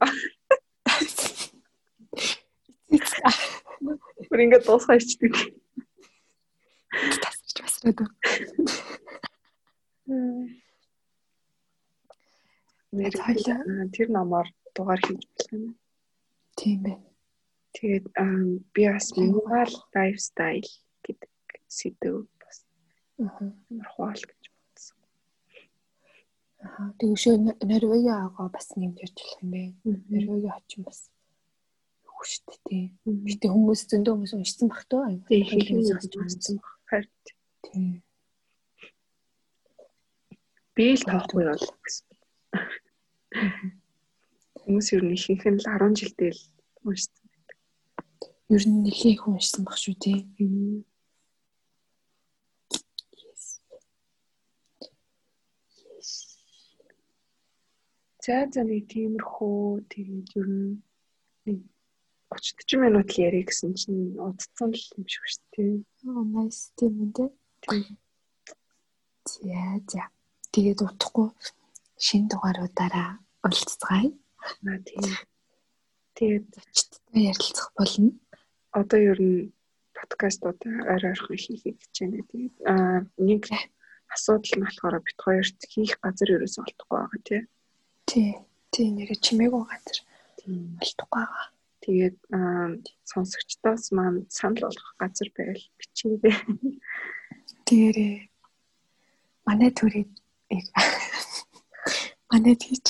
Бүр 4.30 4.40
ингэ 4.44 4.60
дуусгаж 4.66 5.04
ичдэг. 5.08 5.34
тасч 7.24 7.56
басраад. 7.64 8.00
Нэр 12.96 13.14
Хоёлаа. 13.24 13.60
Аа, 13.64 13.88
тэр 13.96 14.08
номоор 14.12 14.48
дугаар 14.76 15.00
хийж 15.04 15.24
болох 15.24 15.52
юм. 15.52 15.76
тийм 16.60 16.78
байна. 16.84 17.04
Тэгээд 17.76 18.06
би 18.74 18.84
бас 18.88 19.08
minimal 19.16 19.72
lifestyle 19.96 20.68
гэдэг 21.04 21.32
сэдв 21.68 22.28
бас 22.40 22.58
Аа. 23.20 23.52
амар 23.72 23.90
хуал 23.96 24.16
гэж. 24.30 24.42
Аа. 26.66 26.90
Тэгвшээ 27.00 27.36
Норвеги 27.70 28.12
агаа 28.12 28.48
бас 28.50 28.68
нэмж 28.76 28.98
болох 28.98 29.30
юм 29.42 29.48
бэ. 29.54 29.62
Норвеги 30.10 30.50
очин 30.50 30.82
бас 30.88 31.00
юу 32.10 32.24
шүү 32.26 32.58
дээ. 32.66 32.86
Гэтэ 33.30 33.48
хүмүүс 33.54 33.82
зөндөө 33.90 34.14
хүмүүс 34.14 34.34
уншсан 34.34 34.68
баг 34.74 34.82
тоо. 34.90 35.06
Хийх 35.30 35.70
сонсож 35.70 36.14
юм 36.50 36.60
харин 36.90 37.14
Тийм. 37.66 38.04
би 40.76 40.94
л 40.94 41.04
тоохгүй 41.08 41.44
бол 41.48 41.66
гэсэн. 41.84 42.08
Хүмүүс 44.66 44.88
ер 44.96 45.04
нь 45.06 45.16
ихэнх 45.16 45.46
нь 45.50 45.62
л 45.62 45.68
10 45.70 45.96
жилдээ 46.00 46.32
л 46.36 46.42
уншсан. 46.84 47.26
Ер 48.52 48.64
нь 48.68 48.84
нэлийн 48.84 49.18
хүн 49.20 49.40
уншсан 49.40 49.64
баг 49.64 49.78
шүү 49.80 49.96
тий. 50.04 50.20
За 58.26 58.50
за 58.50 58.66
нэг 58.66 58.90
тиймэрхүү 58.90 59.86
тэгээд 59.94 60.30
ер 60.42 60.48
нь 60.50 60.82
нэг 61.46 61.60
30 62.34 62.66
40 62.66 62.82
минут 62.82 63.08
л 63.14 63.22
ярих 63.22 63.54
гэсэн 63.54 63.78
чинь 63.78 64.18
удцсан 64.18 64.74
л 64.74 64.86
юм 64.98 65.06
шиг 65.06 65.26
шүү 65.30 65.46
дээ. 65.54 65.74
Аа 66.10 66.26
nice 66.34 66.74
тийм 66.74 66.94
үү. 67.06 67.30
За 69.30 69.62
за. 69.94 70.04
Тэгээд 70.50 70.82
утахгүй 70.82 71.30
шин 72.02 72.26
дугааруудаараа 72.26 73.22
уулзцгаая. 73.46 74.10
Аа 74.10 74.80
тийм. 74.82 75.06
Тэгээд 76.18 76.46
Зочдтой 76.50 77.22
ярилцах 77.30 77.70
болно. 77.78 78.10
одоо 78.76 79.00
ер 79.00 79.20
нь 79.22 79.54
подкастууд 79.94 80.60
ойр 80.66 81.04
ойрхон 81.14 81.38
хийхийг 81.38 81.78
хичээнэ. 81.80 82.28
Тэгээд 82.32 82.56
аа 82.72 83.06
нэг 83.22 83.44
асуудал 84.10 84.54
нь 84.58 84.66
болохоор 84.66 84.98
бит 85.06 85.20
хоёрт 85.22 85.60
хийх 85.72 85.94
газар 86.04 86.30
ерөөсөө 86.36 86.64
олдохгүй 86.66 86.98
байгаа 87.00 87.22
тий. 87.30 87.42
Тий. 88.06 88.32
Тий 88.72 88.88
нэрэ 88.92 89.16
чимээгүй 89.26 89.64
газар 89.72 89.98
алдахгүй 90.82 91.24
байгаа. 91.24 91.46
Тэгээд 91.84 92.18
сонсогчдоос 93.12 93.84
маань 93.98 94.26
санал 94.38 94.64
болгох 94.68 94.94
газар 95.02 95.30
байвал 95.38 95.66
бичээрэй. 95.80 96.36
Тэгээрээ 97.66 98.16
манай 99.46 99.72
төрийг 99.78 100.10
манай 102.30 102.56
тийч 102.56 102.86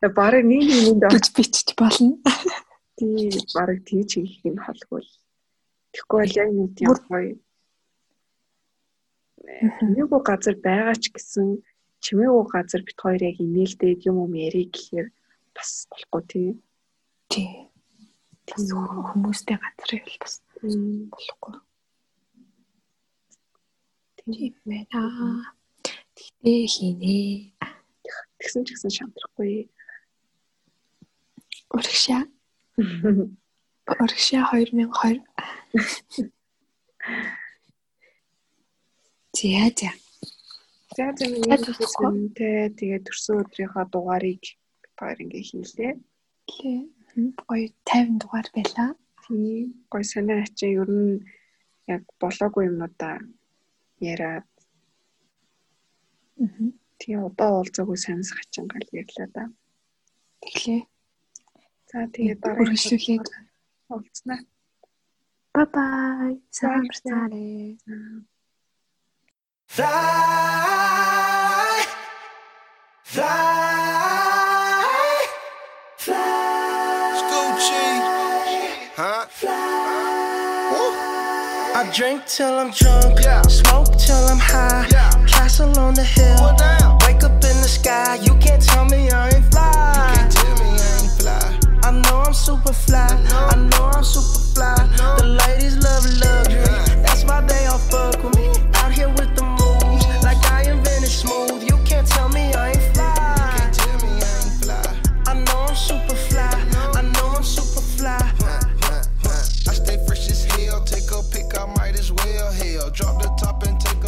Тэгээд 0.00 0.16
барыг 0.16 0.44
нэг 0.48 0.62
нэг 0.64 0.80
нэнд 0.84 1.04
гэж 1.12 1.26
бичиж 1.36 1.68
болно. 1.76 2.16
тий 2.96 3.28
барыг 3.56 3.80
тийч 3.88 4.10
хийх 4.16 4.44
нь 4.48 4.62
холгүй. 4.64 5.04
Тэгэхгүй 5.92 6.18
бол 6.20 6.36
яг 6.40 6.48
нэг 6.56 6.70
тийм 6.76 6.94
гоё. 7.08 7.36
Чимээгүй 9.76 10.20
газар 10.24 10.56
байгаа 10.56 10.96
ч 10.96 11.12
гэсэн 11.12 11.60
чимээгүй 12.04 12.44
газар 12.52 12.82
бит 12.86 12.98
хоёр 13.00 13.22
яг 13.30 13.36
имэйлдээд 13.44 14.00
юм 14.08 14.16
юм 14.24 14.32
ярих 14.46 14.70
гэхээр 14.72 15.08
бас 15.54 15.70
болохгүй 15.90 16.22
тий. 16.30 16.48
Тий. 17.32 17.50
бас 18.48 18.64
хүмүүстэй 19.10 19.56
газрыг 19.62 20.04
л 20.08 20.18
бас 20.22 20.34
болохгүй. 21.12 21.54
Тийм 24.18 24.54
байна. 24.64 25.02
Тэгтээ 26.16 26.60
хийнэ. 26.74 27.16
Тэгсэн 28.38 28.64
ч 28.64 28.68
гэсэн 28.72 28.92
шамтрахгүй. 28.96 29.68
Урагшаа. 31.76 32.24
Урагшаа 34.00 34.42
2020. 34.52 35.20
За 39.40 39.70
за. 39.78 40.09
За 40.96 41.04
за 41.14 41.26
нэг 41.26 41.62
тэ 42.34 42.74
тэгээ 42.78 43.00
төрсөн 43.06 43.40
өдрийнхөө 43.42 43.84
дугаарыг 43.94 44.42
хоёр 44.98 45.18
ингээ 45.22 45.44
хийлээ. 45.48 45.92
Лээ. 46.58 46.80
Гоё 47.46 47.66
50 47.86 48.18
дугаар 48.20 48.48
байлаа. 48.54 48.90
Тийм. 49.22 49.86
Гоё 49.90 50.04
санаа 50.10 50.42
ачаа 50.42 50.70
ер 50.82 50.90
нь 50.90 51.22
яг 51.94 52.02
болоогүй 52.20 52.64
юмнуудаа 52.70 53.16
яриад. 54.02 54.48
Аа. 56.42 56.68
Тэгээ 56.98 57.26
удаа 57.28 57.50
уулзаагүй 57.54 57.98
санас 58.04 58.30
хачингаал 58.34 58.88
ярьлаа 59.00 59.28
да. 59.34 59.44
Тэглээ. 60.42 60.82
За 61.90 61.98
тэгээ 62.14 62.36
дараа 62.42 62.62
үргэлжлүүлээд 62.66 63.26
уулзнаа. 63.94 64.40
Bye 65.54 65.66
bye. 65.74 66.36
Сайн 66.50 66.82
амарцаарай. 66.82 67.78
Fly, 69.70 70.79
fly, 73.10 74.84
fly. 75.96 76.14
Scoochie, 77.18 77.96
huh? 78.94 79.26
Woo. 80.70 80.94
I 81.74 81.90
drink 81.92 82.24
till 82.26 82.54
I'm 82.56 82.70
drunk, 82.70 83.18
Yeah. 83.20 83.42
smoke 83.42 83.96
till 83.98 84.24
I'm 84.28 84.38
high. 84.38 84.86
Yeah. 84.92 85.10
Castle 85.26 85.76
on 85.80 85.94
the 85.94 86.04
hill, 86.04 86.54
wake 87.04 87.24
up 87.24 87.32
in 87.50 87.56
the 87.64 87.70
sky. 87.78 88.14
You 88.22 88.34
can't 88.36 88.62
tell 88.62 88.84
me 88.84 89.10
I 89.10 89.30
ain't 89.34 89.50
fly. 89.50 89.72
You 89.96 90.14
Can't 90.14 90.32
tell 90.32 90.54
me 90.62 90.70
I 90.70 91.02
ain't 91.02 91.14
fly. 91.20 91.58
I 91.82 91.90
know 91.90 92.18
I'm 92.28 92.32
super 92.34 92.72
fly. 92.72 93.08
I 93.52 93.56
know 93.56 93.86
I'm 93.96 94.04
super 94.04 94.38
fly. 94.54 94.76
The 95.18 95.24
ladies 95.42 95.76
love 95.86 96.04
luxury. 96.22 96.62
That's 97.02 97.24
why 97.24 97.40
they 97.40 97.66
all 97.66 97.78
fuck 97.90 98.22
with 98.22 98.36
me. 98.36 98.46
Out 98.74 98.92
here 98.92 99.08
with 99.18 99.34
the 99.34 99.42
moves, 99.58 100.06
like 100.22 100.38
I 100.52 100.70
invented 100.70 101.10
smooth. 101.10 101.59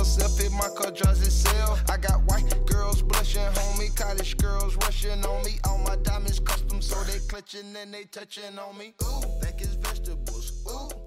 A 0.03 0.05
selfie. 0.05 0.51
My 0.51 0.69
car 0.77 0.91
drives 0.91 1.25
itself. 1.27 1.83
I 1.89 1.97
got 1.97 2.21
white 2.27 2.67
girls 2.67 3.03
blushing, 3.03 3.41
homie. 3.41 3.95
College 3.97 4.37
girls 4.37 4.77
rushing 4.77 5.25
on 5.25 5.45
me. 5.45 5.53
All 5.65 5.79
my 5.79 5.97
diamonds 6.03 6.41
custom, 6.41 6.83
so 6.83 7.01
they 7.05 7.19
clutching 7.29 7.75
and 7.77 7.95
they 7.95 8.05
touching 8.05 8.59
on 8.59 8.77
me. 8.77 8.95
Ooh, 9.03 9.21
think 9.41 9.61
it's 9.61 9.75
vegetables. 9.75 10.65
Ooh. 10.69 11.02